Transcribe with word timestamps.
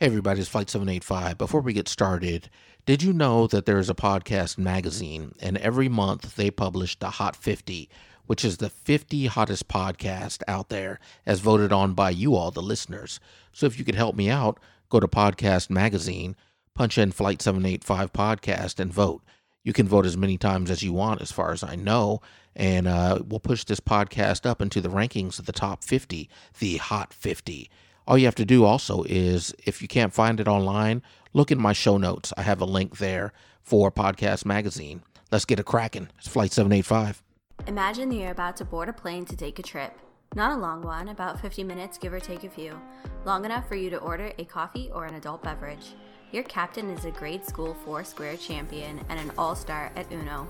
Hey, 0.00 0.06
everybody, 0.06 0.40
it's 0.40 0.48
Flight 0.48 0.68
785. 0.68 1.38
Before 1.38 1.60
we 1.60 1.72
get 1.72 1.86
started, 1.86 2.50
did 2.84 3.00
you 3.00 3.12
know 3.12 3.46
that 3.46 3.64
there 3.64 3.78
is 3.78 3.88
a 3.88 3.94
podcast 3.94 4.58
magazine, 4.58 5.36
and 5.38 5.56
every 5.58 5.88
month 5.88 6.34
they 6.34 6.50
publish 6.50 6.98
the 6.98 7.10
Hot 7.10 7.36
50, 7.36 7.88
which 8.26 8.44
is 8.44 8.56
the 8.56 8.70
50 8.70 9.26
hottest 9.26 9.68
podcast 9.68 10.42
out 10.48 10.68
there, 10.68 10.98
as 11.24 11.38
voted 11.38 11.72
on 11.72 11.94
by 11.94 12.10
you 12.10 12.34
all, 12.34 12.50
the 12.50 12.60
listeners. 12.60 13.20
So 13.52 13.66
if 13.66 13.78
you 13.78 13.84
could 13.84 13.94
help 13.94 14.16
me 14.16 14.28
out, 14.28 14.58
go 14.88 14.98
to 14.98 15.06
Podcast 15.06 15.70
Magazine, 15.70 16.34
punch 16.74 16.98
in 16.98 17.12
Flight 17.12 17.40
785 17.40 18.12
Podcast, 18.12 18.80
and 18.80 18.92
vote. 18.92 19.22
You 19.62 19.72
can 19.72 19.86
vote 19.86 20.06
as 20.06 20.16
many 20.16 20.36
times 20.36 20.72
as 20.72 20.82
you 20.82 20.92
want, 20.92 21.22
as 21.22 21.30
far 21.30 21.52
as 21.52 21.62
I 21.62 21.76
know, 21.76 22.20
and 22.56 22.88
uh, 22.88 23.20
we'll 23.24 23.38
push 23.38 23.62
this 23.62 23.78
podcast 23.78 24.44
up 24.44 24.60
into 24.60 24.80
the 24.80 24.88
rankings 24.88 25.38
of 25.38 25.46
the 25.46 25.52
top 25.52 25.84
50, 25.84 26.28
the 26.58 26.78
Hot 26.78 27.14
50. 27.14 27.70
All 28.06 28.18
you 28.18 28.26
have 28.26 28.34
to 28.34 28.44
do 28.44 28.64
also 28.64 29.02
is 29.04 29.54
if 29.64 29.80
you 29.80 29.88
can't 29.88 30.12
find 30.12 30.38
it 30.38 30.46
online, 30.48 31.02
look 31.32 31.50
in 31.50 31.58
my 31.58 31.72
show 31.72 31.96
notes. 31.96 32.32
I 32.36 32.42
have 32.42 32.60
a 32.60 32.66
link 32.66 32.98
there 32.98 33.32
for 33.62 33.90
Podcast 33.90 34.44
Magazine. 34.44 35.02
Let's 35.32 35.46
get 35.46 35.58
a 35.58 35.64
cracking. 35.64 36.08
It's 36.18 36.28
Flight 36.28 36.52
785. 36.52 37.22
Imagine 37.66 38.10
that 38.10 38.16
you're 38.16 38.30
about 38.30 38.56
to 38.58 38.64
board 38.64 38.90
a 38.90 38.92
plane 38.92 39.24
to 39.24 39.36
take 39.36 39.58
a 39.58 39.62
trip. 39.62 39.98
Not 40.34 40.52
a 40.52 40.60
long 40.60 40.82
one, 40.82 41.08
about 41.08 41.40
50 41.40 41.64
minutes, 41.64 41.96
give 41.96 42.12
or 42.12 42.20
take 42.20 42.44
a 42.44 42.50
few. 42.50 42.78
Long 43.24 43.44
enough 43.44 43.66
for 43.68 43.76
you 43.76 43.88
to 43.90 43.98
order 43.98 44.32
a 44.38 44.44
coffee 44.44 44.90
or 44.92 45.06
an 45.06 45.14
adult 45.14 45.42
beverage. 45.42 45.94
Your 46.30 46.42
captain 46.42 46.90
is 46.90 47.04
a 47.06 47.10
grade 47.10 47.44
school 47.44 47.74
four 47.84 48.04
square 48.04 48.36
champion 48.36 49.00
and 49.08 49.18
an 49.18 49.32
all 49.38 49.54
star 49.54 49.92
at 49.96 50.12
Uno. 50.12 50.46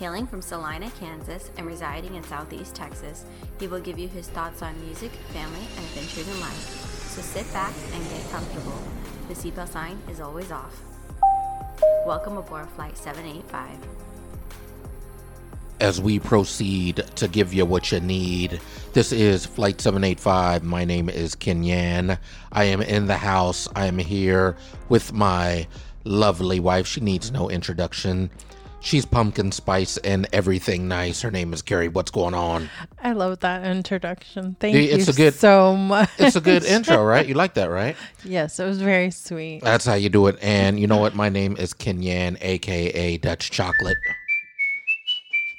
Hailing 0.00 0.26
from 0.26 0.40
Salina, 0.40 0.90
Kansas, 0.98 1.50
and 1.58 1.66
residing 1.66 2.14
in 2.14 2.22
Southeast 2.22 2.74
Texas, 2.74 3.26
he 3.58 3.66
will 3.66 3.80
give 3.80 3.98
you 3.98 4.08
his 4.08 4.28
thoughts 4.28 4.62
on 4.62 4.80
music, 4.82 5.10
family, 5.34 5.60
and 5.76 5.84
adventures 5.84 6.26
in 6.26 6.40
life. 6.40 7.10
So 7.10 7.20
sit 7.20 7.52
back 7.52 7.74
and 7.92 8.02
get 8.08 8.30
comfortable. 8.30 8.82
The 9.28 9.34
seatbelt 9.34 9.68
sign 9.68 9.98
is 10.08 10.18
always 10.18 10.50
off. 10.50 10.80
Welcome 12.06 12.38
aboard 12.38 12.70
Flight 12.70 12.96
785. 12.96 13.76
As 15.80 16.00
we 16.00 16.18
proceed 16.18 17.04
to 17.16 17.28
give 17.28 17.52
you 17.52 17.66
what 17.66 17.92
you 17.92 18.00
need, 18.00 18.58
this 18.94 19.12
is 19.12 19.44
Flight 19.44 19.82
785. 19.82 20.64
My 20.64 20.86
name 20.86 21.10
is 21.10 21.36
Kenyan. 21.36 22.16
I 22.52 22.64
am 22.64 22.80
in 22.80 23.06
the 23.06 23.18
house. 23.18 23.68
I 23.76 23.84
am 23.84 23.98
here 23.98 24.56
with 24.88 25.12
my 25.12 25.66
lovely 26.04 26.58
wife. 26.58 26.86
She 26.86 27.02
needs 27.02 27.30
no 27.30 27.50
introduction. 27.50 28.30
She's 28.82 29.04
pumpkin 29.04 29.52
spice 29.52 29.98
and 29.98 30.26
everything 30.32 30.88
nice. 30.88 31.20
Her 31.20 31.30
name 31.30 31.52
is 31.52 31.60
Carrie. 31.60 31.88
What's 31.88 32.10
going 32.10 32.32
on? 32.32 32.70
I 33.02 33.12
love 33.12 33.40
that 33.40 33.64
introduction. 33.66 34.56
Thank 34.58 34.74
it's 34.74 35.06
you 35.06 35.12
a 35.12 35.16
good- 35.16 35.34
so 35.34 35.76
much. 35.76 36.08
It's 36.18 36.34
a 36.34 36.40
good 36.40 36.64
intro, 36.64 37.04
right? 37.04 37.26
You 37.26 37.34
like 37.34 37.54
that, 37.54 37.66
right? 37.70 37.94
yes, 38.24 38.58
it 38.58 38.64
was 38.64 38.80
very 38.80 39.10
sweet. 39.10 39.60
That's 39.62 39.84
how 39.84 39.94
you 39.94 40.08
do 40.08 40.26
it. 40.28 40.38
And 40.40 40.80
you 40.80 40.86
know 40.86 40.96
what? 40.96 41.14
My 41.14 41.28
name 41.28 41.56
is 41.58 41.74
Kenyan, 41.74 42.38
aka 42.40 43.18
Dutch 43.18 43.50
Chocolate. 43.50 43.98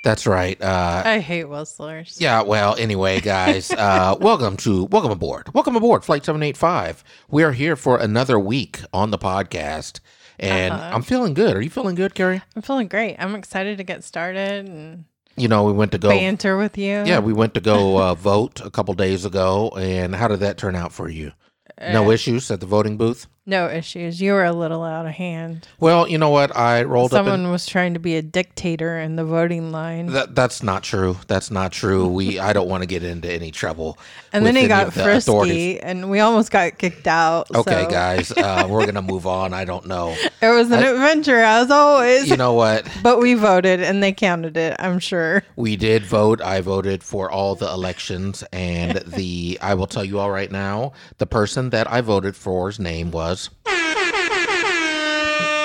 That's 0.03 0.25
right. 0.25 0.59
Uh, 0.59 1.03
I 1.05 1.19
hate 1.19 1.43
whistlers. 1.45 2.17
yeah. 2.19 2.41
Well, 2.41 2.75
anyway, 2.79 3.21
guys, 3.21 3.69
uh, 3.77 4.15
welcome 4.19 4.57
to 4.57 4.85
welcome 4.85 5.11
aboard. 5.11 5.53
Welcome 5.53 5.75
aboard, 5.75 6.03
Flight 6.03 6.25
Seven 6.25 6.41
Eight 6.41 6.57
Five. 6.57 7.03
We 7.29 7.43
are 7.43 7.51
here 7.51 7.75
for 7.75 7.97
another 7.99 8.39
week 8.39 8.79
on 8.91 9.11
the 9.11 9.19
podcast, 9.19 9.99
and 10.41 10.73
Uh-huh. 10.73 10.91
I'm 10.95 11.01
feeling 11.03 11.33
good. 11.33 11.55
Are 11.55 11.61
you 11.61 11.69
feeling 11.69 11.95
good, 11.95 12.13
Carrie? 12.15 12.41
I'm 12.55 12.61
feeling 12.61 12.87
great. 12.87 13.15
I'm 13.19 13.35
excited 13.35 13.77
to 13.77 13.83
get 13.83 14.03
started 14.03 14.67
and 14.67 15.05
You 15.37 15.47
know, 15.47 15.63
we 15.63 15.71
went 15.71 15.91
to 15.93 15.97
go. 15.97 16.09
banter 16.09 16.57
with 16.57 16.77
you. 16.77 17.03
Yeah, 17.05 17.19
we 17.19 17.31
went 17.33 17.53
to 17.53 17.61
go 17.61 17.97
uh, 17.97 18.13
vote 18.31 18.59
a 18.63 18.69
couple 18.69 18.93
days 18.95 19.23
ago, 19.23 19.69
and 19.77 20.15
how 20.15 20.27
did 20.27 20.39
that 20.41 20.57
turn 20.57 20.75
out 20.75 20.91
for 20.91 21.07
you? 21.09 21.31
No 21.79 22.07
Uh, 22.07 22.11
issues 22.11 22.51
at 22.51 22.59
the 22.59 22.65
voting 22.65 22.97
booth. 22.97 23.27
No 23.47 23.67
issues. 23.67 24.21
You 24.21 24.33
were 24.33 24.43
a 24.45 24.53
little 24.53 24.83
out 24.83 25.07
of 25.07 25.13
hand. 25.13 25.67
Well, 25.79 26.07
you 26.07 26.19
know 26.19 26.29
what? 26.29 26.55
I 26.55 26.83
rolled 26.83 27.11
up. 27.13 27.21
in- 27.21 27.25
Someone 27.31 27.51
was 27.51 27.65
trying 27.65 27.95
to 27.95 27.99
be 27.99 28.15
a 28.15 28.21
dictator 28.21 28.99
in 28.99 29.15
the 29.15 29.25
voting 29.25 29.71
line. 29.71 30.07
That 30.07 30.35
that's 30.35 30.61
not 30.61 30.83
true. 30.83 31.17
That's 31.27 31.49
not 31.49 31.71
true. 31.71 32.07
We 32.07 32.37
I 32.39 32.53
don't 32.53 32.69
want 32.69 32.83
to 32.83 32.87
get 32.87 33.03
into 33.03 33.31
any 33.31 33.49
trouble. 33.49 33.97
and 34.31 34.45
then 34.45 34.55
he 34.55 34.67
got 34.67 34.93
the 34.93 35.03
frisky 35.03 35.79
and 35.79 36.09
we 36.11 36.19
almost 36.19 36.51
got 36.51 36.77
kicked 36.77 37.07
out. 37.07 37.49
Okay, 37.53 37.83
so 37.85 37.89
guys, 37.89 38.31
uh, 38.31 38.65
we're 38.69 38.85
gonna 38.85 39.01
move 39.01 39.25
on. 39.25 39.53
I 39.55 39.65
don't 39.65 39.87
know. 39.87 40.15
It 40.41 40.49
was 40.49 40.69
an 40.69 40.83
adventure 40.83 41.39
as 41.39 41.71
always. 41.71 42.29
You 42.29 42.37
know 42.37 42.53
what? 42.53 42.87
but 43.03 43.19
we 43.19 43.33
voted 43.33 43.81
and 43.81 44.03
they 44.03 44.13
counted 44.13 44.55
it, 44.55 44.75
I'm 44.77 44.99
sure. 44.99 45.43
We 45.55 45.75
did 45.77 46.05
vote. 46.05 46.41
I 46.41 46.61
voted 46.61 47.03
for 47.03 47.31
all 47.31 47.55
the 47.55 47.69
elections, 47.71 48.43
and 48.53 48.97
the 48.99 49.57
I 49.61 49.73
will 49.73 49.87
tell 49.87 50.05
you 50.05 50.19
all 50.19 50.29
right 50.31 50.51
now. 50.51 50.93
The 51.17 51.25
person 51.25 51.71
that 51.71 51.91
I 51.91 52.01
voted 52.01 52.35
for's 52.35 52.79
name 52.79 53.09
was. 53.09 53.30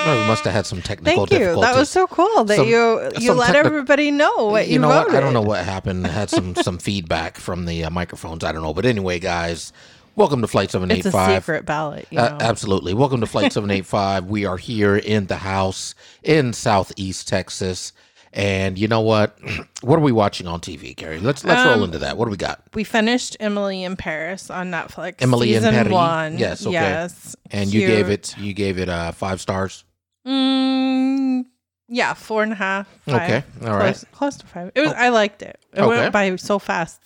Oh, 0.09 0.21
we 0.21 0.27
must 0.27 0.45
have 0.45 0.53
had 0.53 0.65
some 0.65 0.81
technical 0.81 1.25
Thank 1.25 1.31
you. 1.31 1.39
difficulties. 1.39 1.69
That 1.73 1.77
was 1.77 1.89
so 1.89 2.07
cool 2.07 2.45
that 2.45 2.55
Some- 2.57 2.67
you 2.67 3.09
you 3.19 3.27
some 3.27 3.37
let 3.37 3.53
techni- 3.55 3.65
everybody 3.65 4.09
know 4.11 4.45
what 4.45 4.67
you, 4.67 4.73
you 4.73 4.79
know 4.79 4.87
voted. 4.87 5.07
what? 5.13 5.17
I 5.17 5.19
don't 5.19 5.33
know 5.33 5.41
what 5.41 5.65
happened. 5.65 6.05
I 6.07 6.11
Had 6.11 6.29
some 6.29 6.55
some 6.55 6.77
feedback 6.77 7.35
from 7.37 7.65
the 7.65 7.83
uh, 7.83 7.89
microphones. 7.89 8.43
I 8.45 8.53
don't 8.53 8.61
know. 8.61 8.73
But 8.73 8.85
anyway, 8.85 9.19
guys, 9.19 9.73
welcome 10.15 10.39
to 10.41 10.47
Flight 10.47 10.71
Seven 10.71 10.91
Eight 10.91 10.99
It's 10.99 11.07
a 11.07 11.11
Five. 11.11 11.43
secret 11.43 11.65
ballot. 11.65 12.07
You 12.09 12.19
Uh, 12.19 12.37
absolutely. 12.39 12.93
Welcome 12.93 13.19
to 13.19 13.27
Flight 13.27 13.51
785. 13.51 14.27
We 14.27 14.45
are 14.45 14.55
here 14.57 14.95
in 14.95 15.25
the 15.27 15.37
house 15.37 15.93
in 16.23 16.53
Southeast 16.53 17.27
Texas. 17.27 17.91
And 18.37 18.77
you 18.77 18.87
know 18.87 19.01
what? 19.01 19.37
What 19.81 19.97
are 19.97 20.01
we 20.01 20.11
watching 20.11 20.47
on 20.47 20.59
TV, 20.59 20.95
Carrie? 20.97 21.19
Let's 21.19 21.43
let's 21.43 21.63
roll 21.63 21.75
Um, 21.75 21.83
into 21.83 21.99
that. 21.99 22.17
What 22.17 22.25
do 22.25 22.31
we 22.31 22.37
got? 22.37 22.61
we 22.73 22.83
finished 22.83 23.37
Emily 23.39 23.83
in 23.83 23.95
Paris 23.95 24.49
on 24.49 24.71
Netflix. 24.71 25.15
Emily 25.19 25.53
in 25.53 25.61
season 25.61 25.73
Paris? 25.75 25.91
one. 25.91 26.37
Yes, 26.39 26.63
okay. 26.65 26.73
Yes. 26.73 27.35
And 27.51 27.71
you 27.71 27.85
gave 27.85 28.09
it 28.09 28.35
you 28.39 28.53
gave 28.53 28.79
it 28.79 28.89
uh 28.89 29.11
five 29.11 29.39
stars. 29.39 29.83
Mm, 30.27 31.45
yeah, 31.89 32.13
four 32.13 32.43
and 32.43 32.51
a 32.51 32.55
half. 32.55 32.87
Five. 33.05 33.15
Okay. 33.21 33.43
All 33.67 33.73
right. 33.75 33.93
Close, 33.93 34.05
close 34.11 34.37
to 34.37 34.47
five. 34.47 34.71
It 34.75 34.81
was. 34.81 34.93
I 34.93 35.09
liked 35.09 35.41
it. 35.41 35.59
It 35.73 35.79
Okay. 35.81 35.87
went 35.87 36.13
by 36.13 36.35
so 36.37 36.57
fast. 36.59 36.99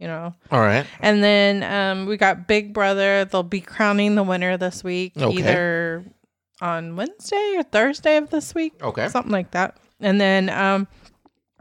You 0.00 0.06
know. 0.08 0.34
All 0.50 0.60
right. 0.60 0.86
And 1.00 1.22
then 1.22 1.62
um, 1.62 2.06
we 2.06 2.16
got 2.16 2.46
Big 2.46 2.72
Brother. 2.72 3.24
They'll 3.26 3.42
be 3.42 3.60
crowning 3.60 4.14
the 4.14 4.22
winner 4.22 4.56
this 4.56 4.82
week, 4.84 5.12
Okay. 5.16 5.38
either 5.38 6.04
on 6.60 6.96
Wednesday 6.96 7.54
or 7.56 7.62
Thursday 7.62 8.16
of 8.16 8.30
this 8.30 8.54
week. 8.54 8.72
Okay. 8.82 9.08
something 9.08 9.32
like 9.32 9.50
that. 9.52 9.76
And 10.00 10.20
then 10.20 10.48
um, 10.50 10.88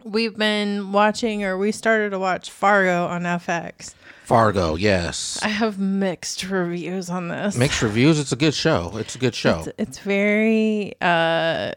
we've 0.04 0.38
been 0.38 0.92
watching, 0.92 1.44
or 1.44 1.58
we 1.58 1.72
started 1.72 2.10
to 2.12 2.20
watch 2.20 2.52
Fargo 2.52 3.06
on 3.08 3.24
FX. 3.24 3.94
Fargo, 4.26 4.76
yes. 4.76 5.40
I 5.44 5.50
have 5.50 5.78
mixed 5.80 6.44
reviews 6.50 7.10
on 7.10 7.28
this. 7.28 7.56
Mixed 7.58 7.82
reviews. 7.82 8.20
It's 8.20 8.32
a 8.32 8.36
good 8.36 8.56
show. 8.56 8.92
It's 8.98 9.16
a 9.16 9.20
good 9.20 9.36
show. 9.36 9.60
It's, 9.60 9.70
it's 9.78 10.00
very 10.00 10.94
uh, 11.00 11.74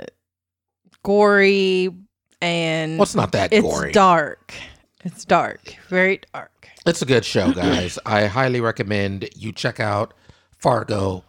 gory 1.03 1.91
and 2.41 2.99
Well, 2.99 3.03
it's 3.03 3.15
not 3.15 3.33
that 3.33 3.53
it's 3.53 3.63
gory. 3.63 3.93
dark. 3.93 4.55
It's 5.05 5.25
dark, 5.25 5.77
very 5.89 6.21
dark. 6.33 6.69
It's 6.87 7.03
a 7.03 7.07
good 7.07 7.25
show, 7.25 7.53
guys. 7.53 7.99
I 8.07 8.27
highly 8.27 8.61
recommend 8.61 9.29
you 9.37 9.53
check 9.53 9.79
out 9.79 10.13
Fargo 10.59 11.25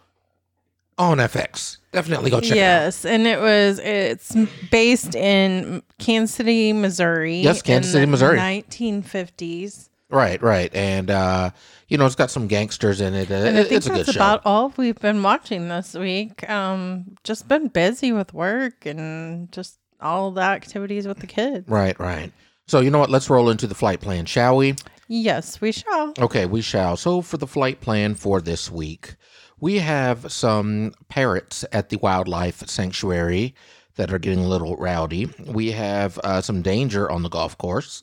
on 1.00 1.18
FX. 1.18 1.78
Definitely 1.92 2.30
go 2.30 2.40
check 2.40 2.50
it 2.52 2.52
out. 2.52 2.56
yes, 2.56 3.04
and 3.04 3.26
it 3.26 3.40
was 3.40 3.78
it's 3.80 4.36
based 4.70 5.14
in 5.16 5.82
Kansas 5.98 6.36
City, 6.36 6.72
Missouri. 6.72 7.40
Yes, 7.40 7.62
Kansas 7.62 7.90
City, 7.90 8.06
Missouri. 8.06 8.38
1950s. 8.38 9.88
Right, 10.10 10.42
right, 10.42 10.74
and 10.74 11.10
uh, 11.10 11.50
you 11.88 11.96
know 11.96 12.04
it's 12.06 12.16
got 12.16 12.30
some 12.30 12.46
gangsters 12.48 13.00
in 13.00 13.14
it. 13.14 13.30
And 13.30 13.56
I 13.58 13.62
think 13.62 13.72
it's 13.72 13.86
a 13.86 13.90
good 13.90 13.98
that's 14.00 14.12
show. 14.12 14.18
about 14.20 14.42
all 14.44 14.72
we've 14.76 14.98
been 14.98 15.22
watching 15.22 15.68
this 15.68 15.94
week. 15.94 16.48
Um, 16.50 17.16
just 17.24 17.48
been 17.48 17.68
busy 17.68 18.12
with 18.12 18.34
work 18.34 18.86
and 18.86 19.50
just 19.52 19.78
all 20.00 20.30
the 20.32 20.42
activities 20.42 21.06
with 21.06 21.18
the 21.20 21.26
kids. 21.26 21.68
right, 21.68 21.98
right. 21.98 22.32
So 22.66 22.80
you 22.80 22.90
know 22.90 22.98
what? 22.98 23.10
Let's 23.10 23.28
roll 23.30 23.50
into 23.50 23.66
the 23.66 23.74
flight 23.74 24.00
plan, 24.00 24.26
shall 24.26 24.56
we? 24.56 24.76
Yes, 25.08 25.60
we 25.60 25.72
shall. 25.72 26.12
Okay, 26.20 26.46
we 26.46 26.60
shall. 26.60 26.96
So 26.96 27.20
for 27.20 27.36
the 27.36 27.46
flight 27.46 27.80
plan 27.80 28.14
for 28.14 28.40
this 28.40 28.70
week, 28.70 29.16
we 29.60 29.78
have 29.78 30.32
some 30.32 30.92
parrots 31.08 31.64
at 31.72 31.90
the 31.90 31.98
wildlife 31.98 32.66
sanctuary 32.68 33.54
that 33.96 34.12
are 34.12 34.18
getting 34.18 34.44
a 34.44 34.48
little 34.48 34.76
rowdy. 34.76 35.28
We 35.46 35.72
have 35.72 36.18
uh, 36.18 36.40
some 36.40 36.62
danger 36.62 37.10
on 37.10 37.22
the 37.22 37.28
golf 37.28 37.58
course. 37.58 38.02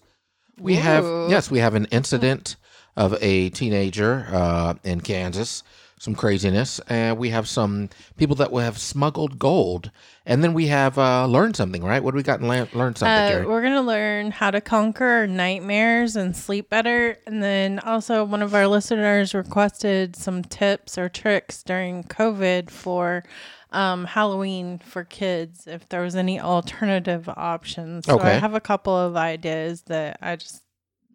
We 0.60 0.76
have 0.76 1.04
yes, 1.30 1.52
we 1.52 1.60
have 1.60 1.76
an 1.76 1.86
incident 1.86 2.56
of 2.96 3.16
a 3.22 3.50
teenager 3.50 4.28
uh, 4.32 4.76
in 4.84 5.02
Kansas, 5.02 5.64
some 6.00 6.14
craziness, 6.14 6.80
and 6.90 7.18
we 7.18 7.30
have 7.32 7.48
some 7.48 7.90
people 8.18 8.36
that 8.36 8.52
will 8.52 8.62
have 8.62 8.78
smuggled 8.78 9.40
gold, 9.40 9.90
and 10.26 10.44
then 10.44 10.54
we 10.54 10.68
have 10.68 10.98
uh, 10.98 11.26
learned 11.26 11.56
something. 11.56 11.84
Right? 11.84 12.04
What 12.04 12.12
do 12.12 12.18
we 12.18 12.24
got 12.24 12.40
and 12.40 12.48
learn, 12.48 12.68
learned 12.74 12.98
something, 12.98 13.46
Uh, 13.46 13.48
we're 13.48 13.64
gonna 13.64 13.82
learn 13.82 14.32
how 14.32 14.52
to 14.52 14.62
conquer 14.62 15.26
nightmares 15.28 16.16
and 16.16 16.36
sleep 16.36 16.70
better, 16.70 17.18
and 17.26 17.42
then 17.42 17.80
also 17.80 18.24
one 18.24 18.42
of 18.42 18.54
our 18.54 18.68
listeners 18.68 19.34
requested 19.34 20.16
some 20.16 20.44
tips 20.44 20.98
or 20.98 21.10
tricks 21.10 21.64
during 21.64 22.04
COVID 22.04 22.70
for 22.70 23.24
um, 23.72 24.06
Halloween 24.06 24.80
for 24.80 25.04
kids. 25.04 25.68
If 25.68 25.90
there 25.90 26.02
was 26.02 26.16
any 26.16 26.40
alternative 26.40 27.28
options, 27.28 28.06
so 28.06 28.20
I 28.20 28.30
have 28.32 28.54
a 28.54 28.62
couple 28.62 28.96
of 28.96 29.16
ideas 29.18 29.82
that 29.84 30.20
I 30.22 30.36
just 30.36 30.64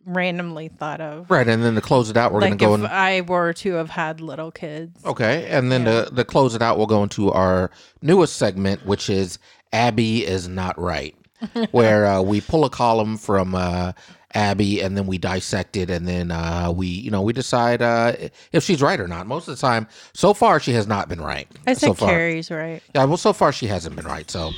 randomly 0.04 0.68
thought 0.68 1.00
of. 1.00 1.30
Right, 1.30 1.46
and 1.46 1.62
then 1.62 1.74
to 1.74 1.80
close 1.80 2.10
it 2.10 2.16
out, 2.16 2.32
we're 2.32 2.40
like 2.40 2.50
going 2.50 2.58
to 2.58 2.64
go. 2.64 2.74
In, 2.74 2.86
I 2.86 3.20
were 3.22 3.52
to 3.54 3.74
have 3.74 3.90
had 3.90 4.20
little 4.20 4.50
kids. 4.50 5.04
okay, 5.04 5.46
and 5.48 5.70
then 5.70 5.84
to, 5.84 6.10
to 6.14 6.24
close 6.24 6.54
it 6.54 6.62
out, 6.62 6.78
we'll 6.78 6.86
go 6.86 7.02
into 7.02 7.30
our 7.30 7.70
newest 8.00 8.36
segment, 8.36 8.84
which 8.86 9.08
is 9.10 9.38
Abby 9.72 10.26
is 10.26 10.48
not 10.48 10.78
right, 10.78 11.14
where 11.70 12.06
uh, 12.06 12.22
we 12.22 12.40
pull 12.40 12.64
a 12.64 12.70
column 12.70 13.16
from 13.16 13.54
uh, 13.54 13.92
Abby 14.34 14.80
and 14.80 14.96
then 14.96 15.06
we 15.06 15.18
dissect 15.18 15.76
it, 15.76 15.90
and 15.90 16.06
then 16.08 16.30
uh, 16.30 16.72
we, 16.74 16.86
you 16.86 17.10
know, 17.10 17.22
we 17.22 17.32
decide 17.32 17.82
uh, 17.82 18.14
if 18.52 18.64
she's 18.64 18.80
right 18.82 19.00
or 19.00 19.08
not. 19.08 19.26
Most 19.26 19.48
of 19.48 19.56
the 19.56 19.60
time, 19.60 19.86
so 20.14 20.34
far, 20.34 20.58
she 20.60 20.72
has 20.72 20.86
not 20.86 21.08
been 21.08 21.20
right. 21.20 21.48
I 21.66 21.74
said 21.74 21.88
so 21.88 21.94
far. 21.94 22.08
Carrie's 22.08 22.50
right. 22.50 22.82
Yeah, 22.94 23.04
well, 23.04 23.16
so 23.16 23.32
far 23.32 23.52
she 23.52 23.66
hasn't 23.66 23.96
been 23.96 24.06
right. 24.06 24.30
So, 24.30 24.50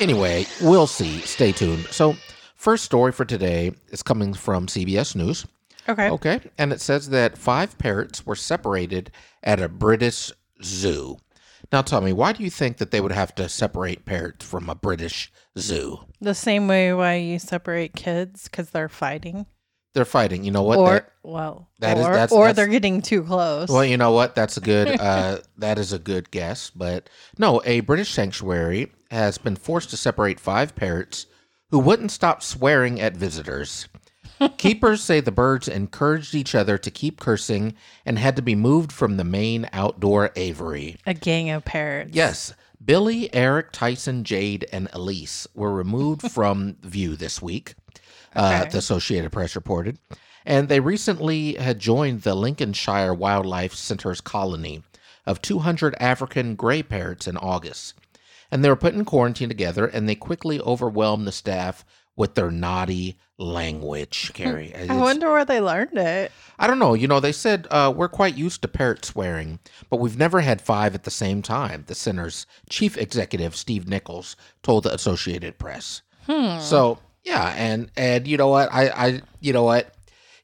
anyway, 0.00 0.46
we'll 0.60 0.86
see. 0.86 1.20
Stay 1.20 1.52
tuned. 1.52 1.86
So, 1.86 2.16
first 2.60 2.84
story 2.84 3.10
for 3.10 3.24
today 3.24 3.72
is 3.88 4.02
coming 4.02 4.34
from 4.34 4.66
CBS 4.66 5.16
News. 5.16 5.46
Okay. 5.88 6.10
Okay. 6.10 6.40
And 6.58 6.72
it 6.74 6.80
says 6.82 7.08
that 7.08 7.38
five 7.38 7.78
parrots 7.78 8.26
were 8.26 8.36
separated 8.36 9.10
at 9.42 9.60
a 9.60 9.68
British 9.68 10.30
zoo. 10.62 11.16
Now, 11.72 11.80
tell 11.80 12.02
me, 12.02 12.12
why 12.12 12.32
do 12.32 12.42
you 12.44 12.50
think 12.50 12.76
that 12.76 12.90
they 12.90 13.00
would 13.00 13.12
have 13.12 13.34
to 13.36 13.48
separate 13.48 14.04
parrots 14.04 14.44
from 14.44 14.68
a 14.68 14.74
British 14.74 15.32
zoo? 15.58 16.00
The 16.20 16.34
same 16.34 16.68
way 16.68 16.92
why 16.92 17.14
you 17.14 17.38
separate 17.38 17.94
kids 17.94 18.44
because 18.44 18.70
they're 18.70 18.88
fighting, 18.90 19.46
They're 19.94 20.04
fighting. 20.04 20.44
You 20.44 20.50
know 20.52 20.62
what? 20.62 20.78
or 20.78 20.90
That- 20.90 21.12
well, 21.22 21.68
that 21.80 21.96
is- 21.98 22.04
or, 22.04 22.10
that's- 22.12 22.32
or 22.32 22.44
that's- 22.44 22.56
they're 22.56 22.66
getting 22.68 23.00
too 23.02 23.22
close. 23.24 23.68
Well, 23.70 23.84
you 23.84 23.96
know 23.96 24.12
what? 24.12 24.34
That's 24.34 24.56
a 24.58 24.60
good. 24.60 24.88
Uh, 25.00 25.38
that 25.58 25.78
is 25.78 25.92
a 25.94 25.98
good 25.98 26.30
guess. 26.30 26.70
But 26.70 27.08
no, 27.38 27.62
a 27.64 27.80
British 27.80 28.10
sanctuary 28.10 28.92
has 29.10 29.38
been 29.38 29.56
forced 29.56 29.90
to 29.90 29.96
separate 29.96 30.38
five 30.38 30.76
parrots 30.76 31.26
who 31.70 31.78
wouldn't 31.78 32.10
stop 32.10 32.42
swearing 32.42 33.00
at 33.00 33.16
visitors. 33.16 33.88
Keepers 34.56 35.02
say 35.02 35.20
the 35.20 35.30
birds 35.30 35.68
encouraged 35.68 36.34
each 36.34 36.54
other 36.54 36.78
to 36.78 36.90
keep 36.90 37.20
cursing 37.20 37.74
and 38.06 38.18
had 38.18 38.36
to 38.36 38.42
be 38.42 38.54
moved 38.54 38.90
from 38.90 39.16
the 39.18 39.24
main 39.24 39.68
outdoor 39.72 40.30
aviary. 40.34 40.96
a 41.06 41.12
gang 41.12 41.50
of 41.50 41.64
parrots. 41.64 42.12
Yes, 42.14 42.54
Billy, 42.82 43.32
Eric, 43.34 43.70
Tyson, 43.72 44.24
Jade, 44.24 44.66
and 44.72 44.88
Elise 44.94 45.46
were 45.54 45.72
removed 45.72 46.22
from 46.32 46.76
view 46.82 47.16
this 47.16 47.42
week, 47.42 47.74
uh, 48.34 48.60
Okay. 48.62 48.70
the 48.70 48.78
Associated 48.78 49.30
Press 49.30 49.54
reported. 49.54 49.98
And 50.46 50.70
they 50.70 50.80
recently 50.80 51.54
had 51.56 51.78
joined 51.78 52.22
the 52.22 52.34
Lincolnshire 52.34 53.12
Wildlife 53.12 53.74
Center's 53.74 54.22
colony 54.22 54.82
of 55.26 55.42
200 55.42 55.94
African 56.00 56.54
gray 56.54 56.82
parrots 56.82 57.26
in 57.28 57.36
August. 57.36 57.92
And 58.50 58.64
they 58.64 58.68
were 58.68 58.76
put 58.76 58.94
in 58.94 59.04
quarantine 59.04 59.48
together, 59.48 59.86
and 59.86 60.08
they 60.08 60.14
quickly 60.14 60.60
overwhelmed 60.60 61.26
the 61.26 61.32
staff 61.32 61.84
with 62.16 62.34
their 62.34 62.50
naughty 62.50 63.16
language, 63.38 64.32
Carrie. 64.34 64.74
I 64.74 64.94
wonder 64.96 65.30
where 65.30 65.44
they 65.44 65.60
learned 65.60 65.96
it. 65.96 66.32
I 66.58 66.66
don't 66.66 66.78
know. 66.78 66.92
You 66.94 67.08
know, 67.08 67.20
they 67.20 67.32
said 67.32 67.66
uh, 67.70 67.92
we're 67.96 68.08
quite 68.08 68.36
used 68.36 68.60
to 68.62 68.68
parrot 68.68 69.04
swearing, 69.04 69.58
but 69.88 70.00
we've 70.00 70.18
never 70.18 70.40
had 70.40 70.60
five 70.60 70.94
at 70.94 71.04
the 71.04 71.10
same 71.10 71.40
time. 71.40 71.84
The 71.86 71.94
center's 71.94 72.46
chief 72.68 72.98
executive, 72.98 73.56
Steve 73.56 73.88
Nichols, 73.88 74.36
told 74.62 74.84
the 74.84 74.92
Associated 74.92 75.58
Press. 75.58 76.02
So 76.60 76.98
yeah, 77.24 77.54
and 77.56 77.90
and 77.96 78.26
you 78.28 78.36
know 78.36 78.48
what? 78.48 78.68
I 78.72 78.88
I 78.88 79.22
you 79.40 79.52
know 79.52 79.64
what? 79.64 79.94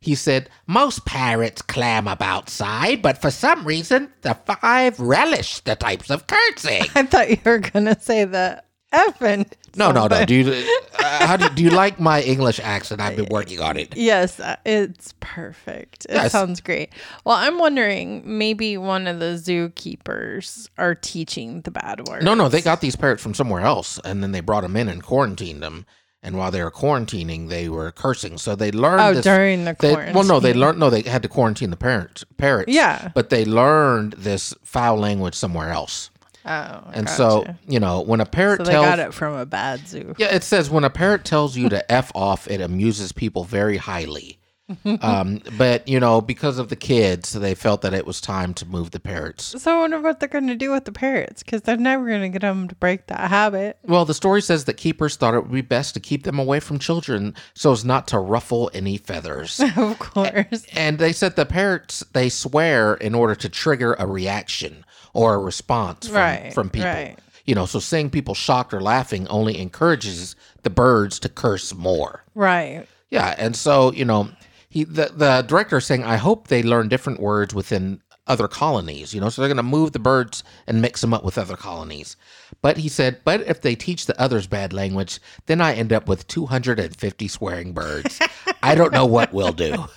He 0.00 0.14
said 0.14 0.50
most 0.66 1.04
parrots 1.04 1.62
clam 1.62 2.06
up 2.08 2.22
outside, 2.22 3.02
but 3.02 3.20
for 3.20 3.30
some 3.30 3.64
reason 3.64 4.12
the 4.22 4.34
five 4.34 4.98
relish 5.00 5.60
the 5.60 5.74
types 5.76 6.10
of 6.10 6.26
cursing. 6.26 6.82
I 6.94 7.02
thought 7.04 7.30
you 7.30 7.38
were 7.44 7.58
gonna 7.58 7.98
say 7.98 8.24
the 8.24 8.62
effing. 8.92 9.50
no, 9.76 9.90
no, 9.90 10.06
no. 10.06 10.24
Do 10.24 10.34
you 10.34 10.52
uh, 10.98 11.26
how 11.26 11.36
do, 11.36 11.48
do 11.50 11.62
you 11.62 11.70
like 11.70 11.98
my 11.98 12.22
English 12.22 12.60
accent? 12.60 13.00
I've 13.00 13.16
been 13.16 13.26
working 13.30 13.60
on 13.60 13.76
it. 13.76 13.96
Yes, 13.96 14.38
uh, 14.40 14.56
it's 14.64 15.12
perfect. 15.20 16.06
It 16.08 16.14
Yes. 16.14 16.32
sounds 16.32 16.60
great. 16.60 16.90
Well, 17.24 17.36
I'm 17.36 17.58
wondering 17.58 18.22
maybe 18.24 18.76
one 18.78 19.06
of 19.06 19.18
the 19.18 19.34
zookeepers 19.34 20.68
are 20.78 20.94
teaching 20.94 21.62
the 21.62 21.70
bad 21.70 22.06
words. 22.08 22.24
No, 22.24 22.34
no, 22.34 22.48
they 22.48 22.62
got 22.62 22.80
these 22.80 22.96
parrots 22.96 23.22
from 23.22 23.34
somewhere 23.34 23.62
else, 23.62 23.98
and 24.04 24.22
then 24.22 24.32
they 24.32 24.40
brought 24.40 24.62
them 24.62 24.76
in 24.76 24.88
and 24.88 25.02
quarantined 25.02 25.62
them. 25.62 25.86
And 26.26 26.36
while 26.36 26.50
they 26.50 26.60
were 26.60 26.72
quarantining, 26.72 27.48
they 27.48 27.68
were 27.68 27.92
cursing. 27.92 28.36
So 28.36 28.56
they 28.56 28.72
learned. 28.72 29.00
Oh, 29.00 29.14
this, 29.14 29.24
during 29.24 29.64
the 29.64 29.76
they, 29.78 29.92
quarantine. 29.92 30.14
Well, 30.16 30.24
no, 30.24 30.40
they 30.40 30.52
learned. 30.54 30.80
No, 30.80 30.90
they 30.90 31.02
had 31.02 31.22
to 31.22 31.28
quarantine 31.28 31.70
the 31.70 31.76
parents, 31.76 32.24
parrots. 32.36 32.72
Yeah. 32.72 33.12
but 33.14 33.30
they 33.30 33.44
learned 33.44 34.14
this 34.14 34.52
foul 34.64 34.96
language 34.98 35.36
somewhere 35.36 35.70
else. 35.70 36.10
Oh, 36.44 36.82
And 36.92 37.08
so, 37.08 37.44
you 37.68 37.78
know, 37.78 38.00
when 38.00 38.20
a 38.20 38.26
parrot 38.26 38.58
so 38.58 38.64
they 38.64 38.72
tells, 38.72 38.86
got 38.86 38.98
it 38.98 39.14
from 39.14 39.34
a 39.34 39.46
bad 39.46 39.86
zoo. 39.86 40.14
yeah, 40.18 40.34
it 40.34 40.42
says 40.42 40.68
when 40.68 40.82
a 40.82 40.90
parrot 40.90 41.24
tells 41.24 41.56
you 41.56 41.68
to 41.68 41.92
f 41.92 42.10
off, 42.14 42.48
it 42.48 42.60
amuses 42.60 43.12
people 43.12 43.44
very 43.44 43.76
highly. 43.76 44.38
um, 45.00 45.40
but 45.56 45.86
you 45.86 46.00
know, 46.00 46.20
because 46.20 46.58
of 46.58 46.68
the 46.68 46.76
kids, 46.76 47.32
they 47.32 47.54
felt 47.54 47.82
that 47.82 47.94
it 47.94 48.06
was 48.06 48.20
time 48.20 48.52
to 48.54 48.66
move 48.66 48.90
the 48.90 48.98
parrots. 49.00 49.54
So 49.62 49.76
I 49.76 49.80
wonder 49.80 50.00
what 50.00 50.18
they're 50.18 50.28
going 50.28 50.48
to 50.48 50.56
do 50.56 50.72
with 50.72 50.84
the 50.86 50.92
parrots 50.92 51.42
because 51.42 51.62
they're 51.62 51.76
never 51.76 52.06
going 52.06 52.22
to 52.22 52.28
get 52.28 52.40
them 52.42 52.66
to 52.68 52.74
break 52.74 53.06
that 53.06 53.28
habit. 53.30 53.78
Well, 53.84 54.04
the 54.04 54.14
story 54.14 54.42
says 54.42 54.64
that 54.64 54.74
keepers 54.74 55.14
thought 55.16 55.34
it 55.34 55.42
would 55.42 55.52
be 55.52 55.60
best 55.60 55.94
to 55.94 56.00
keep 56.00 56.24
them 56.24 56.38
away 56.38 56.58
from 56.60 56.78
children 56.78 57.34
so 57.54 57.70
as 57.72 57.84
not 57.84 58.08
to 58.08 58.18
ruffle 58.18 58.70
any 58.74 58.96
feathers. 58.98 59.60
Of 59.76 59.98
course. 60.00 60.64
and 60.74 60.98
they 60.98 61.12
said 61.12 61.36
the 61.36 61.46
parrots 61.46 62.00
they 62.12 62.28
swear 62.28 62.94
in 62.94 63.14
order 63.14 63.34
to 63.36 63.48
trigger 63.48 63.94
a 63.98 64.06
reaction 64.06 64.84
or 65.14 65.34
a 65.34 65.38
response 65.38 66.06
from, 66.08 66.16
Right, 66.16 66.52
from 66.52 66.70
people. 66.70 66.88
right. 66.90 67.18
You 67.44 67.54
know, 67.54 67.66
so 67.66 67.78
seeing 67.78 68.10
people 68.10 68.34
shocked 68.34 68.74
or 68.74 68.80
laughing 68.80 69.28
only 69.28 69.58
encourages 69.60 70.34
the 70.64 70.70
birds 70.70 71.20
to 71.20 71.28
curse 71.28 71.72
more. 71.72 72.24
Right. 72.34 72.86
Yeah, 73.10 73.34
and 73.38 73.54
so 73.54 73.92
you 73.92 74.04
know, 74.04 74.28
he 74.76 74.84
the 74.84 75.10
the 75.14 75.42
director 75.48 75.78
is 75.78 75.86
saying, 75.86 76.04
I 76.04 76.16
hope 76.16 76.48
they 76.48 76.62
learn 76.62 76.88
different 76.88 77.18
words 77.18 77.54
within 77.54 78.02
other 78.26 78.46
colonies. 78.46 79.14
You 79.14 79.22
know, 79.22 79.30
so 79.30 79.40
they're 79.40 79.48
going 79.48 79.56
to 79.56 79.62
move 79.62 79.92
the 79.92 79.98
birds 79.98 80.44
and 80.66 80.82
mix 80.82 81.00
them 81.00 81.14
up 81.14 81.24
with 81.24 81.38
other 81.38 81.56
colonies. 81.56 82.16
But 82.60 82.76
he 82.76 82.90
said, 82.90 83.20
but 83.24 83.40
if 83.42 83.62
they 83.62 83.74
teach 83.74 84.04
the 84.04 84.20
others 84.20 84.46
bad 84.46 84.74
language, 84.74 85.18
then 85.46 85.62
I 85.62 85.72
end 85.74 85.94
up 85.94 86.08
with 86.08 86.26
250 86.26 87.28
swearing 87.28 87.72
birds. 87.72 88.18
I 88.62 88.74
don't 88.74 88.92
know 88.92 89.06
what 89.06 89.32
we'll 89.32 89.52
do. 89.52 89.86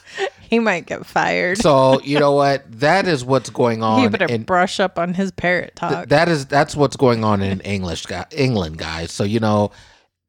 He 0.50 0.58
might 0.58 0.88
get 0.88 1.06
fired. 1.06 1.60
So 1.60 2.02
you 2.02 2.18
know 2.18 2.32
what? 2.32 2.64
That 2.80 3.08
is 3.08 3.24
what's 3.24 3.52
going 3.52 3.84
on. 3.84 4.02
he 4.02 4.08
better 4.08 4.26
in- 4.26 4.46
brush 4.46 4.80
up 4.80 4.98
on 4.98 5.14
his 5.14 5.30
parrot 5.30 5.76
talk. 5.76 6.10
that 6.10 6.28
is 6.28 6.48
that's 6.48 6.76
what's 6.76 6.96
going 6.96 7.24
on 7.24 7.44
in 7.44 7.60
English, 7.62 8.08
England, 8.32 8.80
guys. 8.80 9.12
So 9.12 9.24
you 9.24 9.40
know, 9.40 9.70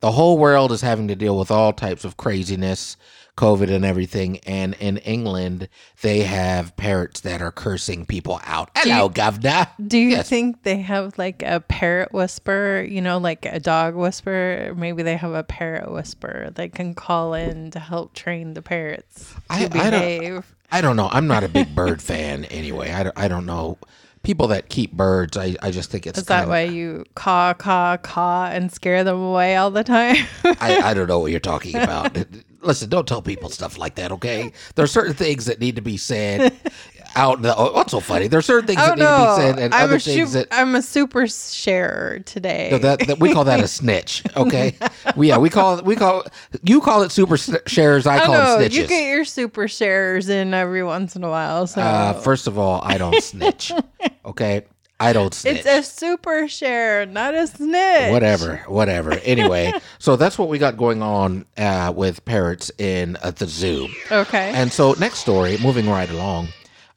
the 0.01 0.13
whole 0.13 0.37
world 0.37 0.73
is 0.73 0.83
having 0.83 1.09
to 1.09 1.17
deal 1.17 1.39
with 1.39 1.51
all 1.51 1.73
types 1.73 2.05
of 2.05 2.19
craziness, 2.19 2.99
COVID 3.41 3.71
and 3.71 3.85
everything. 3.85 4.39
And 4.47 4.75
in 4.81 4.99
England, 4.99 5.69
they 6.03 6.21
have 6.21 6.77
parrots 6.77 7.21
that 7.23 7.41
are 7.41 7.51
cursing 7.51 8.05
people 8.05 8.41
out. 8.45 8.71
Hello, 8.77 9.09
governor. 9.09 9.67
Do 9.85 9.97
you 9.99 10.11
Yes. 10.11 10.29
think 10.29 10.63
they 10.63 10.83
have 10.83 11.17
like 11.17 11.43
a 11.43 11.61
parrot 11.61 12.13
whisper, 12.13 12.87
you 12.87 13.01
know, 13.01 13.17
like 13.19 13.47
a 13.47 13.59
dog 13.59 13.95
whisper? 13.95 14.75
Maybe 14.77 15.03
they 15.03 15.17
have 15.17 15.33
a 15.33 15.43
parrot 15.43 15.91
whisper 15.91 16.51
that 16.55 16.75
can 16.75 16.95
call 16.95 17.33
in 17.35 17.71
to 17.71 17.79
help 17.81 18.13
train 18.15 18.53
the 18.55 18.63
parrots 18.63 19.33
to 19.33 19.41
I- 19.49 19.57
I 19.57 19.61
don't- 19.69 19.73
behave. 19.73 20.55
I 20.73 20.81
don't 20.83 20.95
know. 20.97 21.09
I'm 21.11 21.27
not 21.27 21.43
a 21.43 21.49
big 21.49 21.75
bird 21.81 22.01
fan 22.03 22.45
anyway. 22.45 22.93
I 22.93 23.03
don't, 23.05 23.19
I 23.19 23.27
don't 23.27 23.47
know. 23.47 23.79
People 24.23 24.49
that 24.49 24.69
keep 24.69 24.93
birds, 24.93 25.37
I, 25.39 25.57
I 25.63 25.71
just 25.71 25.91
think 25.91 26.07
it's 26.07 26.19
Is 26.19 26.27
that 26.27 26.47
why 26.47 26.61
you 26.65 27.05
caw, 27.15 27.55
caw, 27.55 27.97
caw 27.97 28.51
and 28.53 28.71
scare 28.71 29.03
them 29.03 29.19
away 29.19 29.57
all 29.57 29.71
the 29.71 29.83
time? 29.83 30.17
I, 30.45 30.81
I 30.85 30.95
don't 30.95 31.09
know 31.09 31.19
what 31.21 31.31
you're 31.31 31.41
talking 31.41 31.75
about. 31.75 32.15
Listen, 32.63 32.89
don't 32.89 33.07
tell 33.09 33.23
people 33.23 33.49
stuff 33.51 33.79
like 33.79 33.95
that, 33.97 34.13
okay? 34.13 34.53
There 34.75 34.85
are 34.85 34.89
certain 34.89 35.15
things 35.15 35.47
that 35.47 35.61
need 35.61 35.77
to 35.77 35.83
be 35.83 35.97
said 35.97 36.53
out 37.17 37.37
in 37.39 37.43
the. 37.43 37.57
Oh, 37.57 37.73
what's 37.73 37.91
so 37.91 38.01
funny? 38.01 38.29
There 38.29 38.39
are 38.39 38.43
certain 38.43 38.67
things 38.67 38.81
oh 38.83 38.87
that 38.89 38.99
need 38.99 39.05
to 39.05 39.35
be 39.35 39.37
said, 39.37 39.59
and 39.59 39.75
I'm 39.75 39.85
other 39.85 39.97
a 39.97 40.01
things 40.01 40.33
that 40.35 40.49
I'm 40.51 40.75
a 40.75 40.83
super 40.83 41.27
sharer 41.27 42.19
today. 42.21 42.69
No, 42.73 42.79
that, 42.79 43.07
that 43.07 43.19
we 43.19 43.33
call 43.33 43.45
that 43.45 43.61
a 43.61 43.69
snitch. 43.81 44.23
Okay, 44.37 44.77
we, 45.17 45.29
yeah, 45.29 45.39
we 45.39 45.49
call 45.51 45.81
we 45.83 45.97
call 45.97 46.25
you 46.63 46.81
call 46.81 47.03
it 47.03 47.11
super 47.13 47.35
s- 47.35 47.51
shares. 47.67 48.07
I 48.07 48.17
I 48.17 48.27
call 48.27 48.35
know 48.35 48.59
them 48.59 48.71
snitches. 48.71 48.75
you 48.75 48.87
get 48.87 49.09
your 49.09 49.25
super 49.25 49.67
sharers 49.67 50.29
in 50.29 50.53
every 50.55 50.83
once 50.83 51.17
in 51.17 51.25
a 51.25 51.31
while. 51.31 51.67
So 51.67 51.81
uh, 51.81 52.13
first 52.15 52.47
of 52.47 52.59
all, 52.59 52.81
I 52.85 52.99
don't 52.99 53.23
snitch. 53.23 53.73
Okay, 54.25 54.67
I 55.01 55.15
don't 55.15 55.33
snitch. 55.33 55.65
it's 55.65 55.67
a 55.67 55.83
super 55.83 56.47
share, 56.47 57.07
not 57.07 57.35
a 57.35 57.47
snitch. 57.47 58.13
whatever, 58.13 58.59
whatever. 58.69 59.13
Anyway, 59.13 59.73
so 59.99 60.17
that's 60.17 60.39
what 60.39 60.49
we 60.49 60.59
got 60.59 60.77
going 60.77 61.03
on 61.03 61.47
uh, 61.57 61.93
with 61.97 62.23
parrots 62.27 62.71
in 62.79 63.17
uh, 63.23 63.31
the 63.31 63.47
zoo. 63.47 63.89
Okay. 64.13 64.53
And 64.55 64.71
so 64.71 64.93
next 64.93 65.19
story, 65.19 65.57
moving 65.63 65.89
right 65.89 66.11
along. 66.11 66.49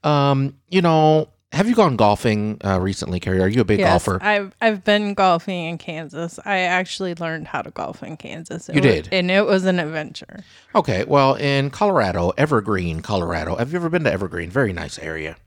Um, 0.03 0.57
you 0.69 0.81
know, 0.81 1.29
have 1.53 1.69
you 1.69 1.75
gone 1.75 1.95
golfing 1.95 2.59
uh, 2.65 2.79
recently, 2.79 3.19
Carrie? 3.19 3.39
Are 3.39 3.47
you 3.47 3.61
a 3.61 3.65
big 3.65 3.79
yes, 3.79 3.89
golfer? 3.89 4.21
I've 4.21 4.53
I've 4.59 4.83
been 4.83 5.13
golfing 5.13 5.65
in 5.65 5.77
Kansas. 5.77 6.39
I 6.43 6.59
actually 6.59 7.15
learned 7.15 7.47
how 7.47 7.61
to 7.61 7.71
golf 7.71 8.03
in 8.03 8.17
Kansas. 8.17 8.67
It 8.69 8.75
You 8.75 8.81
did? 8.81 9.09
and 9.11 9.31
it 9.31 9.45
was 9.45 9.63
an 9.65 9.79
adventure. 9.79 10.43
okay, 10.75 11.05
well, 11.05 11.35
in 11.35 11.69
Colorado, 11.69 12.33
Evergreen, 12.37 13.01
Colorado. 13.01 13.55
Have 13.55 13.71
you 13.71 13.77
ever 13.77 13.89
been 13.89 14.03
to 14.03 14.11
Evergreen? 14.11 14.49
Very 14.49 14.73
nice 14.73 14.99
area. 14.99 15.37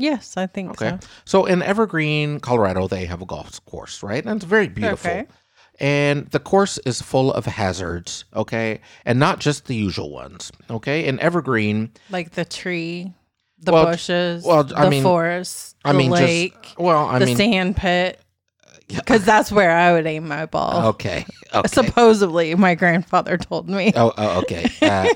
Yes, 0.00 0.36
I 0.36 0.46
think 0.46 0.70
Okay. 0.72 0.98
so. 1.00 1.08
So 1.24 1.46
in 1.46 1.62
Evergreen, 1.62 2.40
Colorado, 2.40 2.88
they 2.88 3.04
have 3.06 3.20
a 3.22 3.26
golf 3.26 3.64
course, 3.66 4.02
right? 4.02 4.24
And 4.24 4.36
it's 4.36 4.44
very 4.44 4.68
beautiful. 4.68 5.10
Okay. 5.10 5.26
And 5.78 6.26
the 6.30 6.38
course 6.40 6.78
is 6.84 7.00
full 7.00 7.32
of 7.32 7.46
hazards, 7.46 8.24
okay? 8.34 8.80
And 9.06 9.18
not 9.18 9.40
just 9.40 9.66
the 9.66 9.74
usual 9.74 10.10
ones, 10.10 10.52
okay? 10.70 11.06
In 11.06 11.18
Evergreen, 11.20 11.90
Like 12.10 12.32
the 12.32 12.44
tree, 12.44 13.12
the 13.58 13.72
Well, 13.72 13.86
bushes, 13.86 14.44
well, 14.44 14.64
the 14.64 14.76
I 14.76 14.88
mean- 14.90 15.02
forest, 15.02 15.76
I 15.84 15.92
the 15.92 15.98
mean, 15.98 16.10
lake, 16.10 16.60
just 16.62 16.78
well, 16.78 17.06
I 17.06 17.18
the 17.18 17.26
mean, 17.26 17.36
sand 17.36 17.76
pit. 17.76 18.20
Because 18.88 19.24
that's 19.24 19.52
where 19.52 19.70
I 19.70 19.92
would 19.92 20.06
aim 20.06 20.26
my 20.26 20.46
ball. 20.46 20.88
okay, 20.88 21.24
okay. 21.54 21.68
Supposedly, 21.68 22.54
my 22.56 22.74
grandfather 22.74 23.38
told 23.38 23.68
me. 23.68 23.92
Oh, 23.94 24.12
oh 24.18 24.40
okay. 24.40 24.66
Uh, 24.82 25.08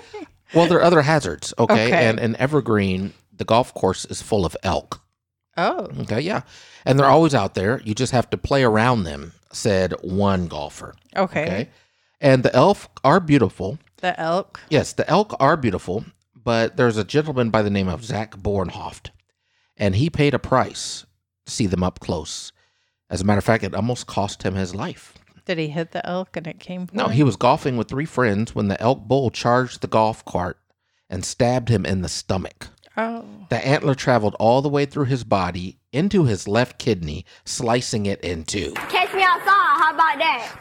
well, 0.54 0.68
there 0.68 0.78
are 0.78 0.84
other 0.84 1.02
hazards, 1.02 1.52
okay? 1.58 1.86
Okay. 1.88 2.06
And 2.06 2.20
in 2.20 2.36
Evergreen, 2.36 3.12
the 3.36 3.44
golf 3.44 3.72
course 3.74 4.04
is 4.04 4.22
full 4.22 4.44
of 4.46 4.56
elk. 4.62 5.00
Oh, 5.56 5.88
Okay, 6.00 6.20
yeah. 6.20 6.42
And 6.84 6.98
they're 6.98 7.06
always 7.06 7.34
out 7.34 7.54
there. 7.54 7.80
You 7.84 7.94
just 7.94 8.12
have 8.12 8.28
to 8.30 8.36
play 8.36 8.62
around 8.64 9.04
them, 9.04 9.32
said 9.52 9.92
one 10.02 10.48
golfer. 10.48 10.94
okay. 11.16 11.42
Okay. 11.44 11.68
And 12.20 12.42
the 12.42 12.54
elk 12.54 12.78
are 13.04 13.20
beautiful. 13.20 13.78
The 13.98 14.18
elk. 14.20 14.60
Yes, 14.70 14.92
the 14.92 15.08
elk 15.08 15.34
are 15.40 15.56
beautiful, 15.56 16.04
but 16.34 16.76
there's 16.76 16.96
a 16.96 17.04
gentleman 17.04 17.50
by 17.50 17.62
the 17.62 17.70
name 17.70 17.88
of 17.88 18.04
Zach 18.04 18.36
Bornhoft, 18.36 19.10
and 19.76 19.96
he 19.96 20.08
paid 20.10 20.34
a 20.34 20.38
price 20.38 21.04
to 21.46 21.52
see 21.52 21.66
them 21.66 21.82
up 21.82 22.00
close. 22.00 22.52
As 23.10 23.20
a 23.20 23.24
matter 23.24 23.38
of 23.38 23.44
fact, 23.44 23.62
it 23.64 23.74
almost 23.74 24.06
cost 24.06 24.42
him 24.42 24.54
his 24.54 24.74
life. 24.74 25.14
Did 25.44 25.58
he 25.58 25.68
hit 25.68 25.92
the 25.92 26.04
elk 26.08 26.36
and 26.36 26.46
it 26.46 26.58
came? 26.58 26.88
No, 26.92 27.06
him? 27.06 27.12
he 27.12 27.22
was 27.22 27.36
golfing 27.36 27.76
with 27.76 27.88
three 27.88 28.06
friends 28.06 28.54
when 28.54 28.68
the 28.68 28.80
elk 28.80 29.00
bull 29.06 29.30
charged 29.30 29.82
the 29.82 29.86
golf 29.86 30.24
cart 30.24 30.58
and 31.10 31.24
stabbed 31.24 31.68
him 31.68 31.84
in 31.84 32.00
the 32.00 32.08
stomach. 32.08 32.68
Oh, 32.96 33.24
The 33.50 33.66
antler 33.66 33.94
traveled 33.94 34.36
all 34.38 34.62
the 34.62 34.68
way 34.68 34.86
through 34.86 35.06
his 35.06 35.24
body 35.24 35.78
into 35.92 36.24
his 36.24 36.46
left 36.46 36.78
kidney, 36.78 37.24
slicing 37.44 38.06
it 38.06 38.20
in 38.20 38.44
two. 38.44 38.72
Catch 38.74 39.12
me 39.14 39.22
outside. 39.22 39.44
How 39.46 39.92
about 39.94 40.18
that? 40.18 40.56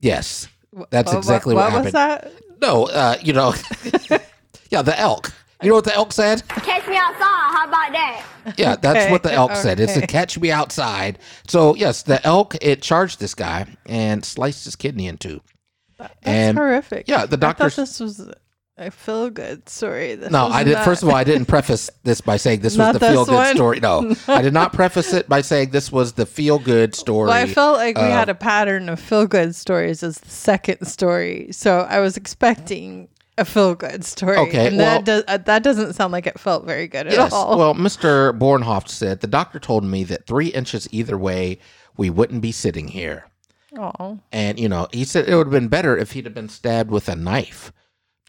Yes, 0.00 0.48
That's 0.90 1.12
wh- 1.12 1.16
exactly 1.16 1.54
what, 1.54 1.72
what 1.72 1.84
was 1.84 1.92
that? 1.92 2.32
no, 2.60 2.86
uh, 2.86 3.16
you 3.22 3.32
know, 3.32 3.54
yeah, 4.70 4.82
the 4.82 4.98
elk. 4.98 5.32
You 5.62 5.68
know 5.68 5.74
what 5.74 5.84
the 5.84 5.94
elk 5.94 6.12
said? 6.12 6.46
Catch 6.48 6.88
me 6.88 6.96
outside. 6.96 7.18
How 7.20 7.68
about 7.68 7.92
that? 7.92 8.24
Yeah, 8.56 8.76
that's 8.76 9.00
Okay, 9.00 9.10
what 9.12 9.22
the 9.22 9.32
elk 9.32 9.54
said. 9.54 9.78
It 9.78 9.90
said, 9.90 10.08
"Catch 10.08 10.38
me 10.38 10.50
outside." 10.50 11.18
So 11.46 11.74
yes, 11.74 12.02
the 12.02 12.24
elk 12.26 12.56
it 12.62 12.80
charged 12.80 13.20
this 13.20 13.34
guy 13.34 13.66
and 13.84 14.24
sliced 14.24 14.64
his 14.64 14.74
kidney 14.74 15.06
in 15.06 15.18
two. 15.18 15.42
That's 15.98 16.14
And- 16.22 16.56
horrific. 16.56 17.06
yeah, 17.08 17.26
the 17.26 17.36
I 17.36 17.40
thought 17.40 17.58
doctors- 17.58 17.76
this 17.76 18.00
was 18.00 18.30
a 18.80 18.90
feel 18.90 19.30
good 19.30 19.68
story. 19.68 20.14
This 20.14 20.30
No, 20.30 20.46
I 20.46 20.64
did. 20.64 20.74
not- 20.74 20.84
First 20.84 21.02
of 21.02 21.08
all, 21.08 21.14
I 21.14 21.24
didn't 21.24 21.46
preface 21.54 21.90
this 22.02 22.20
by 22.20 22.36
saying 22.36 22.60
this 22.60 22.76
was 22.76 22.92
the 22.92 23.00
feel 23.00 23.24
good 23.24 23.54
story. 23.56 23.80
No, 23.80 24.14
I 24.28 24.42
did 24.42 24.52
not 24.54 24.72
preface 24.72 25.12
it 25.12 25.28
by 25.28 25.40
saying 25.42 25.70
this 25.70 25.92
was 25.92 26.14
the 26.14 26.26
feel 26.26 26.58
good 26.58 26.94
story. 26.94 27.28
Well, 27.28 27.36
I 27.36 27.46
felt 27.46 27.76
like 27.78 27.96
we 27.96 28.02
uh, 28.04 28.10
had 28.10 28.28
a 28.28 28.34
pattern 28.34 28.88
of 28.88 28.98
feel 29.00 29.26
good 29.26 29.54
stories 29.54 30.02
as 30.02 30.18
the 30.18 30.30
second 30.30 30.86
story, 30.86 31.48
so 31.52 31.80
I 31.80 32.00
was 32.00 32.16
expecting 32.16 33.08
a 33.38 33.44
feel 33.44 33.74
good 33.74 34.04
story. 34.04 34.36
Okay, 34.36 34.66
and 34.68 34.76
well- 34.76 34.86
that 34.98 35.04
does 35.04 35.24
uh, 35.28 35.36
that 35.38 35.62
doesn't 35.62 35.94
sound 35.94 36.12
like 36.12 36.26
it 36.26 36.38
felt 36.38 36.64
very 36.66 36.88
good 36.88 37.06
at 37.06 37.12
Yes. 37.12 37.32
all. 37.32 37.56
Well, 37.58 37.74
Mr. 37.74 38.36
Bornhoft 38.38 38.88
said 38.88 39.20
the 39.20 39.26
doctor 39.26 39.58
told 39.58 39.84
me 39.84 40.04
that 40.04 40.26
three 40.26 40.48
inches 40.48 40.88
either 40.90 41.16
way, 41.18 41.58
we 41.96 42.10
wouldn't 42.10 42.42
be 42.42 42.52
sitting 42.52 42.88
here. 42.88 43.26
oh, 43.78 44.18
And, 44.32 44.58
you 44.58 44.68
know, 44.68 44.88
he 44.92 45.04
said 45.04 45.28
it 45.28 45.34
would 45.36 45.46
have 45.46 45.52
been 45.52 45.68
better 45.68 45.96
if 45.96 46.12
he'd 46.12 46.24
have 46.24 46.34
been 46.34 46.48
stabbed 46.48 46.90
with 46.90 47.08
a 47.08 47.14
knife 47.14 47.72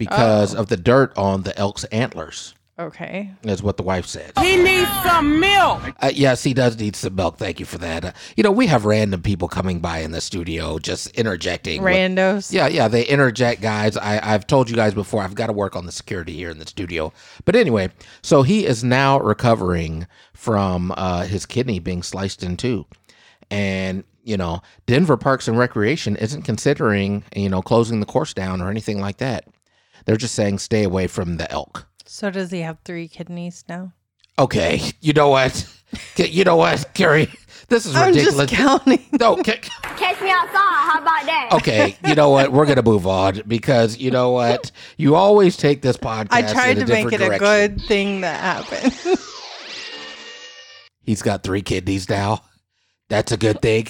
because 0.10 0.53
of 0.55 0.67
the 0.67 0.77
dirt 0.77 1.17
on 1.17 1.43
the 1.43 1.58
elk's 1.58 1.84
antlers, 1.86 2.53
okay. 2.79 3.31
That's 3.43 3.62
what 3.62 3.77
the 3.77 3.84
wife 3.84 4.05
said. 4.08 4.31
He 4.39 4.55
needs 4.58 4.89
some 5.03 5.39
milk. 5.39 5.81
Uh, 6.00 6.12
yes, 6.13 6.43
he 6.43 6.53
does 6.53 6.79
need 6.79 6.96
some 6.96 7.13
milk. 7.15 7.38
Thank 7.38 7.60
you 7.60 7.65
for 7.65 7.77
that. 7.77 8.03
Uh, 8.05 8.12
you 8.36 8.43
know, 8.43 8.51
we 8.51 8.65
have 8.67 8.86
random 8.86 9.22
people 9.22 9.48
coming 9.48 9.79
by 9.79 10.00
in 10.00 10.12
the 10.12 10.22
studio 10.22 10.79
just 10.79 11.08
interjecting. 11.12 11.84
with- 11.84 11.93
Randos. 11.93 12.51
yeah, 12.51 12.67
yeah, 12.67 12.88
they 12.88 13.05
interject, 13.05 13.62
guys. 13.62 13.98
I, 13.98 14.20
I've 14.34 14.48
told 14.48 14.70
you 14.70 14.75
guys 14.75 14.93
before, 14.96 15.22
I've 15.22 15.36
got 15.36 15.48
to 15.48 15.53
work 15.53 15.75
on 15.75 15.86
the 15.86 15.91
security 15.91 16.34
here 16.34 16.50
in 16.50 16.58
the 16.58 16.65
studio. 16.67 17.13
But 17.46 17.55
anyway, 17.55 17.89
so 18.24 18.41
he 18.41 18.65
is 18.65 18.84
now 18.84 19.20
recovering 19.20 20.08
from 20.34 20.91
uh, 20.98 21.24
his 21.25 21.46
kidney 21.46 21.77
being 21.79 22.01
sliced 22.01 22.41
in 22.41 22.58
two. 22.58 22.88
And, 23.51 24.03
you 24.24 24.38
know, 24.38 24.62
Denver 24.88 25.17
Parks 25.17 25.48
and 25.48 25.58
Recreation 25.58 26.15
isn't 26.15 26.43
considering, 26.43 27.24
you 27.36 27.50
know, 27.50 27.62
closing 27.62 28.00
the 28.00 28.05
course 28.05 28.34
down 28.34 28.62
or 28.62 28.70
anything 28.70 29.00
like 29.00 29.17
that. 29.17 29.46
They're 30.05 30.17
just 30.17 30.36
saying 30.36 30.60
stay 30.60 30.84
away 30.84 31.08
from 31.08 31.38
the 31.38 31.51
elk. 31.51 31.88
So 32.05 32.29
does 32.29 32.51
he 32.51 32.60
have 32.62 32.77
three 32.86 33.08
kidneys 33.08 33.63
now? 33.70 33.93
Okay, 34.39 34.81
you 35.01 35.13
know 35.13 35.29
what? 35.29 35.67
You 36.15 36.46
know 36.46 36.55
what, 36.55 36.93
Carrie? 36.93 37.27
This 37.67 37.86
is 37.86 37.98
I'm 37.98 38.08
ridiculous. 38.13 38.50
just 38.50 38.53
counting. 38.53 39.03
no, 39.20 39.36
ca- 39.36 39.60
Catch 39.81 40.22
me 40.22 40.29
outside. 40.29 40.53
How 40.53 41.00
about 41.01 41.25
that? 41.25 41.50
okay, 41.51 41.98
you 42.08 42.15
know 42.15 42.29
what? 42.29 42.53
We're 42.53 42.65
gonna 42.65 42.81
move 42.81 43.05
on 43.05 43.41
because 43.46 43.98
you 43.98 44.10
know 44.10 44.31
what? 44.31 44.72
You 44.96 45.15
always 45.15 45.58
take 45.58 45.81
this 45.81 45.98
podcast. 45.98 46.27
I 46.31 46.43
tried 46.43 46.77
in 46.77 46.86
to 46.88 46.93
make 46.93 47.08
it 47.08 47.17
different 47.17 47.36
a 47.36 47.39
good 47.39 47.81
thing 47.89 48.22
that 48.22 48.39
happened. 48.39 49.17
He's 51.03 51.22
got 51.22 51.43
three 51.43 51.62
kidneys 51.62 52.08
now. 52.10 52.41
That's 53.10 53.31
a 53.34 53.38
good 53.38 53.62
thing. 53.62 53.88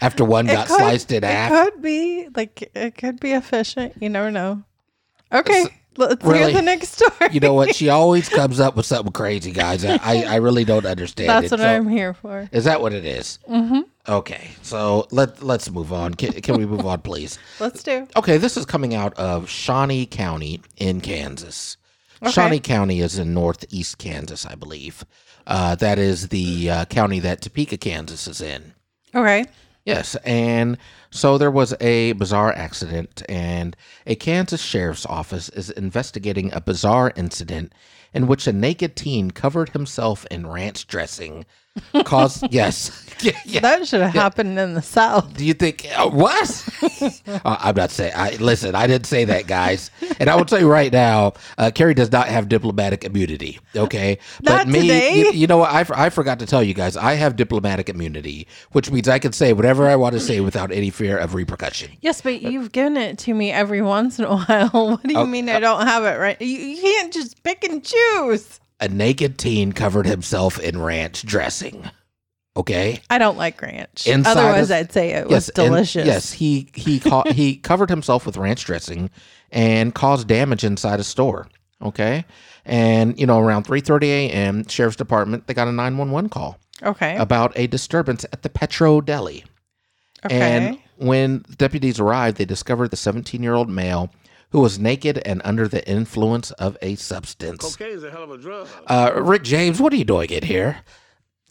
After 0.00 0.24
one 0.24 0.48
It 0.48 0.52
got 0.52 0.68
could- 0.68 0.76
sliced 0.78 1.12
in 1.12 1.22
half. 1.22 1.50
it 1.50 1.54
half. 1.54 1.70
could 1.72 1.82
be 1.82 2.28
like 2.34 2.70
it 2.74 2.96
could 2.96 3.20
be 3.20 3.32
efficient. 3.32 3.94
You 4.00 4.08
never 4.08 4.30
know. 4.30 4.62
Okay, 5.32 5.64
let's 5.96 6.24
really? 6.24 6.52
hear 6.52 6.52
the 6.52 6.62
next 6.62 6.92
story. 6.92 7.30
You 7.32 7.40
know 7.40 7.54
what? 7.54 7.74
She 7.74 7.88
always 7.88 8.28
comes 8.28 8.60
up 8.60 8.76
with 8.76 8.86
something 8.86 9.12
crazy, 9.12 9.50
guys. 9.52 9.84
I, 9.84 9.98
I, 10.02 10.24
I 10.24 10.36
really 10.36 10.64
don't 10.64 10.84
understand. 10.86 11.28
That's 11.28 11.46
it. 11.46 11.52
what 11.52 11.60
So- 11.60 11.66
I'm 11.72 11.88
here 11.88 12.14
for. 12.14 12.48
Is 12.52 12.64
that 12.64 12.80
what 12.80 12.92
it 12.92 13.04
is? 13.04 13.38
Mm-hmm. 13.48 13.80
Okay, 14.08 14.50
so 14.62 15.06
let 15.12 15.42
let's 15.42 15.70
move 15.70 15.92
on. 15.92 16.14
Can, 16.14 16.32
can 16.32 16.58
we 16.58 16.66
move 16.66 16.84
on, 16.84 17.00
please? 17.02 17.38
Let's 17.60 17.84
do. 17.84 18.08
Okay, 18.16 18.36
this 18.36 18.56
is 18.56 18.66
coming 18.66 18.94
out 18.96 19.14
of 19.14 19.48
Shawnee 19.48 20.06
County 20.06 20.60
in 20.76 21.00
Kansas. 21.00 21.76
Okay. 22.20 22.32
Shawnee 22.32 22.58
County 22.60 22.98
is 23.00 23.16
in 23.18 23.32
northeast 23.32 23.98
Kansas, 23.98 24.44
I 24.44 24.56
believe. 24.56 25.04
Uh, 25.46 25.76
that 25.76 25.98
is 26.00 26.28
the 26.28 26.68
uh, 26.70 26.84
county 26.86 27.20
that 27.20 27.42
Topeka, 27.42 27.76
Kansas 27.76 28.26
is 28.26 28.40
in. 28.40 28.74
Okay. 29.14 29.44
Yes, 29.84 30.14
and 30.24 30.78
so 31.10 31.38
there 31.38 31.50
was 31.50 31.74
a 31.80 32.12
bizarre 32.12 32.52
accident, 32.52 33.22
and 33.28 33.76
a 34.06 34.14
Kansas 34.14 34.62
sheriff's 34.62 35.06
office 35.06 35.48
is 35.48 35.70
investigating 35.70 36.52
a 36.52 36.60
bizarre 36.60 37.12
incident 37.16 37.72
in 38.14 38.28
which 38.28 38.46
a 38.46 38.52
naked 38.52 38.94
teen 38.94 39.32
covered 39.32 39.70
himself 39.70 40.24
in 40.30 40.46
ranch 40.46 40.86
dressing. 40.86 41.46
Caused 42.04 42.44
yes, 42.52 43.06
yeah, 43.22 43.32
yeah. 43.46 43.60
That 43.60 43.86
should 43.86 44.00
have 44.02 44.12
happened 44.12 44.58
in 44.58 44.74
the 44.74 44.82
South. 44.82 45.34
Do 45.36 45.44
you 45.44 45.54
think 45.54 45.86
uh, 45.96 46.08
what? 46.10 46.68
uh, 47.28 47.40
I'm 47.44 47.74
not 47.76 47.90
saying. 47.90 48.12
I 48.14 48.36
listen. 48.36 48.74
I 48.74 48.86
didn't 48.86 49.06
say 49.06 49.24
that, 49.24 49.46
guys. 49.46 49.90
And 50.20 50.28
I 50.28 50.36
will 50.36 50.44
tell 50.44 50.58
you 50.60 50.70
right 50.70 50.92
now, 50.92 51.32
uh, 51.56 51.70
Carrie 51.74 51.94
does 51.94 52.12
not 52.12 52.28
have 52.28 52.48
diplomatic 52.48 53.04
immunity. 53.04 53.58
Okay, 53.74 54.18
Not 54.42 54.66
today. 54.66 55.18
You, 55.18 55.32
you 55.32 55.46
know 55.46 55.58
what? 55.58 55.70
I, 55.70 56.06
I 56.06 56.10
forgot 56.10 56.38
to 56.40 56.46
tell 56.46 56.62
you 56.62 56.74
guys. 56.74 56.96
I 56.96 57.14
have 57.14 57.36
diplomatic 57.36 57.88
immunity, 57.88 58.46
which 58.72 58.90
means 58.90 59.08
I 59.08 59.18
can 59.18 59.32
say 59.32 59.52
whatever 59.52 59.88
I 59.88 59.96
want 59.96 60.12
to 60.14 60.20
say 60.20 60.40
without 60.40 60.72
any 60.72 60.90
fear 60.90 61.16
of 61.16 61.34
repercussion. 61.34 61.92
Yes, 62.00 62.20
but 62.20 62.42
you've 62.42 62.72
given 62.72 62.96
it 62.96 63.18
to 63.20 63.34
me 63.34 63.50
every 63.50 63.80
once 63.82 64.18
in 64.18 64.24
a 64.26 64.36
while. 64.36 64.68
What 64.90 65.02
do 65.02 65.12
you 65.12 65.18
Oh, 65.20 65.26
mean 65.26 65.48
I 65.48 65.60
don't 65.60 65.86
have 65.86 66.04
it 66.04 66.18
right? 66.18 66.40
You, 66.40 66.46
you 66.48 66.80
can't 66.82 67.12
just 67.12 67.42
pick 67.42 67.64
and 67.64 67.82
choose. 67.84 68.60
A 68.82 68.88
naked 68.88 69.38
teen 69.38 69.72
covered 69.72 70.06
himself 70.06 70.58
in 70.58 70.78
ranch 70.82 71.24
dressing. 71.24 71.88
Okay. 72.56 73.00
I 73.08 73.16
don't 73.16 73.38
like 73.38 73.62
ranch. 73.62 74.06
Inside 74.06 74.32
Otherwise, 74.36 74.70
of- 74.70 74.76
I'd 74.76 74.92
say 74.92 75.10
it 75.12 75.28
was 75.28 75.46
delicious. 75.54 76.04
yes, 76.06 76.32
he 76.32 76.68
he 76.74 77.00
ca- 77.00 77.24
he 77.32 77.56
covered 77.56 77.88
himself 77.88 78.26
with 78.26 78.36
ranch 78.36 78.64
dressing 78.66 79.08
and 79.50 79.94
caused 79.94 80.28
damage 80.28 80.64
inside 80.64 81.00
a 81.00 81.04
store. 81.04 81.48
Okay, 81.80 82.24
and 82.66 83.18
you 83.18 83.26
know 83.26 83.38
around 83.38 83.64
3:30 83.66 84.02
a.m., 84.04 84.66
sheriff's 84.68 84.96
department 84.96 85.46
they 85.46 85.54
got 85.54 85.66
a 85.68 85.72
911 85.72 86.28
call 86.28 86.58
Okay. 86.82 87.16
about 87.16 87.52
a 87.56 87.66
disturbance 87.68 88.24
at 88.32 88.42
the 88.42 88.50
Petro 88.50 89.00
Deli. 89.00 89.44
Okay. 90.26 90.36
And 90.40 90.78
when 90.98 91.44
deputies 91.56 91.98
arrived, 91.98 92.36
they 92.36 92.44
discovered 92.44 92.90
the 92.90 92.96
17-year-old 92.96 93.68
male 93.70 94.12
who 94.52 94.60
was 94.60 94.78
naked 94.78 95.18
and 95.24 95.42
under 95.44 95.66
the 95.66 95.86
influence 95.88 96.50
of 96.52 96.76
a 96.80 96.94
substance. 96.94 97.76
Cocaine's 97.76 98.04
a 98.04 98.10
hell 98.10 98.22
of 98.22 98.30
a 98.30 98.38
drug. 98.38 98.68
Uh, 98.86 99.12
Rick 99.16 99.42
James, 99.42 99.80
what 99.80 99.92
are 99.92 99.96
you 99.96 100.04
doing 100.04 100.30
in 100.30 100.44
here? 100.44 100.78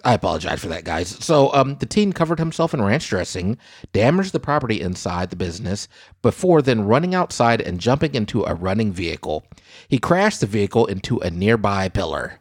I 0.04 0.14
apologize 0.14 0.60
for 0.60 0.68
that, 0.70 0.84
guys. 0.84 1.10
So, 1.24 1.54
um, 1.54 1.76
the 1.76 1.86
teen 1.86 2.12
covered 2.12 2.40
himself 2.40 2.74
in 2.74 2.82
ranch 2.82 3.08
dressing, 3.08 3.58
damaged 3.94 4.32
the 4.32 4.40
property 4.40 4.82
inside 4.82 5.30
the 5.30 5.36
business 5.36 5.88
before 6.24 6.62
then 6.64 6.86
running 6.86 7.14
outside 7.14 7.62
and 7.62 7.80
jumping 7.80 8.16
into 8.16 8.44
a 8.44 8.56
running 8.56 8.92
vehicle. 8.92 9.46
He 9.88 10.00
crashed 10.00 10.40
the 10.40 10.48
vehicle 10.48 10.88
into 10.88 11.20
a 11.20 11.30
nearby 11.30 11.88
pillar. 11.90 12.40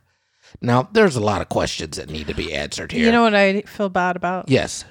Now, 0.62 0.88
there's 0.92 1.16
a 1.16 1.20
lot 1.20 1.42
of 1.42 1.48
questions 1.48 1.96
that 1.96 2.08
need 2.10 2.26
to 2.28 2.34
be 2.34 2.52
answered 2.54 2.92
here. 2.92 3.04
You 3.04 3.12
know 3.12 3.22
what 3.22 3.34
I 3.34 3.60
feel 3.62 3.88
bad 3.90 4.16
about? 4.16 4.48
yes, 4.48 4.84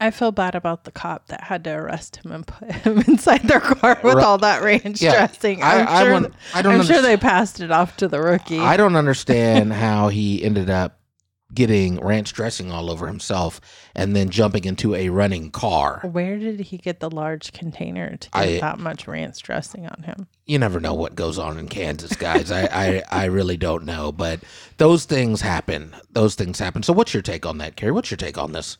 I 0.00 0.10
feel 0.10 0.32
bad 0.32 0.54
about 0.54 0.84
the 0.84 0.90
cop 0.92 1.28
that 1.28 1.44
had 1.44 1.64
to 1.64 1.70
arrest 1.70 2.16
him 2.16 2.32
and 2.32 2.46
put 2.46 2.70
him 2.72 2.98
inside 3.08 3.42
their 3.44 3.60
car 3.60 3.98
with 4.02 4.16
all 4.18 4.38
that 4.38 4.62
ranch 4.62 5.00
Yeah, 5.00 5.12
dressing. 5.12 5.62
I- 5.62 5.80
I'm 5.80 5.88
I 5.88 6.02
sure, 6.02 6.12
want- 6.12 6.34
I 6.54 6.62
don't 6.62 6.74
I'm 6.74 6.82
sure 6.84 6.96
underst- 6.98 7.02
they 7.02 7.16
passed 7.16 7.60
it 7.60 7.70
off 7.70 7.96
to 7.98 8.08
the 8.08 8.20
rookie. 8.20 8.58
I 8.58 8.76
don't 8.76 8.96
understand 8.96 9.72
how 9.84 10.08
he 10.08 10.42
ended 10.42 10.68
up 10.68 10.98
getting 11.54 12.00
ranch 12.00 12.32
dressing 12.32 12.72
all 12.72 12.90
over 12.90 13.06
himself 13.06 13.60
and 13.94 14.16
then 14.16 14.28
jumping 14.28 14.64
into 14.64 14.92
a 14.96 15.08
running 15.10 15.52
car. 15.52 16.00
Where 16.10 16.36
did 16.36 16.58
he 16.58 16.78
get 16.78 16.98
the 16.98 17.08
large 17.10 17.52
container 17.52 18.16
to 18.16 18.30
get 18.30 18.42
I- 18.42 18.58
that 18.58 18.80
much 18.80 19.06
ranch 19.06 19.40
dressing 19.42 19.86
on 19.86 20.02
him? 20.02 20.26
You 20.46 20.58
never 20.58 20.80
know 20.80 20.94
what 20.94 21.14
goes 21.14 21.38
on 21.38 21.56
in 21.56 21.68
Kansas, 21.68 22.16
guys. 22.16 22.50
I, 22.50 22.64
I, 22.72 23.02
I 23.10 23.24
really 23.26 23.56
don't 23.56 23.84
know, 23.84 24.10
but 24.10 24.40
those 24.78 25.04
things 25.04 25.40
happen. 25.40 25.94
Those 26.10 26.34
things 26.34 26.58
happen. 26.58 26.82
So, 26.82 26.92
what's 26.92 27.14
your 27.14 27.22
take 27.22 27.46
on 27.46 27.58
that, 27.58 27.76
Carrie? 27.76 27.92
What's 27.92 28.10
your 28.10 28.18
take 28.18 28.36
on 28.36 28.52
this? 28.52 28.76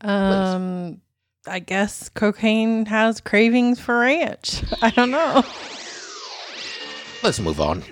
Um, 0.00 1.00
I 1.46 1.58
guess 1.58 2.08
cocaine 2.08 2.86
has 2.86 3.20
cravings 3.20 3.80
for 3.80 4.00
ranch. 4.00 4.62
I 4.82 4.90
don't 4.90 5.10
know. 5.10 5.42
Let's 7.22 7.40
move 7.40 7.60
on. 7.60 7.84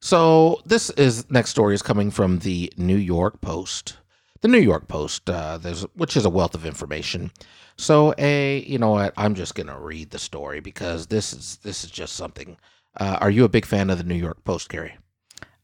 So 0.00 0.60
this 0.64 0.90
is 0.90 1.28
next 1.30 1.50
story 1.50 1.74
is 1.74 1.82
coming 1.82 2.10
from 2.10 2.40
the 2.40 2.72
New 2.76 2.96
York 2.96 3.40
Post. 3.40 3.96
The 4.40 4.48
New 4.48 4.58
York 4.58 4.86
Post, 4.86 5.28
uh, 5.28 5.58
there's 5.58 5.82
which 5.94 6.16
is 6.16 6.24
a 6.24 6.30
wealth 6.30 6.54
of 6.54 6.64
information. 6.64 7.32
So 7.76 8.14
a 8.18 8.60
you 8.60 8.78
know 8.78 8.90
what 8.90 9.12
I'm 9.16 9.34
just 9.34 9.54
gonna 9.56 9.78
read 9.78 10.10
the 10.10 10.18
story 10.18 10.60
because 10.60 11.08
this 11.08 11.32
is 11.32 11.58
this 11.62 11.82
is 11.82 11.90
just 11.90 12.14
something. 12.14 12.56
Uh, 12.96 13.18
are 13.20 13.30
you 13.30 13.44
a 13.44 13.48
big 13.48 13.64
fan 13.64 13.90
of 13.90 13.98
the 13.98 14.04
New 14.04 14.14
York 14.14 14.44
Post, 14.44 14.68
Gary? 14.68 14.96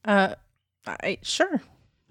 Uh, 0.05 0.35
I 0.87 1.19
sure. 1.23 1.61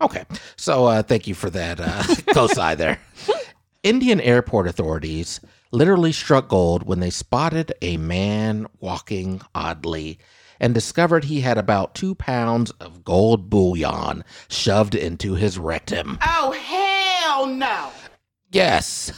Okay, 0.01 0.23
so 0.55 0.85
uh, 0.85 1.03
thank 1.03 1.27
you 1.27 1.35
for 1.35 1.49
that 1.49 1.79
uh, 1.79 2.03
cosign 2.33 2.77
there. 2.77 2.99
Indian 3.83 4.21
airport 4.21 4.65
authorities 4.65 5.41
literally 5.71 6.13
struck 6.13 6.47
gold 6.47 6.83
when 6.83 7.01
they 7.01 7.09
spotted 7.09 7.73
a 7.81 7.97
man 7.97 8.65
walking 8.79 9.41
oddly 9.53 10.17
and 10.57 10.73
discovered 10.73 11.25
he 11.25 11.41
had 11.41 11.57
about 11.57 11.93
two 11.93 12.15
pounds 12.15 12.71
of 12.79 13.03
gold 13.03 13.49
bullion 13.49 14.23
shoved 14.47 14.95
into 14.95 15.33
his 15.33 15.59
rectum. 15.59 16.17
Oh, 16.25 16.53
hell 16.53 17.45
no. 17.45 17.89
Yes, 18.51 19.11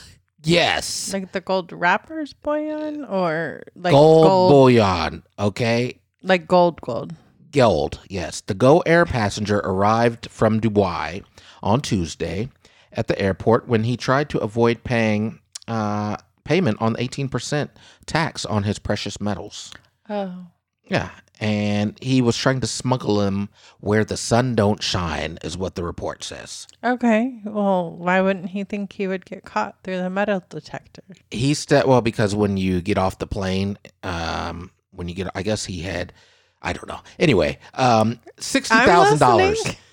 yes, 0.44 1.14
Like 1.14 1.32
the 1.32 1.42
gold 1.42 1.72
wrappers 1.72 2.34
bullion, 2.34 3.06
or 3.06 3.62
like 3.76 3.92
gold, 3.92 4.26
gold, 4.26 4.52
bullion. 4.52 5.24
Okay, 5.38 6.00
like 6.24 6.48
gold, 6.48 6.82
gold. 6.82 7.14
Gold, 7.52 8.00
yes. 8.10 8.42
The 8.42 8.54
Go 8.54 8.80
Air 8.80 9.06
passenger 9.06 9.60
arrived 9.60 10.30
from 10.32 10.60
Dubai 10.60 11.24
on 11.62 11.82
Tuesday 11.82 12.50
at 12.96 13.08
the 13.08 13.20
airport 13.22 13.68
when 13.68 13.84
he 13.84 13.96
tried 13.98 14.30
to 14.30 14.40
avoid 14.40 14.84
paying 14.84 15.40
uh, 15.68 16.18
payment 16.44 16.78
on 16.82 16.96
18% 16.96 17.70
tax 18.06 18.46
on 18.46 18.64
his 18.64 18.80
precious 18.80 19.20
metals. 19.22 19.72
Oh, 20.10 20.48
Yeah, 20.88 21.10
and 21.40 21.98
he 22.02 22.22
was 22.22 22.38
trying 22.38 22.62
to 22.62 22.68
smuggle 22.68 23.16
them 23.18 23.50
where 23.80 24.06
the 24.06 24.16
sun 24.18 24.54
don't 24.56 24.82
shine, 24.84 25.40
is 25.44 25.58
what 25.58 25.76
the 25.76 25.84
report 25.84 26.24
says. 26.24 26.68
okay. 26.84 27.42
Well, 27.44 27.92
why 27.98 28.22
wouldn't 28.22 28.50
he 28.50 28.64
think 28.64 28.94
he 28.94 29.08
would 29.08 29.26
get 29.26 29.44
caught 29.46 29.78
through 29.84 29.98
the 29.98 30.10
metal 30.10 30.44
detector? 30.48 31.02
He 31.32 31.54
st- 31.56 31.88
well 31.88 32.02
because 32.02 32.36
when 32.36 32.58
you 32.58 32.82
get 32.82 32.98
off 32.98 33.18
the 33.20 33.28
plane, 33.28 33.78
um, 34.04 34.72
when 34.92 35.10
you 35.10 35.16
get, 35.16 35.28
I 35.36 35.42
guess 35.42 35.66
he 35.66 35.82
had, 35.82 36.14
I 36.62 36.72
don't 36.74 36.88
know. 36.88 37.00
Anyway, 37.20 37.58
um, 37.74 38.20
sixty 38.40 38.76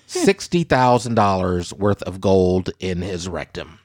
thousand 0.07 0.15
dollars, 0.15 0.15
listening. 0.15 0.25
sixty 0.25 0.63
thousand 0.63 1.15
dollars 1.15 1.73
worth 1.73 2.01
of 2.03 2.21
gold 2.21 2.69
in 2.79 3.01
his 3.01 3.27
rectum. 3.29 3.79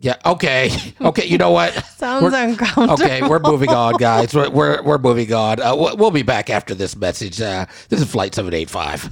Yeah. 0.00 0.16
Okay. 0.26 0.70
Okay. 1.00 1.26
You 1.26 1.38
know 1.38 1.52
what? 1.52 1.72
Sounds 1.96 2.24
We're- 2.24 2.50
uncomfortable. 2.50 2.92
Okay, 2.94 3.22
we're 3.22 3.38
moving 3.38 3.70
on, 3.70 3.94
guys. 3.94 4.34
We're 4.34 4.50
we're, 4.50 4.82
we're 4.82 4.98
moving 4.98 5.32
on. 5.32 5.60
Uh, 5.62 5.76
we'll, 5.76 5.96
we'll 5.96 6.10
be 6.10 6.22
back 6.22 6.50
after 6.50 6.74
this 6.74 6.96
message. 6.96 7.40
Uh, 7.40 7.66
this 7.88 8.00
is 8.00 8.10
Flight 8.10 8.34
Seven 8.34 8.52
Eight 8.52 8.68
Five. 8.68 9.08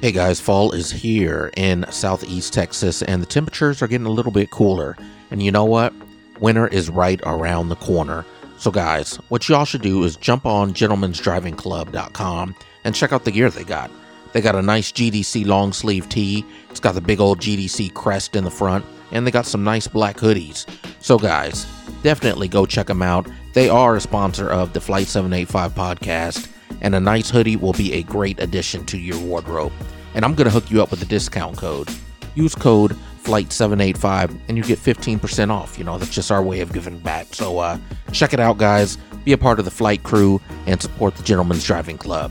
Hey 0.00 0.12
guys, 0.12 0.38
fall 0.40 0.72
is 0.72 0.90
here 0.90 1.50
in 1.56 1.86
southeast 1.90 2.52
Texas, 2.52 3.00
and 3.02 3.22
the 3.22 3.26
temperatures 3.26 3.80
are 3.80 3.86
getting 3.86 4.06
a 4.06 4.10
little 4.10 4.32
bit 4.32 4.50
cooler. 4.50 4.96
And 5.30 5.42
you 5.42 5.50
know 5.50 5.64
what? 5.64 5.94
Winter 6.40 6.66
is 6.66 6.90
right 6.90 7.20
around 7.24 7.68
the 7.70 7.76
corner. 7.76 8.26
So, 8.64 8.70
guys, 8.70 9.16
what 9.28 9.46
y'all 9.46 9.66
should 9.66 9.82
do 9.82 10.04
is 10.04 10.16
jump 10.16 10.46
on 10.46 10.72
gentleman'sdrivingclub.com 10.72 12.54
and 12.84 12.94
check 12.94 13.12
out 13.12 13.26
the 13.26 13.30
gear 13.30 13.50
they 13.50 13.62
got. 13.62 13.90
They 14.32 14.40
got 14.40 14.54
a 14.54 14.62
nice 14.62 14.90
GDC 14.90 15.44
long 15.44 15.74
sleeve 15.74 16.08
tee. 16.08 16.46
It's 16.70 16.80
got 16.80 16.94
the 16.94 17.02
big 17.02 17.20
old 17.20 17.40
GDC 17.40 17.92
crest 17.92 18.34
in 18.34 18.44
the 18.44 18.50
front, 18.50 18.86
and 19.10 19.26
they 19.26 19.30
got 19.30 19.44
some 19.44 19.64
nice 19.64 19.86
black 19.86 20.16
hoodies. 20.16 20.64
So, 21.02 21.18
guys, 21.18 21.66
definitely 22.02 22.48
go 22.48 22.64
check 22.64 22.86
them 22.86 23.02
out. 23.02 23.28
They 23.52 23.68
are 23.68 23.96
a 23.96 24.00
sponsor 24.00 24.48
of 24.48 24.72
the 24.72 24.80
Flight 24.80 25.08
785 25.08 25.74
podcast, 25.74 26.48
and 26.80 26.94
a 26.94 27.00
nice 27.00 27.28
hoodie 27.28 27.56
will 27.56 27.74
be 27.74 27.92
a 27.92 28.02
great 28.02 28.40
addition 28.40 28.86
to 28.86 28.96
your 28.96 29.18
wardrobe. 29.18 29.74
And 30.14 30.24
I'm 30.24 30.34
going 30.34 30.46
to 30.46 30.50
hook 30.50 30.70
you 30.70 30.82
up 30.82 30.90
with 30.90 31.02
a 31.02 31.04
discount 31.04 31.58
code. 31.58 31.90
Use 32.34 32.54
code 32.54 32.96
FLIGHT785 33.24 34.38
and 34.48 34.56
you 34.56 34.62
get 34.62 34.78
15% 34.78 35.50
off. 35.50 35.78
You 35.78 35.84
know, 35.84 35.98
that's 35.98 36.14
just 36.14 36.30
our 36.30 36.42
way 36.42 36.60
of 36.60 36.72
giving 36.72 36.98
back. 36.98 37.34
So 37.34 37.58
uh, 37.58 37.78
check 38.12 38.32
it 38.32 38.40
out, 38.40 38.58
guys. 38.58 38.96
Be 39.24 39.32
a 39.32 39.38
part 39.38 39.58
of 39.58 39.64
the 39.64 39.70
flight 39.70 40.02
crew 40.02 40.40
and 40.66 40.80
support 40.80 41.16
the 41.16 41.22
Gentleman's 41.22 41.64
Driving 41.64 41.98
Club. 41.98 42.30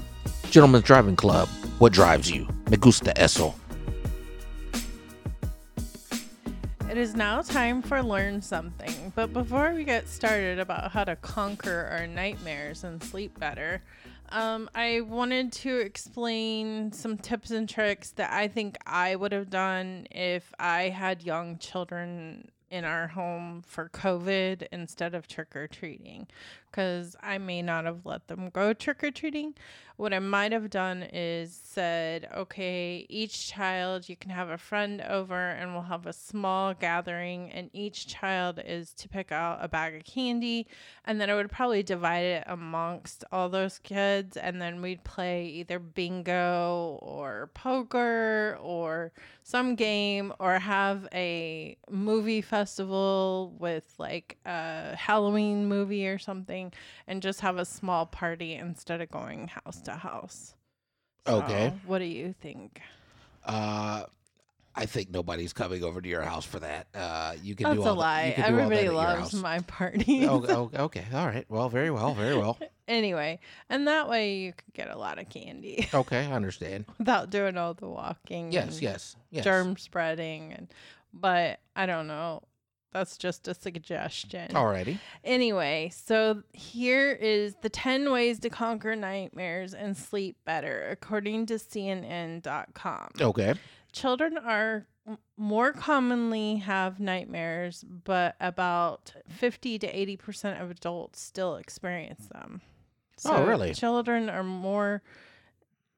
Gentleman's 0.49 0.85
Driving 0.85 1.15
Club, 1.15 1.49
what 1.79 1.93
drives 1.93 2.29
you? 2.29 2.47
Me 2.69 2.77
gusta 2.77 3.19
eso. 3.19 3.53
It 6.93 6.99
is 6.99 7.15
now 7.15 7.41
time 7.41 7.81
for 7.81 8.03
Learn 8.03 8.39
Something. 8.39 9.11
But 9.15 9.33
before 9.33 9.73
we 9.73 9.83
get 9.83 10.07
started 10.07 10.59
about 10.59 10.91
how 10.91 11.03
to 11.03 11.15
conquer 11.15 11.89
our 11.91 12.05
nightmares 12.05 12.83
and 12.83 13.01
sleep 13.03 13.39
better, 13.39 13.81
um, 14.33 14.69
I 14.73 15.01
wanted 15.01 15.51
to 15.53 15.77
explain 15.77 16.91
some 16.91 17.17
tips 17.17 17.51
and 17.51 17.69
tricks 17.69 18.11
that 18.11 18.33
I 18.33 18.47
think 18.47 18.77
I 18.85 19.15
would 19.15 19.31
have 19.31 19.49
done 19.49 20.07
if 20.09 20.51
I 20.59 20.89
had 20.89 21.23
young 21.23 21.59
children 21.59 22.49
in 22.73 22.85
our 22.85 23.09
home 23.09 23.61
for 23.67 23.87
COVID 23.87 24.65
instead 24.71 25.13
of 25.13 25.27
trick 25.27 25.55
or 25.55 25.67
treating. 25.67 26.25
Because 26.71 27.15
I 27.21 27.37
may 27.37 27.61
not 27.61 27.85
have 27.85 28.03
let 28.03 28.27
them 28.27 28.49
go 28.49 28.73
trick 28.73 29.03
or 29.03 29.11
treating. 29.11 29.53
What 29.95 30.11
I 30.11 30.17
might 30.17 30.51
have 30.51 30.71
done 30.71 31.03
is 31.13 31.53
said, 31.63 32.27
okay, 32.35 33.05
each 33.09 33.47
child, 33.47 34.09
you 34.09 34.15
can 34.15 34.31
have 34.31 34.49
a 34.49 34.57
friend 34.57 34.99
over 35.01 35.49
and 35.49 35.73
we'll 35.73 35.83
have 35.83 36.07
a 36.07 36.13
small 36.13 36.73
gathering, 36.73 37.51
and 37.51 37.69
each 37.73 38.07
child 38.07 38.59
is 38.65 38.91
to 38.93 39.07
pick 39.07 39.31
out 39.31 39.59
a 39.61 39.67
bag 39.67 39.95
of 39.95 40.03
candy. 40.03 40.65
And 41.05 41.21
then 41.21 41.29
I 41.29 41.35
would 41.35 41.51
probably 41.51 41.83
divide 41.83 42.25
it 42.25 42.43
amongst 42.47 43.23
all 43.31 43.49
those 43.49 43.77
kids, 43.77 44.35
and 44.35 44.59
then 44.59 44.81
we'd 44.81 45.03
play 45.03 45.45
either 45.45 45.77
bingo 45.77 46.97
or 47.03 47.51
poker 47.53 48.57
or 48.59 49.11
some 49.43 49.75
game 49.75 50.33
or 50.39 50.57
have 50.57 51.07
a 51.13 51.77
movie 51.89 52.41
festival 52.41 53.53
with 53.59 53.93
like 53.97 54.37
a 54.45 54.95
Halloween 54.95 55.67
movie 55.67 56.07
or 56.07 56.17
something 56.17 56.71
and 57.07 57.21
just 57.21 57.41
have 57.41 57.57
a 57.57 57.65
small 57.65 58.05
party 58.05 58.55
instead 58.55 59.01
of 59.01 59.11
going 59.11 59.49
house 59.49 59.81
to 59.81 59.91
house. 59.91 60.55
Okay. 61.27 61.73
What 61.85 61.99
do 61.99 62.05
you 62.05 62.33
think? 62.41 62.81
Uh, 63.45 64.03
I 64.75 64.85
think 64.87 65.11
nobody's 65.11 65.53
coming 65.53 65.83
over 65.83 66.01
to 66.01 66.09
your 66.09 66.23
house 66.23 66.45
for 66.45 66.59
that. 66.59 66.87
Uh, 66.95 67.33
you 67.43 67.55
can 67.55 67.65
That's 67.65 67.75
do 67.77 67.83
a 67.83 67.89
all 67.89 67.93
that- 67.95 67.99
lie. 67.99 68.25
you 68.25 68.33
can 68.33 68.41
do 68.43 68.47
all 68.63 68.69
that 68.69 68.75
Everybody 68.77 68.89
loves 68.89 69.33
my 69.35 69.59
party. 69.59 70.27
oh, 70.27 70.43
oh, 70.73 70.83
okay. 70.85 71.05
All 71.13 71.27
right. 71.27 71.45
Well, 71.47 71.69
very 71.69 71.91
well. 71.91 72.13
Very 72.15 72.35
well. 72.35 72.57
anyway, 72.87 73.39
and 73.69 73.87
that 73.87 74.09
way 74.09 74.37
you 74.37 74.53
could 74.53 74.73
get 74.73 74.89
a 74.89 74.97
lot 74.97 75.19
of 75.19 75.29
candy 75.29 75.87
Okay, 75.93 76.25
I 76.25 76.31
understand. 76.31 76.85
without 76.97 77.29
doing 77.29 77.55
all 77.57 77.73
the 77.75 77.87
walking. 77.87 78.51
Yes, 78.51 78.73
and 78.73 78.81
yes, 78.81 79.15
yes. 79.29 79.43
Germ 79.43 79.77
spreading 79.77 80.53
and 80.53 80.67
but 81.13 81.59
I 81.75 81.85
don't 81.85 82.07
know. 82.07 82.41
That's 82.91 83.17
just 83.17 83.47
a 83.47 83.55
suggestion. 83.55 84.49
Alrighty. 84.51 84.99
Anyway, 85.23 85.91
so 85.95 86.43
here 86.53 87.11
is 87.11 87.55
the 87.63 87.69
10 87.69 88.11
ways 88.11 88.37
to 88.41 88.51
conquer 88.51 88.95
nightmares 88.95 89.73
and 89.73 89.97
sleep 89.97 90.37
better, 90.45 90.87
according 90.91 91.47
to 91.47 91.55
CNN.com. 91.55 93.09
Okay. 93.19 93.53
Children 93.93 94.37
are 94.37 94.87
more 95.37 95.71
commonly 95.73 96.57
have 96.57 96.99
nightmares, 96.99 97.83
but 97.83 98.35
about 98.39 99.13
50 99.27 99.79
to 99.79 99.87
80% 100.17 100.61
of 100.61 100.71
adults 100.71 101.21
still 101.21 101.55
experience 101.55 102.27
them. 102.27 102.61
Oh, 103.25 103.45
really? 103.45 103.73
Children 103.73 104.29
are 104.29 104.43
more 104.43 105.03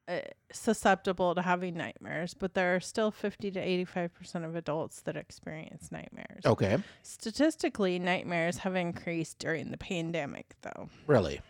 uh, 0.08 0.20
susceptible 0.52 1.34
to 1.34 1.42
having 1.42 1.74
nightmares, 1.74 2.34
but 2.34 2.54
there 2.54 2.76
are 2.76 2.80
still 2.80 3.10
50 3.10 3.50
to 3.52 3.84
85% 3.86 4.44
of 4.44 4.54
adults 4.54 5.00
that 5.02 5.16
experience 5.16 5.90
nightmares. 5.90 6.44
Okay. 6.44 6.78
Statistically, 7.02 7.98
nightmares 7.98 8.58
have 8.58 8.76
increased 8.76 9.38
during 9.38 9.70
the 9.70 9.78
pandemic, 9.78 10.54
though. 10.62 10.88
Really. 11.06 11.40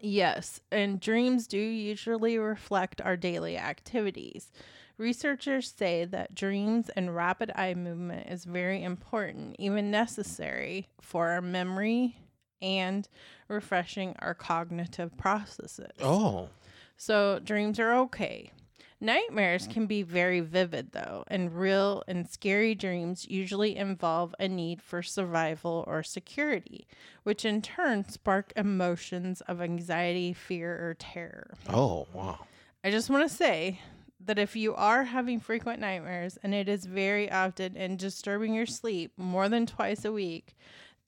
Yes, 0.00 0.60
and 0.72 1.00
dreams 1.00 1.46
do 1.46 1.58
usually 1.58 2.38
reflect 2.38 3.00
our 3.00 3.16
daily 3.16 3.56
activities. 3.58 4.50
Researchers 4.98 5.72
say 5.76 6.06
that 6.06 6.34
dreams 6.34 6.88
and 6.96 7.14
rapid 7.14 7.52
eye 7.54 7.74
movement 7.74 8.28
is 8.30 8.44
very 8.44 8.82
important, 8.82 9.56
even 9.58 9.90
necessary 9.90 10.88
for 11.00 11.28
our 11.28 11.42
memory 11.42 12.16
and 12.62 13.06
refreshing 13.48 14.16
our 14.20 14.32
cognitive 14.34 15.16
processes. 15.18 15.90
Oh. 16.00 16.48
So 16.96 17.40
dreams 17.44 17.78
are 17.78 17.94
okay. 17.94 18.50
Nightmares 18.98 19.66
can 19.66 19.84
be 19.84 20.02
very 20.02 20.40
vivid, 20.40 20.92
though, 20.92 21.24
and 21.28 21.54
real 21.54 22.02
and 22.08 22.26
scary 22.26 22.74
dreams 22.74 23.28
usually 23.28 23.76
involve 23.76 24.34
a 24.40 24.48
need 24.48 24.80
for 24.80 25.02
survival 25.02 25.84
or 25.86 26.02
security, 26.02 26.86
which 27.22 27.44
in 27.44 27.60
turn 27.60 28.08
spark 28.08 28.54
emotions 28.56 29.42
of 29.42 29.60
anxiety, 29.60 30.32
fear, 30.32 30.72
or 30.72 30.94
terror. 30.94 31.52
Oh, 31.68 32.06
wow. 32.14 32.46
I 32.82 32.90
just 32.90 33.10
want 33.10 33.28
to 33.28 33.36
say 33.36 33.80
that 34.26 34.38
if 34.38 34.54
you 34.56 34.74
are 34.74 35.04
having 35.04 35.40
frequent 35.40 35.80
nightmares 35.80 36.36
and 36.42 36.54
it 36.54 36.68
is 36.68 36.84
very 36.84 37.30
often 37.30 37.76
and 37.76 37.98
disturbing 37.98 38.54
your 38.54 38.66
sleep 38.66 39.12
more 39.16 39.48
than 39.48 39.66
twice 39.66 40.04
a 40.04 40.12
week, 40.12 40.56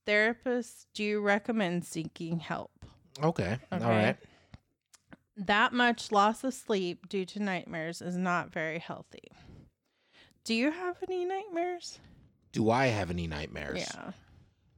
therapists 0.06 0.86
do 0.94 1.20
recommend 1.20 1.84
seeking 1.84 2.38
help. 2.38 2.70
Okay. 3.22 3.58
All 3.72 3.78
Okay. 3.80 3.86
right. 3.86 4.16
That 5.36 5.72
much 5.72 6.10
loss 6.10 6.42
of 6.42 6.54
sleep 6.54 7.08
due 7.08 7.24
to 7.26 7.40
nightmares 7.40 8.00
is 8.00 8.16
not 8.16 8.50
very 8.50 8.78
healthy. 8.78 9.30
Do 10.44 10.54
you 10.54 10.70
have 10.70 10.96
any 11.08 11.24
nightmares? 11.24 11.98
Do 12.52 12.70
I 12.70 12.86
have 12.86 13.10
any 13.10 13.26
nightmares? 13.26 13.86
Yeah. 13.94 14.12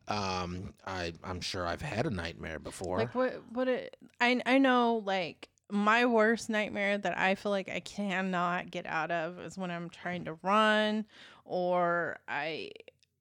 Um, 0.09 0.75
I 0.85 1.13
I'm 1.23 1.41
sure 1.41 1.67
I've 1.67 1.83
had 1.83 2.07
a 2.07 2.11
nightmare 2.11 2.59
before. 2.59 2.99
Like 2.99 3.15
what 3.15 3.41
what 3.53 3.69
it 3.69 3.97
I 4.21 4.43
I 4.45 4.59
know 4.59 5.03
like 5.05 5.50
my 5.71 6.07
worst 6.07 6.49
nightmare 6.51 6.99
that 6.99 7.17
I 7.19 7.35
feel 7.35 7.51
like 7.53 7.69
I 7.69 7.81
cannot 7.81 8.71
get 8.71 8.87
out 8.87 9.11
of 9.11 9.39
is 9.41 9.57
when 9.59 9.71
I'm 9.71 9.91
trying 9.91 10.25
to 10.27 10.37
run 10.43 11.07
or 11.45 12.19
I 12.29 12.71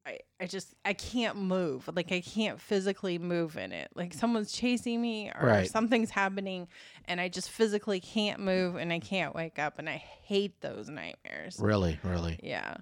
I, 0.05 0.19
I 0.39 0.47
just 0.47 0.73
I 0.85 0.93
can't 0.93 1.35
move. 1.37 1.89
Like 1.93 2.11
I 2.11 2.21
can't 2.21 2.59
physically 2.59 3.19
move 3.19 3.57
in 3.57 3.71
it. 3.71 3.89
Like 3.95 4.13
someone's 4.13 4.51
chasing 4.51 5.01
me 5.01 5.29
or 5.29 5.45
Right. 5.47 5.69
something's 5.69 6.09
happening 6.09 6.67
and 7.05 7.19
I 7.21 7.27
just 7.27 7.49
physically 7.49 7.99
can't 7.99 8.39
move 8.39 8.75
and 8.75 8.91
I 8.93 8.99
can't 8.99 9.35
wake 9.35 9.59
up 9.59 9.77
and 9.77 9.89
I 9.89 9.97
hate 9.97 10.61
those 10.61 10.89
nightmares. 10.89 11.57
really, 11.59 11.99
really. 12.03 12.39
Yeah. 12.41 12.77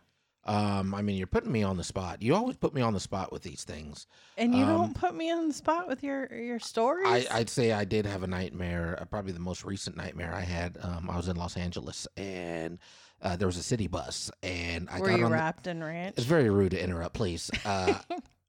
Um, 0.48 0.96
I 0.96 1.02
mean, 1.02 1.18
you're 1.18 1.28
putting 1.28 1.52
me 1.52 1.62
on 1.64 1.76
the 1.78 1.84
spot. 1.84 2.22
You 2.22 2.34
always 2.34 2.56
put 2.56 2.74
me 2.74 2.82
on 2.82 2.94
the 2.94 3.00
spot 3.00 3.32
with 3.34 3.44
these 3.44 3.64
things. 3.66 4.08
And 4.38 4.56
you 4.56 4.66
don't 4.66 4.94
put 4.96 5.14
me 5.14 5.30
on 5.32 5.50
the 5.50 5.54
spot 5.54 5.88
with 5.88 6.04
your 6.04 6.34
your 6.34 6.60
stories. 6.60 7.28
I, 7.30 7.40
I'd 7.40 7.50
say 7.50 7.74
I 7.74 7.84
did 7.84 8.06
have 8.06 8.24
a 8.24 8.28
nightmare. 8.28 8.98
Uh, 9.02 9.06
probably 9.06 9.34
the 9.34 9.40
most 9.40 9.66
recent 9.66 9.98
nightmare 9.98 10.34
I 10.34 10.42
had. 10.42 10.78
Um, 10.82 11.10
I 11.12 11.18
was 11.18 11.28
in 11.28 11.36
Los 11.36 11.58
Angeles 11.58 12.08
and 12.16 12.80
uh, 13.22 13.36
there 13.36 13.48
was 13.48 13.58
a 13.58 13.64
city 13.64 13.88
bus, 13.88 14.32
and 14.44 14.88
I 14.90 15.00
Were 15.00 15.08
got 15.10 15.20
you 15.20 15.26
on. 15.26 15.32
the- 15.32 15.38
wrapped 15.38 15.68
in 15.68 15.84
ranch? 15.84 16.16
it's 16.18 16.26
very 16.28 16.50
rude 16.50 16.72
to 16.72 16.82
interrupt, 16.82 17.16
please. 17.16 17.50
Uh, 17.66 17.96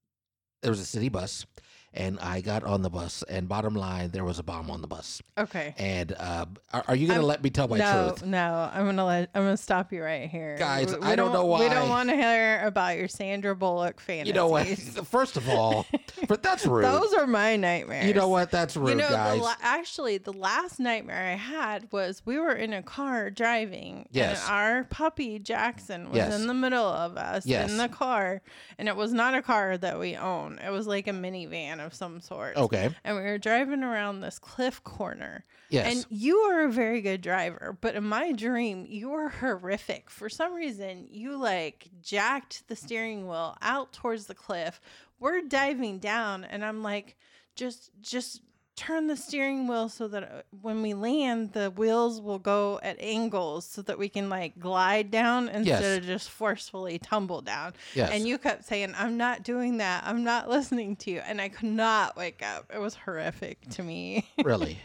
there 0.63 0.71
was 0.71 0.81
a 0.81 0.85
city 0.87 1.09
bus, 1.09 1.47
and 1.95 2.19
I 2.21 2.41
got 2.41 2.65
on 2.65 2.83
the 2.83 2.91
bus, 2.91 3.23
and 3.29 3.49
bottom 3.49 3.75
line, 3.75 4.11
there 4.11 4.25
was 4.25 4.39
a 4.39 4.43
bomb 4.43 4.71
on 4.71 4.81
the 4.83 4.87
bus. 4.87 5.23
Okay. 5.37 5.75
And 5.79 6.13
uh, 6.13 6.47
are, 6.73 6.85
are 6.89 6.97
you 6.97 7.07
going 7.09 7.21
to 7.21 7.27
let 7.27 7.43
me 7.43 7.51
tell 7.51 7.67
my 7.69 7.79
no, 7.79 8.09
truth? 8.11 8.25
no, 8.27 8.71
I'm 8.73 8.85
gonna 8.85 9.05
let 9.07 9.31
I'm 9.35 9.43
gonna 9.43 9.57
stop 9.57 9.93
you 9.93 10.03
right 10.03 10.29
here, 10.29 10.57
Guys, 10.59 10.93
We- 10.93 10.99
we 11.01 11.07
I 11.07 11.17
don't 11.17 11.33
know 11.33 11.47
why 11.47 11.61
We 11.61 11.69
don't 11.69 11.89
want 11.89 12.09
to 12.11 12.17
hear 12.17 12.61
about 12.65 12.97
your 12.99 13.09
Sandra 13.09 13.55
Bullock 13.57 14.01
fantasies. 14.01 14.29
You 14.29 14.35
know 14.35 14.49
what? 14.49 14.67
First 15.09 15.37
of 15.37 15.49
all, 15.49 15.87
but 16.29 16.43
that's 16.43 16.67
rude. 16.67 16.85
Those 16.85 17.13
are 17.15 17.27
my 17.27 17.57
nightmares. 17.57 18.07
you 18.07 18.15
know 18.15 18.29
what? 18.29 18.51
That's 18.51 18.77
rude, 18.77 18.91
You 18.91 18.95
know, 18.97 19.09
guys. 19.09 19.39
the 19.39 19.43
la- 19.45 19.55
actually, 19.63 20.19
the 20.19 20.33
last 20.33 20.79
nightmare 20.81 21.33
I 21.33 21.37
had 21.37 21.91
was 21.93 22.23
we 22.25 22.39
were 22.39 22.53
in 22.53 22.73
a 22.73 22.83
car 22.83 23.31
driving, 23.31 24.09
Yes. 24.13 24.43
and 24.45 24.53
our 24.53 24.85
puppy 24.85 25.39
Jackson 25.39 26.09
was 26.11 26.17
Yes. 26.17 26.35
in 26.39 26.47
the 26.47 26.55
middle 26.55 26.87
of 26.87 27.17
us 27.17 27.47
Yes. 27.47 27.71
in 27.71 27.79
the 27.79 27.89
car, 27.89 28.43
and 28.79 28.89
it 28.89 28.97
was 28.97 29.13
not 29.13 29.35
a 29.35 29.43
car 29.43 29.77
that 29.79 29.99
we 29.99 30.17
own. 30.17 30.59
It 30.59 30.71
was 30.71 30.87
like 30.87 31.07
a 31.09 31.13
minivan 31.13 31.78
of 31.81 31.95
some 31.95 32.21
sort. 32.21 32.57
Okay. 32.57 32.91
And 33.05 33.17
we 33.17 33.23
were 33.23 33.39
driving 33.39 33.83
around 33.83 34.21
this 34.21 34.39
cliff 34.39 34.83
corner. 34.85 35.45
Yes. 35.71 35.93
And 35.93 36.07
you 36.11 36.37
are 36.39 36.65
a 36.65 36.73
very 36.73 37.01
good 37.01 37.21
driver, 37.21 37.77
but 37.81 37.95
in 37.95 38.05
my 38.05 38.33
dream, 38.33 38.87
you 38.89 39.11
were 39.11 39.29
horrific. 39.41 40.11
For 40.11 40.29
some 40.29 40.55
reason, 40.55 41.07
you 41.11 41.37
like 41.37 41.89
jacked 42.03 42.67
the 42.69 42.77
steering 42.77 43.27
wheel 43.29 43.57
out 43.61 43.93
towards 43.93 44.27
the 44.27 44.35
cliff. 44.35 44.81
We're 45.21 45.43
diving 45.43 45.99
down, 45.99 46.45
and 46.45 46.65
I'm 46.65 46.83
like, 46.83 47.17
just, 47.57 47.91
just 48.01 48.43
turn 48.79 49.07
the 49.09 49.17
steering 49.17 49.67
wheel 49.67 49.89
so 49.89 50.07
that 50.09 50.23
uh, 50.23 50.43
when 50.63 50.81
we 50.83 50.95
land, 50.95 51.53
the 51.53 51.71
wheels 51.71 52.21
will 52.21 52.39
go 52.39 52.79
at 52.83 52.97
angles 53.01 53.65
so 53.67 53.83
that 53.83 53.99
we 53.99 54.09
can 54.09 54.29
like 54.31 54.59
glide 54.59 55.11
down 55.11 55.49
instead 55.49 55.67
Yes. 55.83 55.99
of 55.99 56.05
just 56.05 56.31
forcefully 56.31 56.99
tumble 56.99 57.41
down. 57.43 57.75
Yes. 57.95 58.11
And 58.13 58.27
you 58.27 58.39
kept 58.39 58.65
saying, 58.65 58.95
I'm 58.97 59.17
not 59.17 59.43
doing 59.43 59.79
that. 59.79 60.05
I'm 60.07 60.23
not 60.25 60.49
listening 60.57 60.97
to 60.97 61.11
you. 61.11 61.19
And 61.21 61.41
I 61.41 61.49
could 61.49 61.69
not 61.71 62.17
wake 62.17 62.43
up. 62.43 62.71
It 62.75 62.79
was 62.81 62.95
horrific 62.95 63.69
to 63.71 63.83
me. 63.83 64.27
Really? 64.45 64.79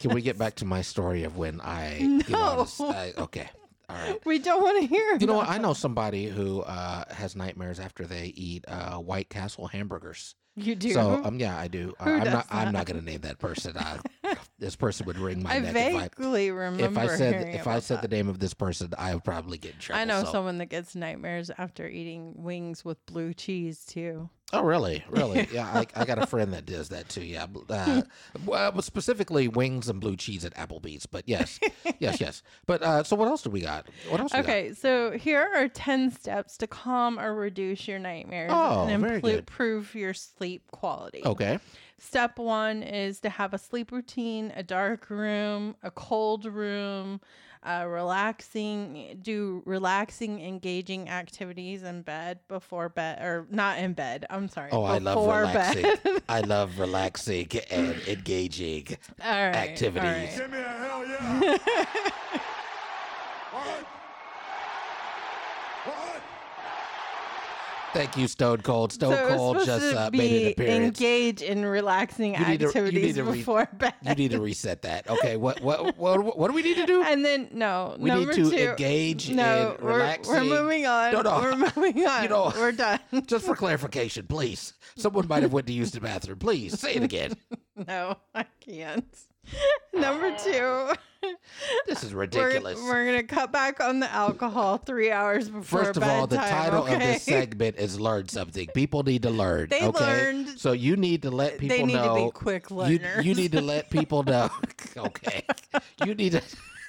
Can 0.00 0.12
we 0.14 0.20
get 0.20 0.36
back 0.36 0.56
to 0.56 0.64
my 0.64 0.82
story 0.82 1.22
of 1.24 1.36
when 1.36 1.60
I? 1.60 1.98
get 2.26 2.34
on 2.34 2.58
this- 2.58 2.80
No. 2.80 2.88
I- 2.90 3.12
okay. 3.18 3.48
All 3.88 3.96
right. 3.96 4.18
we 4.26 4.38
don't 4.38 4.62
want 4.62 4.80
to 4.80 4.86
hear 4.86 5.16
You 5.20 5.26
know 5.26 5.34
what? 5.36 5.48
I 5.48 5.58
know 5.58 5.74
somebody 5.74 6.26
who 6.26 6.62
uh, 6.62 7.04
has 7.12 7.36
nightmares 7.36 7.78
after 7.78 8.04
they 8.06 8.26
eat 8.34 8.64
uh, 8.66 8.96
White 8.96 9.28
Castle 9.28 9.66
hamburgers. 9.68 10.34
You 10.56 10.74
do? 10.76 10.92
So 10.92 11.22
um, 11.24 11.38
yeah, 11.38 11.58
I 11.58 11.68
do. 11.68 11.94
Uh, 11.98 12.04
Who 12.04 12.12
I'm 12.14 12.24
does 12.24 12.32
not. 12.32 12.46
I'm 12.50 12.72
not 12.72 12.86
going 12.86 12.98
to 13.00 13.04
name 13.04 13.22
that 13.22 13.38
person. 13.38 13.76
Uh, 13.76 13.98
this 14.58 14.76
person 14.76 15.06
would 15.06 15.18
wring 15.18 15.42
my 15.42 15.54
I 15.56 15.58
neck 15.58 15.74
if 15.76 15.94
I 15.96 16.00
vaguely 16.02 16.50
remember 16.50 16.84
if 16.84 17.10
I 17.10 17.16
said 17.16 17.54
if 17.54 17.66
I 17.66 17.80
said 17.80 17.98
that. 17.98 18.08
the 18.08 18.16
name 18.16 18.28
of 18.28 18.38
this 18.38 18.54
person, 18.54 18.92
I 18.96 19.14
would 19.14 19.24
probably 19.24 19.58
get 19.58 19.74
in 19.74 19.78
trouble. 19.80 20.00
I 20.00 20.04
know 20.04 20.24
so- 20.24 20.32
someone 20.32 20.58
that 20.58 20.66
gets 20.66 20.94
nightmares 20.94 21.50
after 21.58 21.88
eating 21.88 22.34
wings 22.36 22.84
with 22.84 23.04
blue 23.06 23.34
cheese 23.34 23.84
too. 23.84 24.28
Oh, 24.52 24.62
really? 24.62 25.02
Really? 25.10 25.48
Yeah, 25.52 25.66
I, 25.66 25.86
I 25.96 26.04
got 26.04 26.18
a 26.18 26.26
friend 26.26 26.52
that 26.52 26.64
does 26.66 26.90
that 26.90 27.08
too. 27.08 27.24
Yeah, 27.24 27.46
uh, 27.68 28.02
well, 28.46 28.80
specifically 28.82 29.48
wings 29.48 29.88
and 29.88 30.00
blue 30.00 30.16
cheese 30.16 30.44
at 30.44 30.54
Applebee's. 30.54 31.06
But 31.06 31.24
yes, 31.26 31.58
yes, 31.98 32.20
yes. 32.20 32.42
But 32.66 32.82
uh, 32.82 33.02
so 33.02 33.16
what 33.16 33.26
else 33.26 33.42
do 33.42 33.50
we 33.50 33.62
got? 33.62 33.86
What 34.10 34.20
else? 34.20 34.32
we 34.32 34.36
got? 34.36 34.44
Okay, 34.44 34.72
so 34.74 35.12
here 35.12 35.50
are 35.56 35.66
10 35.68 36.12
steps 36.12 36.56
to 36.58 36.66
calm 36.68 37.18
or 37.18 37.34
reduce 37.34 37.88
your 37.88 37.98
nightmares 37.98 38.50
Oh, 38.52 38.86
and 38.86 39.02
very 39.02 39.18
impl- 39.18 39.22
good. 39.22 39.38
improve 39.40 39.94
your 39.96 40.14
sleep 40.14 40.70
quality. 40.70 41.22
Okay. 41.24 41.58
Step 41.98 42.38
one 42.38 42.82
is 42.82 43.20
to 43.20 43.30
have 43.30 43.54
a 43.54 43.58
sleep 43.58 43.92
routine, 43.92 44.52
a 44.56 44.62
dark 44.62 45.08
room, 45.10 45.76
a 45.82 45.90
cold 45.90 46.44
room, 46.44 47.20
uh, 47.62 47.84
relaxing, 47.88 49.18
do 49.22 49.62
relaxing, 49.64 50.40
engaging 50.40 51.08
activities 51.08 51.82
in 51.82 52.02
bed 52.02 52.40
before 52.48 52.88
bed, 52.88 53.22
or 53.22 53.46
not 53.50 53.78
in 53.78 53.94
bed. 53.94 54.26
I'm 54.28 54.48
sorry. 54.48 54.70
Oh, 54.72 54.82
I 54.84 54.98
love 54.98 55.24
relaxing. 55.26 55.82
bed. 55.82 56.22
I 56.28 56.40
love 56.40 56.78
relaxing 56.78 57.48
and 57.70 57.96
engaging 58.08 58.88
All 59.22 59.30
right, 59.30 59.54
activities. 59.56 60.04
all 60.04 60.12
right. 60.12 60.36
Give 60.36 60.50
me 60.50 60.58
a 60.58 60.62
hell 60.62 61.06
yeah. 61.06 61.40
what? 63.52 63.86
What? 65.86 66.22
Thank 67.94 68.16
you, 68.16 68.26
Stone 68.28 68.62
Cold. 68.62 68.92
Stone 68.92 69.12
So 69.14 69.28
Cold 69.36 69.64
just 69.64 69.94
uh, 69.94 70.10
made 70.12 70.46
an 70.46 70.52
appearance. 70.52 71.00
engage 71.00 71.42
in 71.42 71.64
relaxing 71.64 72.34
You 72.34 72.40
need 72.44 72.44
to- 72.44 72.50
you 72.50 72.56
need 72.58 72.64
activities 72.66 73.14
to 73.14 73.24
re- 73.24 73.38
before 73.38 73.68
bed. 73.78 73.94
You 74.02 74.14
need 74.16 74.32
to 74.32 74.40
reset 74.40 74.82
that. 74.82 75.08
Okay. 75.08 75.36
What 75.36 75.60
what 75.62 75.96
what 75.96 76.36
what 76.36 76.48
do 76.48 76.54
we 76.54 76.62
need 76.62 76.76
to 76.76 76.86
do? 76.86 77.02
And 77.04 77.24
then 77.24 77.48
no, 77.52 77.94
We 77.98 78.10
need 78.10 78.32
to 78.32 78.50
two, 78.50 78.56
engage 78.56 79.30
no, 79.30 79.76
in 79.78 79.84
we're, 79.84 79.92
relaxing- 79.92 80.34
We're 80.34 80.44
moving 80.44 80.86
on. 80.86 81.12
No, 81.12 81.20
no. 81.22 81.38
We're 81.40 81.56
moving 81.56 82.06
on. 82.06 82.22
You 82.24 82.28
know- 82.28 82.52
we're 82.56 82.72
done. 82.72 82.98
Just 83.26 83.46
for 83.46 83.54
clarification, 83.54 84.26
please. 84.26 84.74
Someone 84.96 85.28
might 85.28 85.42
have 85.44 85.52
went 85.52 85.66
to 85.68 85.72
use 85.72 85.92
the 85.92 86.00
bathroom. 86.00 86.38
Please 86.40 86.78
say 86.78 86.94
it 86.96 87.02
again. 87.04 87.34
No, 87.88 88.16
I 88.34 88.44
can't. 88.60 89.04
Number 89.94 90.34
two, 90.36 90.92
This 91.86 92.02
is 92.04 92.12
we're, 92.14 92.20
ridiculous. 92.22 92.78
we're 92.82 93.06
gonna 93.06 93.22
cut 93.22 93.50
back 93.52 93.80
on 93.80 94.00
the 94.00 94.10
alcohol 94.10 94.76
three 94.78 95.10
hours 95.10 95.48
before 95.48 95.84
First 95.84 95.96
of 95.96 96.02
all, 96.02 96.26
the 96.26 96.36
bedtime, 96.36 96.64
title 96.64 96.82
of 96.86 96.92
okay? 96.92 97.12
this 97.12 97.22
segment 97.36 97.76
is 97.76 97.98
"Learn 97.98 98.28
Something." 98.28 98.68
People 98.74 99.02
need 99.04 99.22
to 99.22 99.30
learn. 99.30 99.68
They 99.70 99.86
okay, 99.86 100.04
learned- 100.04 100.58
so 100.58 100.72
you 100.72 100.96
need 100.96 101.22
to 101.22 101.30
let 101.30 101.58
people 101.58 101.76
They 101.76 101.84
need 101.84 101.94
to 101.94 102.14
be 102.14 102.24
know. 102.24 102.30
quick 102.30 102.68
you, 102.70 102.76
learners. 102.76 103.24
you 103.24 103.34
need 103.34 103.52
to 103.52 103.60
let 103.62 103.88
people 103.90 104.22
know. 104.22 104.50
okay, 104.96 105.44
you 106.04 106.14
need 106.14 106.32
to. 106.32 106.42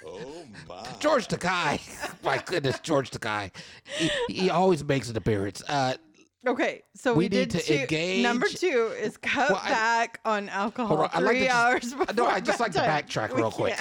Oh 0.06 0.44
my. 0.68 0.86
George 1.00 1.28
Takei. 1.28 1.80
My 2.24 2.38
goodness, 2.46 2.80
George 2.80 3.10
Takei. 3.12 3.52
He, 3.98 4.10
he 4.34 4.50
always 4.50 4.84
makes 4.84 5.10
an 5.10 5.18
appearance. 5.18 5.64
Uh, 5.68 5.96
Okay, 6.48 6.84
so 6.96 7.14
We 7.14 7.18
we, 7.18 7.24
need 7.30 7.50
did 7.50 7.50
to 7.52 7.60
two. 7.62 7.74
engage- 7.74 8.24
Number 8.24 8.48
two 8.48 8.94
is 9.02 9.18
cut 9.18 9.50
Well, 9.50 9.62
I- 9.64 9.70
back 9.70 10.20
on 10.26 10.48
alcohol 10.50 11.02
on, 11.02 11.10
three 11.10 11.24
like 11.26 11.38
to 11.38 11.44
just- 11.46 11.56
hours 11.56 11.94
before 11.94 12.14
know, 12.16 12.26
I 12.28 12.40
just 12.40 12.60
like 12.60 12.72
to 12.74 12.80
backtrack 12.80 13.36
real 13.36 13.52
quick. 13.52 13.78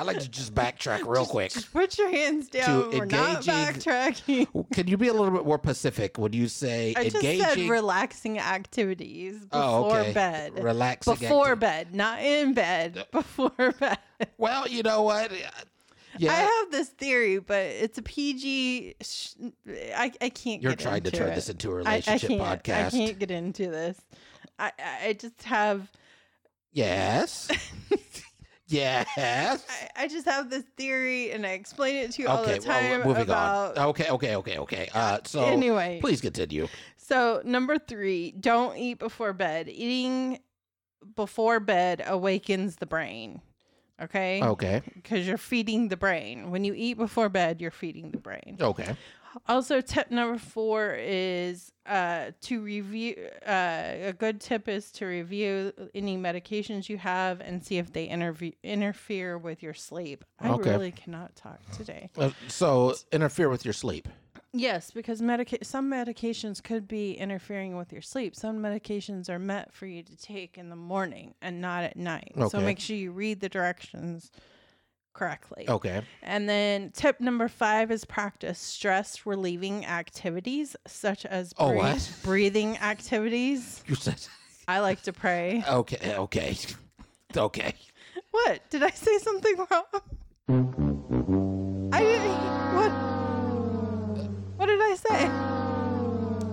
I 0.00 0.04
like 0.04 0.20
to 0.20 0.28
just 0.28 0.54
backtrack 0.56 1.06
real 1.08 1.26
quick. 1.26 1.52
Just 1.52 1.72
put 1.72 1.98
your 1.98 2.08
hands 2.10 2.48
down. 2.48 2.90
We're 2.90 3.04
not 3.04 3.42
backtracking. 3.42 4.46
Can 4.72 4.86
you 4.86 4.96
be 4.96 5.08
a 5.08 5.12
little 5.12 5.30
bit 5.36 5.44
more 5.44 5.58
specific 5.62 6.18
when 6.18 6.32
you 6.32 6.46
say 6.48 6.94
I 6.96 7.08
just 7.08 7.20
said 7.20 7.58
relaxing 7.68 8.38
activities 8.38 9.36
oh, 9.52 9.84
before 9.84 9.98
Oh, 9.98 10.00
okay. 10.02 10.12
bed. 10.12 10.62
Relaxing 10.62 11.14
before 11.14 11.48
acti- 11.52 11.60
bed, 11.60 11.94
not 11.94 12.20
in 12.22 12.54
bed. 12.54 12.98
Uh, 12.98 13.04
before 13.12 13.74
bed. 13.80 13.98
well, 14.36 14.68
you 14.68 14.82
know 14.84 15.02
what? 15.02 15.32
Yeah, 16.24 16.32
I 16.32 16.40
have 16.62 16.70
this 16.70 16.88
theory, 16.88 17.38
but 17.38 17.60
it's 17.66 17.98
a 17.98 18.02
PG. 18.02 18.94
Sh- 19.00 19.34
I 19.94 20.12
I 20.20 20.28
can't. 20.28 20.60
You're 20.62 20.72
get 20.72 20.78
trying 20.80 21.02
to 21.04 21.10
turn 21.10 21.28
it. 21.30 21.34
this 21.34 21.48
into 21.48 21.70
a 21.70 21.74
relationship 21.74 22.30
I 22.30 22.34
can't, 22.36 22.62
podcast. 22.64 22.86
I 22.86 22.90
can't 22.90 23.18
get 23.18 23.30
into 23.30 23.68
this. 23.70 23.98
I 24.58 24.72
I 24.78 25.06
I 25.08 25.12
just 25.14 25.42
have. 25.44 25.90
yes. 26.72 27.48
Yes. 28.70 29.08
I, 29.16 30.02
I 30.04 30.08
just 30.08 30.26
have 30.26 30.50
this 30.50 30.62
theory, 30.76 31.30
and 31.30 31.46
I 31.46 31.52
explain 31.52 31.96
it 31.96 32.10
to 32.12 32.22
you 32.22 32.28
all 32.28 32.42
Okay, 32.42 32.58
the 32.58 32.66
time 32.66 32.98
well, 33.00 33.08
moving 33.08 33.22
about. 33.22 33.78
on. 33.78 33.86
Okay, 33.88 34.10
okay, 34.10 34.36
okay, 34.36 34.58
okay. 34.58 34.90
Uh, 34.92 35.20
so 35.24 35.42
Anyway. 35.46 36.00
please 36.02 36.20
continue. 36.20 36.68
So 36.98 37.40
number 37.46 37.78
three, 37.78 38.32
don't 38.32 38.76
eat 38.76 38.98
before 38.98 39.32
bed. 39.32 39.70
Eating 39.70 40.40
before 41.16 41.60
bed 41.60 42.02
awakens 42.06 42.76
the 42.76 42.84
brain. 42.84 43.40
Okay. 44.00 44.42
Okay, 44.42 44.82
Because 44.94 45.26
you're 45.26 45.36
feeding 45.38 45.88
the 45.88 45.96
brain. 45.96 46.50
When 46.50 46.64
you 46.64 46.72
eat 46.74 46.94
before 46.94 47.28
bed, 47.28 47.60
you're 47.60 47.70
feeding 47.70 48.10
the 48.12 48.18
brain. 48.18 48.56
okay, 48.60 48.94
Also, 49.48 49.80
tip 49.80 50.10
number 50.10 50.38
four 50.38 50.94
is 50.98 51.72
uh, 51.84 52.30
to 52.42 52.60
review. 52.62 53.14
Uh, 53.46 53.82
a 54.10 54.12
good 54.16 54.40
tip 54.40 54.68
is 54.68 54.90
to 54.92 55.06
review 55.06 55.72
any 55.94 56.16
medications 56.16 56.88
you 56.88 56.96
have 56.98 57.40
and 57.40 57.64
see 57.64 57.78
if 57.78 57.92
they 57.92 58.08
interve- 58.08 58.54
interfere 58.62 59.36
with 59.36 59.62
your 59.62 59.74
sleep. 59.74 60.24
I 60.40 60.50
Okay. 60.50 60.70
really 60.70 60.92
cannot 60.92 61.34
talk 61.36 61.58
today. 61.76 62.08
Uh, 62.16 62.30
so 62.48 62.94
interfere 63.12 63.48
with 63.48 63.64
your 63.64 63.74
sleep. 63.74 64.08
Yes, 64.52 64.90
because 64.90 65.20
medica- 65.20 65.62
some 65.64 65.90
medications 65.90 66.62
could 66.62 66.88
be 66.88 67.12
interfering 67.12 67.76
with 67.76 67.92
your 67.92 68.00
sleep. 68.02 68.34
Some 68.34 68.58
medications 68.60 69.28
are 69.28 69.38
meant 69.38 69.72
for 69.74 69.86
you 69.86 70.02
to 70.02 70.16
take 70.16 70.56
in 70.56 70.70
the 70.70 70.76
morning 70.76 71.34
and 71.42 71.60
not 71.60 71.84
at 71.84 71.96
night. 71.96 72.32
So 72.50 72.58
make 72.60 72.80
sure 72.80 72.96
you 72.96 73.12
read 73.12 73.40
the 73.40 73.48
directions 73.50 74.30
correctly. 75.12 75.66
Okay, 75.68 76.02
And 76.22 76.48
then 76.48 76.90
tip 76.92 77.20
number 77.20 77.48
five 77.48 77.90
is 77.90 78.04
practice 78.04 78.58
stress 78.58 79.26
relieving 79.26 79.84
activities 79.84 80.76
such 80.86 81.26
as 81.26 81.52
Oh, 81.58 81.70
breathe- 81.70 81.82
what? 81.82 82.12
breathing 82.22 82.78
activities. 82.78 83.82
you 83.86 83.96
said 83.96 84.24
I 84.68 84.78
like 84.80 85.02
to 85.02 85.12
pray. 85.12 85.64
okay, 85.68 86.14
okay, 86.14 86.56
okay. 87.36 87.74
What? 88.30 88.60
Did 88.70 88.82
I 88.82 88.90
say 88.90 89.18
something 89.18 89.56
wrong? 89.70 90.84
say? 95.08 95.26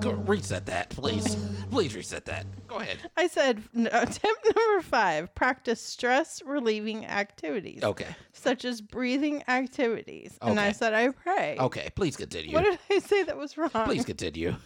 Go, 0.02 0.12
reset 0.26 0.66
that, 0.68 0.90
please. 0.90 1.36
Please 1.72 1.96
reset 1.96 2.26
that. 2.26 2.46
Go 2.68 2.78
ahead. 2.78 2.98
I 3.18 3.28
said 3.28 3.64
no, 3.74 3.90
uh, 3.90 4.06
tip 4.06 4.36
number 4.46 4.82
five 4.82 5.34
practice 5.36 5.82
stress 5.82 6.42
relieving 6.46 7.06
activities 7.06 7.84
Okay, 7.84 8.08
such 8.34 8.66
as 8.66 8.82
breathing 8.82 9.44
activities. 9.48 10.38
And 10.42 10.60
I 10.60 10.72
said, 10.74 10.94
I 10.94 11.10
pray. 11.10 11.58
okay. 11.60 11.90
Please 11.96 12.16
continue. 12.16 12.54
What 12.54 12.64
did 12.64 12.80
I 12.92 13.00
say 13.00 13.24
that 13.24 13.36
was 13.38 13.58
wrong? 13.58 13.70
Please 13.86 14.06
continue. 14.06 14.56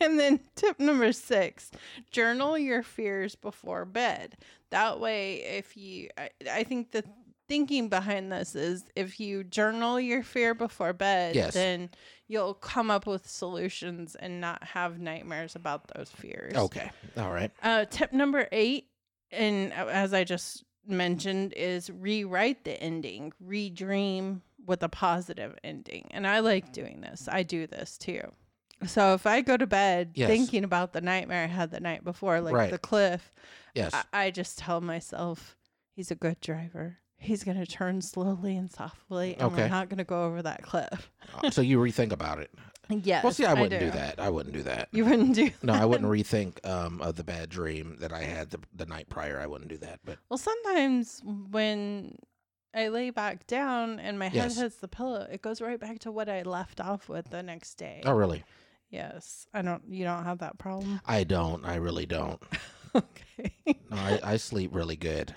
And 0.00 0.20
then 0.20 0.38
tip 0.54 0.78
number 0.78 1.12
six, 1.12 1.72
journal 2.12 2.56
your 2.56 2.84
fears 2.84 3.34
before 3.34 3.84
bed. 3.84 4.36
That 4.70 5.00
way, 5.00 5.42
if 5.42 5.76
you, 5.76 6.10
I, 6.16 6.30
I 6.48 6.62
think 6.62 6.92
the 6.92 7.02
thinking 7.48 7.88
behind 7.88 8.30
this 8.30 8.54
is 8.54 8.84
if 8.94 9.18
you 9.18 9.42
journal 9.42 9.98
your 9.98 10.22
fear 10.22 10.54
before 10.54 10.92
bed, 10.92 11.34
Yes. 11.34 11.54
then 11.54 11.90
you'll 12.34 12.54
come 12.54 12.90
up 12.90 13.06
with 13.06 13.28
solutions 13.30 14.16
and 14.16 14.40
not 14.40 14.62
have 14.64 14.98
nightmares 14.98 15.54
about 15.54 15.86
those 15.94 16.10
fears. 16.10 16.56
Okay, 16.56 16.90
all 17.16 17.30
right. 17.30 17.52
Uh, 17.62 17.84
tip 17.84 18.12
number 18.12 18.48
eight, 18.50 18.88
and 19.30 19.72
as 19.72 20.12
I 20.12 20.24
just 20.24 20.64
mentioned, 20.84 21.52
is 21.56 21.88
rewrite 21.90 22.64
the 22.64 22.72
ending, 22.82 23.32
redream 23.42 24.40
with 24.66 24.82
a 24.82 24.88
positive 24.88 25.56
ending. 25.62 26.08
And 26.10 26.26
I 26.26 26.40
like 26.40 26.72
doing 26.72 27.00
this. 27.02 27.28
I 27.30 27.44
do 27.44 27.68
this 27.68 27.96
too. 27.96 28.22
So 28.84 29.14
if 29.14 29.26
I 29.26 29.40
go 29.40 29.56
to 29.56 29.66
bed 29.66 30.10
Yes. 30.14 30.28
thinking 30.28 30.64
about 30.64 30.92
the 30.92 31.00
nightmare 31.00 31.44
I 31.44 31.46
had 31.46 31.70
the 31.70 31.80
night 31.80 32.02
before, 32.02 32.40
like 32.40 32.54
Right. 32.54 32.70
the 32.70 32.78
cliff, 32.78 33.32
Yes. 33.74 33.94
I, 33.94 34.26
I 34.26 34.30
just 34.32 34.58
tell 34.58 34.80
myself 34.80 35.56
he's 35.94 36.10
a 36.10 36.14
good 36.16 36.40
driver. 36.40 36.98
He's 37.16 37.42
going 37.44 37.56
to 37.58 37.66
turn 37.66 38.02
slowly 38.02 38.56
and 38.56 38.70
softly, 38.70 39.34
and 39.34 39.42
Okay. 39.44 39.62
we're 39.62 39.68
not 39.68 39.88
going 39.88 39.98
to 39.98 40.04
go 40.04 40.24
over 40.24 40.42
that 40.42 40.62
cliff. 40.62 41.10
so 41.50 41.62
you 41.62 41.78
rethink 41.78 42.12
about 42.12 42.38
it. 42.38 42.50
yes. 42.90 43.24
Well, 43.24 43.32
see, 43.32 43.46
I 43.46 43.54
wouldn't 43.54 43.80
do. 43.80 43.86
do 43.86 43.90
that. 43.92 44.18
I 44.20 44.28
wouldn't 44.28 44.54
do 44.54 44.62
that. 44.64 44.88
You 44.92 45.06
wouldn't 45.06 45.34
do 45.34 45.46
That. 45.48 45.64
No, 45.64 45.72
I 45.72 45.86
wouldn't 45.86 46.10
rethink 46.10 46.64
um, 46.68 47.00
of 47.00 47.16
the 47.16 47.24
bad 47.24 47.48
dream 47.48 47.96
that 48.00 48.12
I 48.12 48.22
had 48.24 48.50
the, 48.50 48.58
the 48.74 48.84
night 48.84 49.08
prior. 49.08 49.40
I 49.40 49.46
wouldn't 49.46 49.70
do 49.70 49.78
that. 49.78 50.00
But 50.04 50.18
Well, 50.28 50.36
sometimes 50.36 51.22
when 51.24 52.18
I 52.74 52.88
lay 52.88 53.08
back 53.08 53.46
down 53.46 54.00
and 54.00 54.18
my 54.18 54.26
head 54.26 54.34
Yes. 54.50 54.58
hits 54.58 54.76
the 54.76 54.88
pillow, 54.88 55.26
it 55.30 55.40
goes 55.40 55.62
right 55.62 55.80
back 55.80 56.00
to 56.00 56.12
what 56.12 56.28
I 56.28 56.42
left 56.42 56.78
off 56.78 57.08
with 57.08 57.30
the 57.30 57.42
next 57.42 57.76
day. 57.76 58.02
oh, 58.04 58.12
really? 58.12 58.44
Yes, 58.90 59.46
I 59.54 59.62
don't. 59.62 59.82
You 59.88 60.04
don't 60.04 60.24
have 60.24 60.38
that 60.38 60.58
problem. 60.58 61.00
I 61.06 61.24
don't. 61.24 61.64
I 61.64 61.76
really 61.76 62.06
don't. 62.06 62.40
okay. 62.94 63.54
No, 63.66 63.96
I, 63.96 64.20
I 64.22 64.36
sleep 64.36 64.74
really 64.74 64.94
good. 64.96 65.34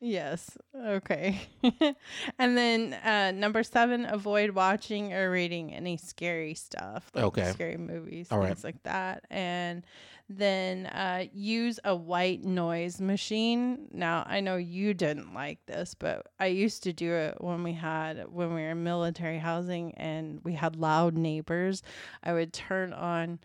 Yes. 0.00 0.56
Okay. 0.76 1.40
and 2.38 2.56
then 2.56 2.94
uh, 2.94 3.30
number 3.32 3.62
seven: 3.62 4.04
avoid 4.06 4.50
watching 4.50 5.12
or 5.12 5.30
reading 5.30 5.72
any 5.72 5.96
scary 5.96 6.54
stuff. 6.54 7.10
Like 7.14 7.24
Okay. 7.24 7.50
Scary 7.52 7.76
movies, 7.76 8.28
All 8.30 8.42
things 8.42 8.64
right. 8.64 8.64
like 8.64 8.82
that, 8.84 9.24
and 9.30 9.84
then 10.28 10.86
uh, 10.86 11.24
use 11.32 11.78
a 11.84 11.94
white 11.94 12.42
noise 12.44 13.00
machine. 13.00 13.88
Now, 13.92 14.24
I 14.26 14.40
know 14.40 14.56
you 14.56 14.94
didn't 14.94 15.34
like 15.34 15.58
this, 15.66 15.94
but 15.94 16.26
I 16.40 16.46
used 16.46 16.82
to 16.84 16.92
do 16.92 17.12
it 17.12 17.36
when 17.40 17.62
we 17.62 17.72
had 17.72 18.24
when 18.32 18.48
we 18.54 18.62
were 18.62 18.70
in 18.70 18.84
military 18.84 19.38
housing 19.38 19.92
and 19.96 20.40
we 20.42 20.54
had 20.54 20.76
loud 20.76 21.16
neighbors. 21.16 21.82
I 22.22 22.32
would 22.32 22.52
turn 22.52 22.92
on. 22.92 23.38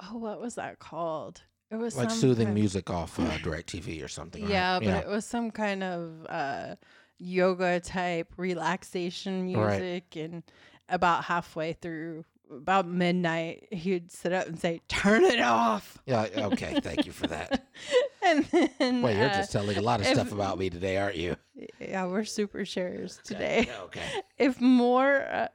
Oh, 0.00 0.16
what 0.16 0.40
was 0.40 0.54
that 0.56 0.78
called? 0.78 1.42
It 1.72 1.76
was 1.78 1.96
Like 1.96 2.10
soothing 2.10 2.48
kind- 2.48 2.54
music 2.54 2.90
off 2.90 3.18
uh, 3.18 3.22
DirecTV 3.44 4.04
or 4.04 4.08
something. 4.08 4.42
right? 4.42 4.50
Yeah, 4.52 4.78
but 4.78 5.04
it 5.04 5.08
was 5.08 5.24
some 5.24 5.50
kind 5.50 5.82
of 5.82 6.26
uh, 6.28 6.74
yoga 7.18 7.80
type 7.80 8.28
relaxation 8.36 9.52
Right. 9.54 9.80
music, 9.80 10.16
and 10.16 10.42
about 10.88 11.24
halfway 11.24 11.72
through, 11.72 12.24
about 12.50 12.86
midnight, 12.86 13.68
he'd 13.72 14.12
sit 14.12 14.32
up 14.34 14.46
and 14.46 14.58
say, 14.60 14.80
"Turn 14.88 15.24
it 15.24 15.40
off." 15.40 15.96
Yeah. 16.04 16.26
Okay. 16.36 16.78
Thank 16.80 17.06
you 17.06 17.12
for 17.12 17.26
that. 17.28 17.66
And 18.24 18.44
then, 18.78 19.02
Wait, 19.02 19.16
you're 19.16 19.26
uh, 19.28 19.34
just 19.34 19.50
telling 19.50 19.76
a 19.76 19.82
lot 19.82 20.00
of 20.00 20.06
if- 20.06 20.12
stuff 20.14 20.30
about 20.30 20.56
me 20.56 20.70
today, 20.70 20.96
aren't 20.96 21.16
you? 21.16 21.34
yeah, 21.80 22.06
we're 22.06 22.22
super 22.24 22.64
sharers 22.64 23.18
today. 23.24 23.68
Okay. 23.82 24.00
if 24.38 24.60
more, 24.60 25.22
uh, 25.28 25.48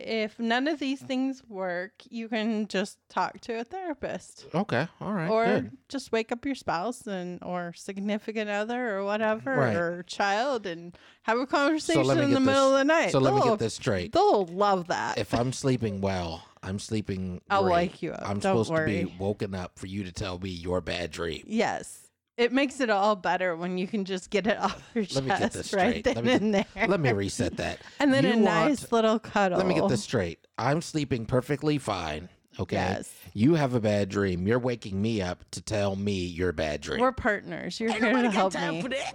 if 0.00 0.38
none 0.38 0.66
of 0.68 0.78
these 0.78 1.00
things 1.00 1.42
work, 1.48 1.92
you 2.08 2.28
can 2.28 2.66
just 2.68 2.98
talk 3.08 3.40
to 3.42 3.60
a 3.60 3.64
therapist. 3.64 4.46
Okay. 4.54 4.86
All 5.00 5.12
right. 5.12 5.28
or 5.30 5.44
good. 5.46 5.70
just 5.88 6.12
wake 6.12 6.32
up 6.32 6.44
your 6.46 6.54
spouse 6.54 7.06
and 7.06 7.42
or 7.42 7.72
significant 7.74 8.50
other 8.50 8.96
or 8.96 9.04
whatever 9.04 9.56
Right. 9.56 9.76
or 9.76 10.02
child 10.04 10.66
and 10.66 10.96
have 11.22 11.38
a 11.38 11.46
conversation 11.46 12.02
me 12.06 12.10
in 12.24 12.30
the 12.30 12.38
this- 12.40 12.46
middle 12.46 12.72
of 12.74 12.78
the 12.78 12.84
night. 12.84 13.12
So 13.12 13.18
let 13.18 13.34
me 13.34 13.40
They'll- 13.40 13.50
get 13.50 13.58
this 13.60 13.74
straight. 13.74 14.12
They'll 14.12 14.46
love 14.46 14.88
that. 14.88 15.18
If 15.18 15.32
I'm 15.34 15.52
sleeping 15.52 16.00
well, 16.00 16.44
I'm 16.62 16.78
sleeping. 16.78 17.40
I'll 17.48 17.62
great. 17.62 17.72
wake 17.72 18.02
you 18.02 18.12
up. 18.12 18.22
I'm 18.22 18.38
Don't 18.38 18.64
supposed 18.64 18.74
to 18.74 18.84
be 18.84 19.04
woken 19.18 19.54
up 19.54 19.78
for 19.78 19.86
you 19.86 20.04
to 20.04 20.12
tell 20.12 20.38
me 20.38 20.50
your 20.50 20.80
bad 20.80 21.10
dream. 21.10 21.44
yes. 21.46 22.06
It 22.40 22.52
makes 22.52 22.80
it 22.80 22.88
all 22.88 23.16
better 23.16 23.54
when 23.54 23.76
you 23.76 23.86
can 23.86 24.06
just 24.06 24.30
get 24.30 24.46
it 24.46 24.56
off 24.58 24.82
your 24.94 25.04
Let 25.14 25.24
me 25.24 25.28
get 25.28 25.38
chest 25.40 25.52
this 25.52 25.72
right 25.74 26.02
then 26.02 26.14
Let 26.14 26.24
me 26.24 26.32
and 26.32 26.54
there. 26.54 26.86
Let 26.88 26.98
me 26.98 27.12
reset 27.12 27.58
that. 27.58 27.80
and 28.00 28.14
then 28.14 28.24
You 28.24 28.32
a 28.32 28.36
nice 28.36 28.90
little 28.90 29.18
cuddle. 29.18 29.58
Let 29.58 29.66
me 29.66 29.74
get 29.74 29.90
this 29.90 30.02
straight. 30.02 30.46
I'm 30.56 30.80
sleeping 30.80 31.26
perfectly 31.26 31.76
fine. 31.76 32.30
Okay. 32.58 32.76
Yes. 32.76 33.12
You 33.34 33.56
have 33.56 33.74
a 33.74 33.80
bad 33.80 34.08
dream. 34.08 34.46
You're 34.46 34.58
waking 34.58 35.00
me 35.02 35.20
up 35.20 35.44
to 35.50 35.60
tell 35.60 35.96
me 35.96 36.24
your 36.24 36.52
bad 36.52 36.80
dream. 36.80 37.00
We're 37.00 37.12
partners. 37.12 37.78
You're 37.78 37.92
here 37.92 38.22
to 38.22 38.30
help 38.30 38.54
me. 38.54 38.80
that. 38.88 39.14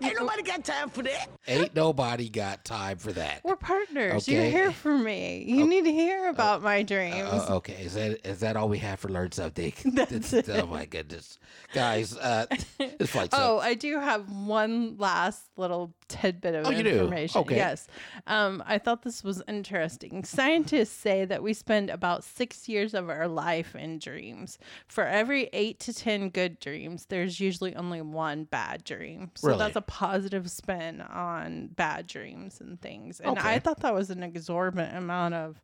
Ain't 0.00 0.18
nobody 0.18 0.42
got 0.42 0.64
time 0.64 0.88
for 0.88 1.02
that. 1.02 1.28
Ain't 1.46 1.74
nobody 1.74 2.28
got 2.28 2.64
time 2.64 2.96
for 2.98 3.12
that. 3.12 3.40
We're 3.44 3.56
partners. 3.56 4.26
You're 4.26 4.40
Okay. 4.42 4.50
here 4.50 4.72
for 4.72 4.96
me. 4.96 5.44
You 5.46 5.66
need 5.66 5.84
to 5.84 5.92
hear 5.92 6.28
about 6.28 6.62
my 6.62 6.82
dreams. 6.82 7.28
Uh, 7.30 7.56
okay, 7.56 7.74
is 7.84 7.94
that 7.94 8.26
is 8.26 8.40
that 8.40 8.56
all 8.56 8.68
we 8.68 8.78
have 8.78 8.98
for 9.00 9.08
learn 9.08 9.32
something? 9.32 9.72
That's 9.84 10.32
it. 10.32 10.48
Oh 10.48 10.66
my 10.66 10.86
goodness, 10.86 11.38
guys! 11.74 12.16
Uh, 12.16 12.46
this 12.98 13.10
flight's 13.10 13.34
Oh. 13.38 13.58
I 13.58 13.74
do 13.74 13.98
have 14.00 14.30
one 14.30 14.96
last 14.98 15.42
little 15.56 15.92
tidbit 16.12 16.54
of 16.54 16.66
Oh, 16.66 16.70
you 16.70 16.82
do? 16.82 16.90
information. 16.90 17.40
Okay. 17.40 17.56
Yes. 17.56 17.86
Um, 18.26 18.62
I 18.66 18.78
thought 18.78 19.02
this 19.02 19.24
was 19.24 19.42
interesting. 19.48 20.24
Scientists 20.24 20.92
say 20.94 21.24
that 21.24 21.42
we 21.42 21.52
spend 21.54 21.90
about 21.90 22.22
six 22.24 22.68
years 22.68 22.94
of 22.94 23.08
our 23.08 23.26
life 23.28 23.74
in 23.74 23.98
dreams. 23.98 24.58
For 24.88 25.04
every 25.04 25.48
eight 25.52 25.80
to 25.80 25.92
10 25.92 26.30
good 26.30 26.58
dreams, 26.60 27.06
there's 27.08 27.40
usually 27.40 27.74
only 27.74 28.00
one 28.02 28.44
bad 28.44 28.84
dream. 28.84 29.30
So 29.34 29.48
Really? 29.48 29.58
that's 29.58 29.76
a 29.76 29.80
positive 29.80 30.50
spin 30.50 31.00
on 31.00 31.68
bad 31.68 32.06
dreams 32.06 32.60
and 32.60 32.80
things. 32.80 33.20
And 33.20 33.38
I 33.38 33.58
thought 33.58 33.80
that 33.80 33.94
was 33.94 34.10
an 34.10 34.22
exorbitant 34.22 34.96
amount 34.96 35.34
of 35.34 35.60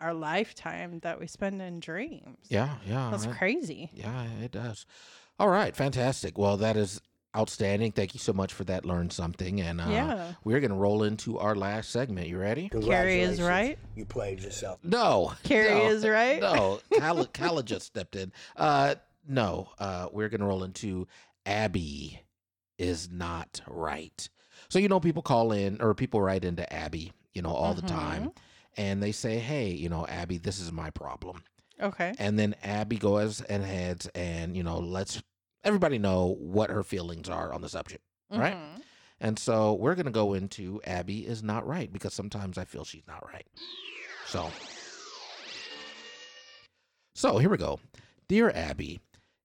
our 0.00 0.12
lifetime 0.12 0.98
that 1.00 1.18
we 1.18 1.26
spend 1.26 1.62
in 1.62 1.80
dreams. 1.80 2.38
Yeah, 2.48 2.76
yeah, 2.86 3.08
That's 3.10 3.26
I- 3.26 3.32
crazy. 3.32 3.90
yeah, 3.94 4.26
it 4.42 4.50
does. 4.52 4.84
All 5.38 5.48
right, 5.48 5.74
fantastic. 5.76 6.36
Well, 6.38 6.56
that 6.58 6.76
is 6.76 7.00
outstanding. 7.36 7.92
Thank 7.92 8.14
you 8.14 8.20
so 8.20 8.32
much 8.32 8.52
for 8.52 8.64
that. 8.64 8.84
Learn 8.86 9.10
something, 9.10 9.60
and 9.60 9.80
uh, 9.80 9.88
Yeah. 9.88 10.32
we're 10.44 10.60
gonna 10.60 10.74
roll 10.76 11.02
into 11.02 11.38
our 11.38 11.54
last 11.54 11.90
segment. 11.90 12.28
You 12.28 12.38
ready? 12.38 12.68
Carrie 12.68 13.20
is 13.20 13.40
right. 13.40 13.78
You 13.94 14.04
played 14.06 14.40
yourself. 14.40 14.78
No, 14.82 15.32
Carrie 15.44 15.70
no, 15.74 15.86
is 15.88 16.06
right. 16.06 16.40
No, 16.40 16.80
Kala, 16.98 17.26
Kala 17.32 17.62
just 17.62 17.86
stepped 17.86 18.16
in. 18.16 18.32
Uh, 18.56 18.94
no, 19.28 19.68
uh, 19.78 20.08
we're 20.12 20.28
gonna 20.28 20.46
roll 20.46 20.64
into 20.64 21.06
Abby 21.44 22.20
is 22.78 23.10
not 23.10 23.60
right. 23.68 24.28
So 24.68 24.78
you 24.78 24.88
know, 24.88 25.00
people 25.00 25.22
call 25.22 25.52
in 25.52 25.80
or 25.80 25.94
people 25.94 26.20
write 26.20 26.44
into 26.44 26.70
Abby, 26.72 27.12
you 27.34 27.42
know, 27.42 27.52
all 27.52 27.74
the 27.74 27.82
time, 27.82 28.32
and 28.76 29.02
they 29.02 29.12
say, 29.12 29.38
"Hey, 29.38 29.70
you 29.70 29.88
know, 29.88 30.06
Abby, 30.06 30.38
this 30.38 30.58
is 30.58 30.72
my 30.72 30.90
problem." 30.90 31.42
Okay. 31.80 32.14
And 32.18 32.38
then 32.38 32.54
Abby 32.62 32.96
goes 32.96 33.42
and 33.42 33.62
heads 33.62 34.06
and 34.14 34.56
you 34.56 34.62
know 34.62 34.78
lets 34.78 35.22
everybody 35.66 35.98
know 35.98 36.36
what 36.38 36.70
her 36.70 36.82
feelings 36.82 37.28
are 37.28 37.52
on 37.52 37.60
the 37.60 37.68
subject, 37.68 38.02
right? 38.30 38.56
Mhm. 38.56 38.82
And 39.20 39.38
so 39.38 39.74
we're 39.74 39.94
gonna 39.94 40.10
go 40.10 40.32
into 40.34 40.80
Abby 40.84 41.26
is 41.26 41.42
not 41.42 41.66
right 41.66 41.92
because 41.92 42.14
sometimes 42.14 42.56
I 42.56 42.64
feel 42.64 42.84
she's 42.84 43.06
not 43.06 43.26
right. 43.26 43.46
So, 44.26 44.50
so 47.14 47.38
here 47.38 47.50
we 47.50 47.56
go. 47.56 47.80
Dear 48.28 48.50
Abby, 48.50 49.00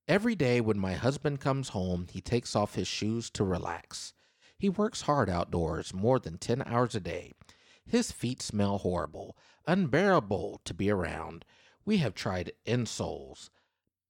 every 0.08 0.36
day 0.36 0.62
when 0.62 0.78
my 0.80 0.94
husband 0.94 1.40
comes 1.40 1.70
home, 1.70 2.08
he 2.12 2.22
takes 2.22 2.56
off 2.56 2.76
his 2.76 2.88
shoes 2.88 3.30
to 3.32 3.44
relax. 3.44 4.14
He 4.58 4.70
works 4.70 5.02
hard 5.02 5.30
outdoors 5.30 5.94
more 5.94 6.20
than 6.20 6.38
10 6.38 6.62
hours 6.66 6.94
a 6.96 7.00
day. 7.00 7.34
His 7.86 8.12
feet 8.12 8.42
smell 8.42 8.80
horrible, 8.80 9.36
unbearable 9.68 10.62
to 10.66 10.74
be 10.74 10.90
around. 10.90 11.46
We 11.86 11.98
have 11.98 12.14
tried 12.14 12.52
insoles, 12.66 13.50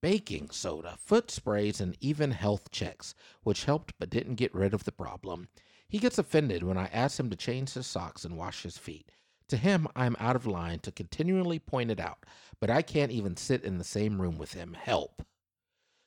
baking 0.01 0.49
soda, 0.49 0.97
foot 0.99 1.31
sprays, 1.31 1.79
and 1.79 1.95
even 1.99 2.31
health 2.31 2.71
checks, 2.71 3.13
which 3.43 3.65
helped 3.65 3.93
but 3.99 4.09
didn't 4.09 4.35
get 4.35 4.53
rid 4.53 4.73
of 4.73 4.83
the 4.83 4.91
problem. 4.91 5.47
He 5.87 5.99
gets 5.99 6.17
offended 6.17 6.63
when 6.63 6.77
I 6.77 6.85
ask 6.87 7.19
him 7.19 7.29
to 7.29 7.35
change 7.35 7.73
his 7.73 7.87
socks 7.87 8.25
and 8.25 8.37
wash 8.37 8.63
his 8.63 8.77
feet. 8.77 9.11
To 9.49 9.57
him, 9.57 9.87
I'm 9.95 10.15
out 10.19 10.37
of 10.37 10.47
line 10.47 10.79
to 10.79 10.91
continually 10.91 11.59
point 11.59 11.91
it 11.91 11.99
out, 11.99 12.25
but 12.59 12.69
I 12.69 12.81
can't 12.81 13.11
even 13.11 13.35
sit 13.35 13.63
in 13.63 13.77
the 13.77 13.83
same 13.83 14.21
room 14.21 14.37
with 14.37 14.53
him. 14.53 14.73
Help. 14.73 15.23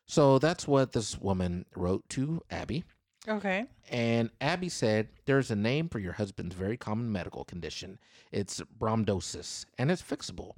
So 0.06 0.38
that's 0.38 0.66
what 0.66 0.92
this 0.92 1.18
woman 1.18 1.66
wrote 1.76 2.08
to 2.10 2.42
Abby. 2.50 2.84
Okay. 3.28 3.66
And 3.90 4.30
Abby 4.40 4.68
said, 4.68 5.08
There's 5.24 5.50
a 5.50 5.56
name 5.56 5.88
for 5.88 5.98
your 5.98 6.12
husband's 6.14 6.54
very 6.54 6.76
common 6.76 7.10
medical 7.10 7.44
condition. 7.44 7.98
It's 8.32 8.60
bromodosis, 8.78 9.64
and 9.78 9.90
it's 9.90 10.02
fixable. 10.02 10.52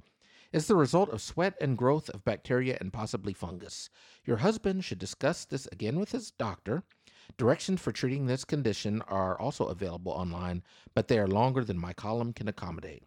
It's 0.53 0.67
the 0.67 0.75
result 0.75 1.09
of 1.09 1.21
sweat 1.21 1.55
and 1.59 1.77
growth 1.77 2.09
of 2.09 2.23
bacteria 2.23 2.77
and 2.79 2.93
possibly 2.93 3.33
fungus. 3.33 3.89
Your 4.23 4.37
husband 4.37 4.85
should 4.85 4.99
discuss 4.99 5.43
this 5.43 5.67
again 5.71 5.99
with 5.99 6.11
his 6.11 6.31
doctor. 6.31 6.83
Directions 7.37 7.81
for 7.81 7.91
treating 7.91 8.25
this 8.25 8.45
condition 8.45 9.01
are 9.03 9.37
also 9.39 9.65
available 9.65 10.13
online, 10.13 10.63
but 10.95 11.09
they 11.09 11.19
are 11.19 11.27
longer 11.27 11.65
than 11.65 11.77
my 11.77 11.91
column 11.91 12.31
can 12.31 12.47
accommodate. 12.47 13.03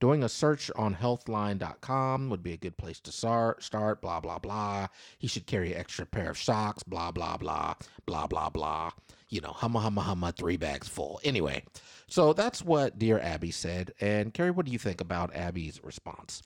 Doing 0.00 0.24
a 0.24 0.28
search 0.28 0.68
on 0.74 0.96
healthline.com 0.96 2.28
would 2.28 2.42
be 2.42 2.52
a 2.52 2.56
good 2.56 2.76
place 2.76 2.98
to 3.02 3.12
start, 3.12 3.62
start, 3.62 4.02
blah, 4.02 4.18
blah, 4.18 4.40
blah. 4.40 4.88
He 5.16 5.28
should 5.28 5.46
carry 5.46 5.72
an 5.72 5.78
extra 5.78 6.04
pair 6.04 6.30
of 6.30 6.38
socks, 6.38 6.82
blah, 6.82 7.12
blah, 7.12 7.36
blah, 7.36 7.74
blah, 8.04 8.26
blah, 8.26 8.50
blah. 8.50 8.90
You 9.28 9.40
know, 9.40 9.52
humma, 9.52 9.80
humma, 9.80 10.02
humma, 10.02 10.36
three 10.36 10.56
bags 10.56 10.88
full. 10.88 11.20
Anyway, 11.22 11.62
so 12.08 12.32
that's 12.32 12.64
what 12.64 12.98
Dear 12.98 13.20
Abby 13.20 13.52
said. 13.52 13.92
And 14.00 14.34
Carrie, 14.34 14.50
what 14.50 14.66
do 14.66 14.72
you 14.72 14.78
think 14.78 15.00
about 15.00 15.36
Abby's 15.36 15.80
response? 15.84 16.42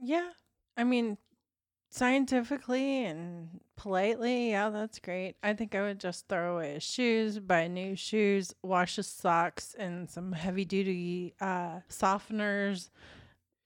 Yeah. 0.00 0.30
I 0.76 0.84
mean, 0.84 1.18
scientifically 1.90 3.04
and 3.04 3.60
politely, 3.76 4.50
yeah, 4.50 4.70
that's 4.70 4.98
great. 4.98 5.36
I 5.42 5.54
think 5.54 5.74
I 5.74 5.82
would 5.82 5.98
just 5.98 6.28
throw 6.28 6.56
away 6.56 6.74
his 6.74 6.82
shoes, 6.82 7.38
buy 7.38 7.68
new 7.68 7.96
shoes, 7.96 8.54
wash 8.62 8.96
his 8.96 9.06
socks, 9.06 9.74
and 9.78 10.08
some 10.08 10.32
heavy 10.32 10.64
duty 10.64 11.34
uh, 11.40 11.80
softeners 11.90 12.90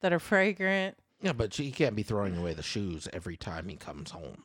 that 0.01 0.12
are 0.12 0.18
fragrant. 0.18 0.97
Yeah, 1.21 1.33
but 1.33 1.53
she 1.55 1.71
can't 1.71 1.95
be 1.95 2.03
throwing 2.03 2.37
away 2.37 2.55
the 2.55 2.62
shoes 2.62 3.09
every 3.12 3.37
time 3.37 3.68
he 3.68 3.77
comes 3.77 4.11
home. 4.11 4.45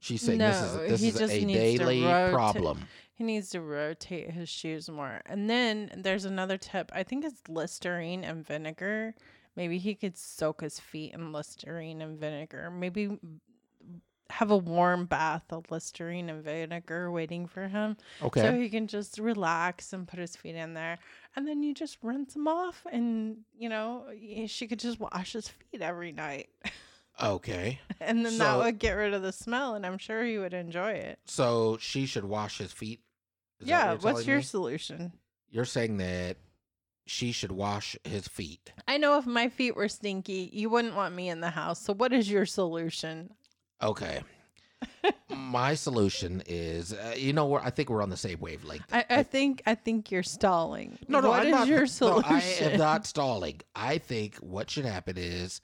She's 0.00 0.22
saying 0.22 0.38
No, 0.38 0.50
this 0.50 0.62
is 0.62 0.76
this 0.90 1.00
he 1.00 1.08
is 1.08 1.18
just 1.18 1.32
a 1.34 1.44
needs 1.44 1.78
to 1.78 1.84
daily 1.84 2.02
problem. 2.32 2.86
He 3.14 3.24
needs 3.24 3.50
to 3.50 3.60
rotate 3.60 4.30
his 4.30 4.48
shoes 4.48 4.90
more. 4.90 5.22
And 5.24 5.48
then 5.48 5.90
there's 5.96 6.26
another 6.26 6.58
tip. 6.58 6.92
I 6.94 7.02
think 7.02 7.24
it's 7.24 7.40
Listerine 7.48 8.22
and 8.22 8.46
vinegar. 8.46 9.14
Maybe 9.56 9.78
he 9.78 9.94
could 9.94 10.16
soak 10.16 10.60
his 10.60 10.78
feet 10.78 11.14
in 11.14 11.32
Listerine 11.32 12.02
and 12.02 12.18
vinegar. 12.18 12.70
Maybe 12.70 13.18
have 14.30 14.50
a 14.50 14.56
warm 14.56 15.06
bath 15.06 15.44
of 15.50 15.70
Listerine 15.70 16.28
and 16.28 16.42
vinegar 16.42 17.10
waiting 17.10 17.46
for 17.46 17.68
him. 17.68 17.96
Okay. 18.22 18.40
So 18.42 18.52
he 18.54 18.68
can 18.68 18.86
just 18.86 19.18
relax 19.18 19.92
and 19.92 20.06
put 20.06 20.18
his 20.18 20.36
feet 20.36 20.56
in 20.56 20.74
there. 20.74 20.98
And 21.36 21.46
then 21.46 21.62
you 21.62 21.72
just 21.74 21.98
rinse 22.02 22.34
them 22.34 22.48
off 22.48 22.84
and, 22.90 23.38
you 23.58 23.68
know, 23.68 24.04
she 24.46 24.66
could 24.66 24.80
just 24.80 24.98
wash 25.00 25.32
his 25.32 25.48
feet 25.48 25.80
every 25.80 26.12
night. 26.12 26.48
Okay. 27.22 27.80
and 28.00 28.26
then 28.26 28.32
So- 28.32 28.38
that 28.38 28.58
would 28.58 28.78
get 28.78 28.92
rid 28.92 29.14
of 29.14 29.22
the 29.22 29.32
smell 29.32 29.74
and 29.74 29.86
I'm 29.86 29.98
sure 29.98 30.24
he 30.24 30.38
would 30.38 30.54
enjoy 30.54 30.92
it. 30.92 31.18
So 31.26 31.78
she 31.80 32.06
should 32.06 32.24
wash 32.24 32.58
his 32.58 32.72
feet. 32.72 33.00
Is 33.60 33.68
yeah, 33.68 33.92
what 33.92 34.02
what's 34.02 34.26
your 34.26 34.38
me? 34.38 34.42
solution? 34.42 35.12
You're 35.50 35.64
saying 35.64 35.96
that 35.98 36.36
she 37.06 37.32
should 37.32 37.52
wash 37.52 37.96
his 38.04 38.28
feet. 38.28 38.72
I 38.86 38.98
know 38.98 39.18
if 39.18 39.26
my 39.26 39.48
feet 39.48 39.76
were 39.76 39.88
stinky, 39.88 40.50
you 40.52 40.68
wouldn't 40.68 40.94
want 40.96 41.14
me 41.14 41.28
in 41.28 41.40
the 41.40 41.50
house. 41.50 41.80
So 41.80 41.94
what 41.94 42.12
is 42.12 42.30
your 42.30 42.46
solution? 42.46 43.30
Okay. 43.82 44.20
My 45.30 45.74
solution 45.74 46.42
is, 46.46 46.92
uh, 46.92 47.14
you 47.16 47.32
know, 47.32 47.46
we're, 47.46 47.60
I 47.60 47.70
think 47.70 47.88
we're 47.88 48.02
on 48.02 48.10
the 48.10 48.16
same 48.16 48.40
wavelength. 48.40 48.84
I, 48.92 49.04
I 49.08 49.22
think 49.22 49.62
I 49.66 49.74
think 49.74 50.10
you're 50.10 50.22
stalling. 50.22 50.98
No, 51.08 51.20
no, 51.20 51.30
What 51.30 51.40
I'm 51.40 51.46
is 51.46 51.52
not. 51.52 51.66
your 51.68 51.80
no, 51.80 51.86
solution? 51.86 52.32
I 52.34 52.42
am 52.60 52.78
not 52.78 53.06
stalling. 53.06 53.60
I 53.74 53.98
think 53.98 54.36
what 54.36 54.68
should 54.70 54.84
happen 54.84 55.16
is, 55.18 55.60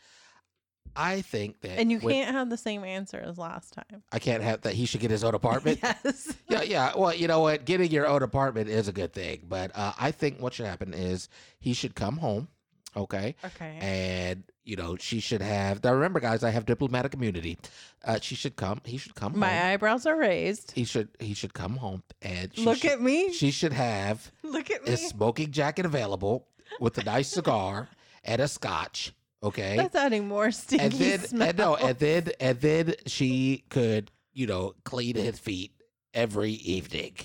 I 0.94 1.22
think 1.22 1.60
that, 1.62 1.78
And 1.78 1.90
you 1.90 1.98
when- 2.00 2.14
can't 2.14 2.34
have 2.36 2.50
the 2.50 2.56
same 2.56 2.84
answer 2.84 3.18
as 3.18 3.38
last 3.38 3.72
time. 3.72 4.02
I 4.12 4.18
can't 4.18 4.42
have 4.42 4.60
that. 4.62 4.74
He 4.74 4.84
should 4.86 5.00
get 5.00 5.10
his 5.10 5.24
own 5.24 5.34
apartment. 5.34 5.80
Yes. 6.04 6.34
Yeah, 6.48 6.62
yeah. 6.62 6.92
Well, 6.96 7.14
you 7.14 7.28
know 7.28 7.40
what? 7.40 7.64
Getting 7.64 7.90
your 7.90 8.06
own 8.06 8.22
apartment 8.22 8.68
is 8.68 8.88
a 8.88 8.92
good 8.92 9.12
thing, 9.12 9.42
but 9.48 9.70
uh, 9.74 9.92
I 9.98 10.10
think 10.10 10.40
what 10.40 10.52
should 10.54 10.66
happen 10.66 10.92
is 10.94 11.28
he 11.60 11.72
should 11.72 11.94
come 11.94 12.18
home, 12.18 12.48
okay? 12.96 13.34
Okay. 13.44 13.78
And 13.80 14.44
you 14.64 14.76
know 14.76 14.96
she 14.96 15.18
should 15.20 15.40
have. 15.42 15.82
Now 15.82 15.92
remember, 15.94 16.20
guys, 16.20 16.44
I 16.44 16.50
have 16.50 16.66
diplomatic 16.66 17.14
immunity. 17.14 17.58
Uh, 18.04 18.18
she 18.20 18.34
should 18.34 18.56
come. 18.56 18.80
He 18.84 18.96
should 18.98 19.14
come 19.14 19.38
My 19.38 19.48
home. 19.48 19.66
eyebrows 19.72 20.06
are 20.06 20.16
raised. 20.16 20.72
He 20.72 20.84
should. 20.84 21.08
He 21.18 21.34
should 21.34 21.54
come 21.54 21.76
home 21.78 22.02
and 22.20 22.54
she 22.54 22.64
Look 22.64 22.78
should- 22.78 22.90
at 22.92 23.00
me. 23.00 23.32
She 23.32 23.50
should 23.50 23.72
have 23.72 24.30
Look 24.42 24.70
at 24.70 24.84
me. 24.86 24.92
a 24.92 24.96
smoking 24.96 25.50
jacket 25.52 25.86
available 25.86 26.46
with 26.80 26.96
a 26.98 27.04
nice 27.04 27.28
cigar 27.28 27.88
and 28.24 28.40
a 28.42 28.46
scotch. 28.48 29.12
Okay, 29.42 29.76
That's 29.76 29.96
adding 29.96 30.28
more 30.28 30.50
stinky 30.52 30.84
and 30.84 30.92
then 30.94 31.18
smell. 31.20 31.48
and 31.48 31.58
no, 31.58 31.74
and 31.76 31.98
then 31.98 32.28
and 32.40 32.60
then 32.60 32.94
she 33.06 33.64
could 33.70 34.10
you 34.32 34.46
know 34.46 34.74
clean 34.84 35.16
his 35.16 35.38
feet 35.38 35.72
every 36.14 36.52
evening. 36.52 37.16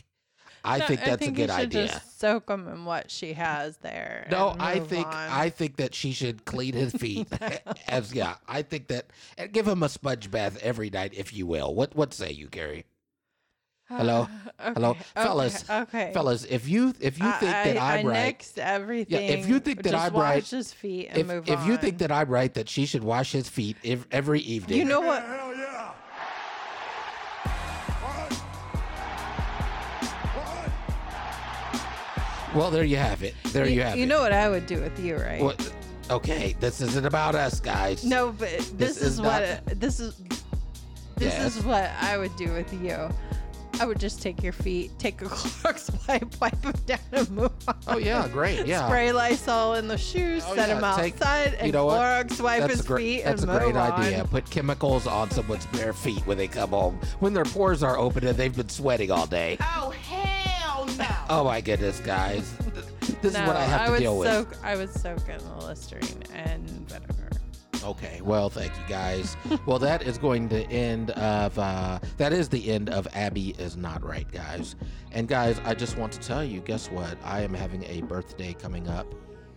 I 0.64 0.80
No, 0.80 0.86
think 0.88 1.00
that's 1.04 1.20
think 1.20 1.38
a 1.38 1.42
good 1.42 1.50
idea. 1.50 1.88
Just 1.88 2.20
soak 2.20 2.48
them 2.48 2.68
in 2.68 2.84
what 2.86 3.10
she 3.12 3.34
has 3.34 3.78
there. 3.78 4.28
No, 4.32 4.56
I 4.60 4.80
think 4.80 5.08
on. 5.08 5.14
I 5.14 5.50
think 5.50 5.78
that 5.78 5.94
she 5.96 6.12
should 6.12 6.44
clean 6.46 6.74
his 6.74 6.92
feet. 7.04 7.28
As 7.88 8.14
yeah, 8.14 8.36
I 8.48 8.64
think 8.64 8.88
that 8.88 9.06
and 9.38 9.52
give 9.54 9.68
him 9.68 9.84
a 9.84 9.88
sponge 9.90 10.30
bath 10.32 10.58
every 10.62 10.90
night, 10.90 11.14
if 11.16 11.34
you 11.34 11.46
will. 11.46 11.74
What 11.74 11.96
what 11.96 12.14
say 12.14 12.32
you, 12.32 12.48
Gary? 12.48 12.86
Hello, 13.90 14.28
hello, 14.60 14.90
Okay, 14.92 15.00
fellas. 15.16 15.70
Okay. 15.70 16.12
Fellas, 16.14 16.44
if 16.46 16.68
you 16.68 16.94
if 17.00 17.18
you 17.20 17.32
think 17.40 17.40
that 17.54 17.78
I, 17.78 18.00
I'm 18.00 18.06
I 18.06 18.10
right, 18.10 18.38
nixed 18.40 18.58
everything. 18.58 19.48
you 19.48 19.60
think 19.60 19.84
that 19.84 19.96
I'm 19.96 20.12
wash 20.14 20.22
right, 20.24 20.46
his 20.46 20.74
feet 20.74 21.08
and 21.10 21.20
if 21.20 21.28
move 21.28 21.48
if 21.50 21.66
you 21.66 21.78
think 21.78 22.00
that 22.00 22.12
I'm 22.12 22.28
right, 22.28 22.54
that 22.54 22.68
she 22.68 22.86
should 22.86 23.04
wash 23.04 23.32
his 23.32 23.48
feet 23.48 23.78
ev- 23.86 24.06
every 24.12 24.42
evening. 24.42 24.78
you 24.80 24.86
know 24.86 25.00
what, 25.00 25.24
Hell 25.24 25.56
yeah. 25.56 25.92
What? 28.04 28.34
What? 32.52 32.56
well, 32.56 32.72
there 32.72 32.84
you 32.84 32.98
have 32.98 33.24
it. 33.24 33.36
There 33.54 33.68
you, 33.68 33.82
have 33.84 33.96
you 33.96 34.02
it. 34.02 34.06
You 34.06 34.10
know 34.10 34.20
what 34.22 34.34
I 34.34 34.50
would 34.50 34.66
do 34.66 34.82
with 34.82 35.00
you, 35.00 35.16
right? 35.16 35.42
What? 35.42 35.74
Okay, 36.10 36.56
this 36.60 36.82
isn't 36.82 37.06
about 37.06 37.36
us, 37.36 37.60
guys. 37.62 38.04
No, 38.06 38.32
but 38.32 38.50
this, 38.50 38.70
This 38.72 38.98
is, 38.98 39.14
is 39.14 39.22
what 39.22 39.66
this 39.80 40.00
is. 40.02 40.16
This 41.16 41.34
Yes. 41.34 41.56
is 41.58 41.64
what 41.64 41.90
I 42.02 42.18
would 42.18 42.36
do 42.36 42.52
with 42.54 42.72
you. 42.74 43.10
I 43.80 43.86
would 43.86 44.00
just 44.00 44.22
take 44.22 44.42
your 44.42 44.54
feet, 44.54 44.92
take 44.98 45.22
a 45.22 45.26
Clorox 45.28 46.08
wipe, 46.08 46.42
wipe 46.42 46.62
them 46.62 46.74
down, 46.86 47.00
and 47.12 47.30
move 47.30 47.52
on. 47.68 47.76
Oh 47.88 47.98
yeah, 47.98 48.28
great. 48.28 48.66
Yeah. 48.66 48.88
Spray 48.88 49.12
Lysol 49.12 49.76
in 49.76 49.88
the 49.88 49.98
shoes, 49.98 50.44
Oh, 50.48 50.56
set 50.56 50.70
yeah, 50.70 50.80
them 50.80 50.96
take- 50.98 51.14
outside, 51.16 51.54
and 51.56 51.68
you 51.68 51.74
know 51.74 51.86
what? 51.86 52.00
Clorox 52.28 52.42
wipe 52.42 52.62
That's 52.62 52.74
his 52.74 52.80
a 52.82 52.88
great, 52.88 53.04
feet 53.04 53.24
That's 53.26 53.42
and 53.44 53.52
a 53.52 53.58
great 53.58 53.68
move 53.68 53.78
on. 53.78 53.92
idea. 54.02 54.26
Put 54.26 54.50
chemicals 54.50 55.06
on 55.06 55.30
someone's 55.32 55.66
bare 55.68 55.94
feet 55.94 56.26
when 56.26 56.38
they 56.38 56.48
come 56.48 56.72
home, 56.72 57.00
when 57.20 57.34
their 57.34 57.46
pores 57.46 57.84
are 57.84 57.98
open 57.98 58.26
and 58.26 58.36
they've 58.38 58.56
been 58.56 58.70
sweating 58.70 59.12
all 59.12 59.28
day. 59.28 59.58
Oh, 59.62 59.92
hell 59.92 60.86
no. 60.98 61.08
Oh 61.30 61.44
my 61.44 61.62
goodness, 61.62 62.00
guys. 62.00 62.52
This 63.22 63.34
no, 63.34 63.42
is 63.42 63.48
what 63.48 63.56
I 63.56 63.64
have 63.64 63.86
to 63.88 63.92
would 63.92 64.00
deal 64.00 64.18
with. 64.18 64.28
soak, 64.28 64.64
I 64.64 64.76
would 64.76 64.94
soak 64.94 65.28
in 65.30 65.38
the 65.38 65.66
Listerine 65.66 66.24
and 66.34 66.68
vinegar. 66.90 67.14
Okay, 67.84 68.20
well, 68.24 68.50
thank 68.50 68.72
you 68.76 68.84
guys. 68.88 69.38
well, 69.66 69.80
that 69.80 70.02
is 70.02 70.18
going 70.18 70.50
to 70.50 70.64
end 70.72 71.12
of 71.12 71.58
uh, 71.58 72.00
that 72.18 72.34
is 72.34 72.50
the 72.50 72.70
end 72.72 72.90
of 72.90 73.08
Abby 73.14 73.52
is 73.58 73.78
not 73.78 74.04
right, 74.04 74.30
guys. 74.32 74.76
And 75.12 75.28
guys, 75.28 75.60
I 75.66 75.74
just 75.74 75.98
want 75.98 76.12
to 76.14 76.20
tell 76.20 76.44
you, 76.44 76.60
guess 76.62 76.90
what? 76.92 77.18
I 77.24 77.42
am 77.42 77.54
having 77.54 77.84
a 77.86 78.02
birthday 78.02 78.54
coming 78.54 78.88
up 78.88 79.08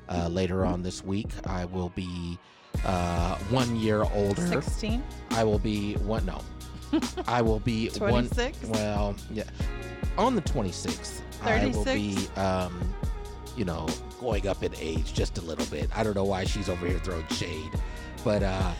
uh, 0.09 0.29
later 0.29 0.65
on 0.65 0.83
this 0.83 1.05
week. 1.05 1.29
I 1.47 1.65
will 1.65 1.91
be 1.91 2.39
uh, 2.85 3.37
one 3.51 3.77
year 3.77 4.05
older. 4.15 4.47
16? 4.47 5.03
I 5.31 5.45
will 5.45 5.59
be 5.59 5.95
one. 5.95 6.25
No, 6.27 6.41
I 7.27 7.43
will 7.43 7.61
be 7.61 7.89
one. 7.99 8.29
26? 8.29 8.65
Well, 8.69 9.17
yeah, 9.33 9.45
on 10.19 10.35
the 10.35 10.41
twenty 10.43 10.73
sixth. 10.73 11.23
I 11.43 11.67
will 11.69 11.85
be, 11.85 12.19
um, 12.37 12.95
you 13.57 13.65
know, 13.65 13.89
going 14.21 14.47
up 14.47 14.63
in 14.63 14.75
age 14.79 15.15
just 15.15 15.39
a 15.39 15.41
little 15.41 15.65
bit. 15.67 15.89
I 15.97 16.03
don't 16.03 16.15
know 16.15 16.25
why 16.25 16.45
she's 16.45 16.69
over 16.69 16.87
here 16.87 16.99
throwing 16.99 17.27
shade, 17.29 17.71
but 18.25 18.43
uh, 18.43 18.73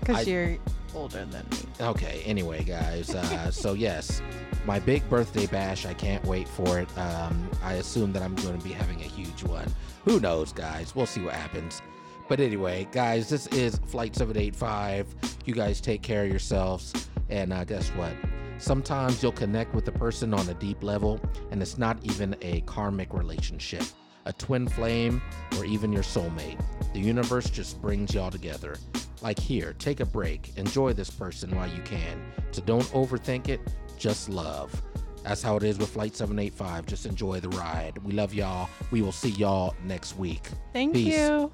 Because 0.00 0.26
you're 0.26 0.58
older 0.94 1.24
than 1.24 1.44
me. 1.50 1.58
Okay, 1.80 2.22
anyway, 2.24 2.62
guys. 2.64 3.14
Uh, 3.14 3.50
so, 3.50 3.74
yes, 3.74 4.22
my 4.66 4.78
big 4.78 5.08
birthday 5.08 5.46
bash. 5.46 5.86
I 5.86 5.94
can't 5.94 6.24
wait 6.24 6.48
for 6.48 6.78
it. 6.78 6.98
Um, 6.98 7.50
I 7.62 7.74
assume 7.74 8.12
that 8.12 8.22
I'm 8.22 8.34
going 8.36 8.58
to 8.58 8.64
be 8.64 8.72
having 8.72 9.00
a 9.00 9.04
huge 9.04 9.42
one. 9.44 9.72
Who 10.04 10.20
knows, 10.20 10.52
guys? 10.52 10.94
We'll 10.94 11.06
see 11.06 11.20
what 11.20 11.34
happens. 11.34 11.82
But 12.28 12.40
anyway, 12.40 12.86
guys, 12.92 13.28
this 13.28 13.46
is 13.48 13.78
Flight 13.86 14.14
785. 14.14 15.14
You 15.46 15.54
guys 15.54 15.80
take 15.80 16.02
care 16.02 16.24
of 16.24 16.30
yourselves. 16.30 16.92
And 17.30 17.52
uh, 17.52 17.64
guess 17.64 17.88
what? 17.90 18.12
Sometimes 18.58 19.22
you'll 19.22 19.32
connect 19.32 19.74
with 19.74 19.86
a 19.88 19.92
person 19.92 20.34
on 20.34 20.48
a 20.48 20.54
deep 20.54 20.82
level, 20.82 21.20
and 21.50 21.62
it's 21.62 21.78
not 21.78 21.98
even 22.02 22.34
a 22.42 22.60
karmic 22.62 23.14
relationship, 23.14 23.84
a 24.28 24.32
twin 24.34 24.68
flame, 24.68 25.20
or 25.56 25.64
even 25.64 25.92
your 25.92 26.04
soulmate. 26.04 26.60
The 26.92 27.00
universe 27.00 27.50
just 27.50 27.80
brings 27.82 28.14
y'all 28.14 28.30
together. 28.30 28.76
Like 29.22 29.38
here, 29.38 29.74
take 29.78 29.98
a 29.98 30.06
break, 30.06 30.56
enjoy 30.56 30.92
this 30.92 31.10
person 31.10 31.56
while 31.56 31.68
you 31.68 31.82
can. 31.82 32.22
So 32.52 32.62
don't 32.62 32.84
overthink 32.92 33.48
it, 33.48 33.60
just 33.96 34.28
love. 34.28 34.82
That's 35.24 35.42
how 35.42 35.56
it 35.56 35.64
is 35.64 35.78
with 35.78 35.90
Flight 35.90 36.14
785. 36.14 36.86
Just 36.86 37.04
enjoy 37.06 37.40
the 37.40 37.48
ride. 37.50 37.98
We 38.04 38.12
love 38.12 38.32
y'all. 38.32 38.68
We 38.90 39.02
will 39.02 39.12
see 39.12 39.30
y'all 39.30 39.74
next 39.84 40.16
week. 40.16 40.48
Thank 40.72 40.94
Peace. 40.94 41.18
you. 41.18 41.50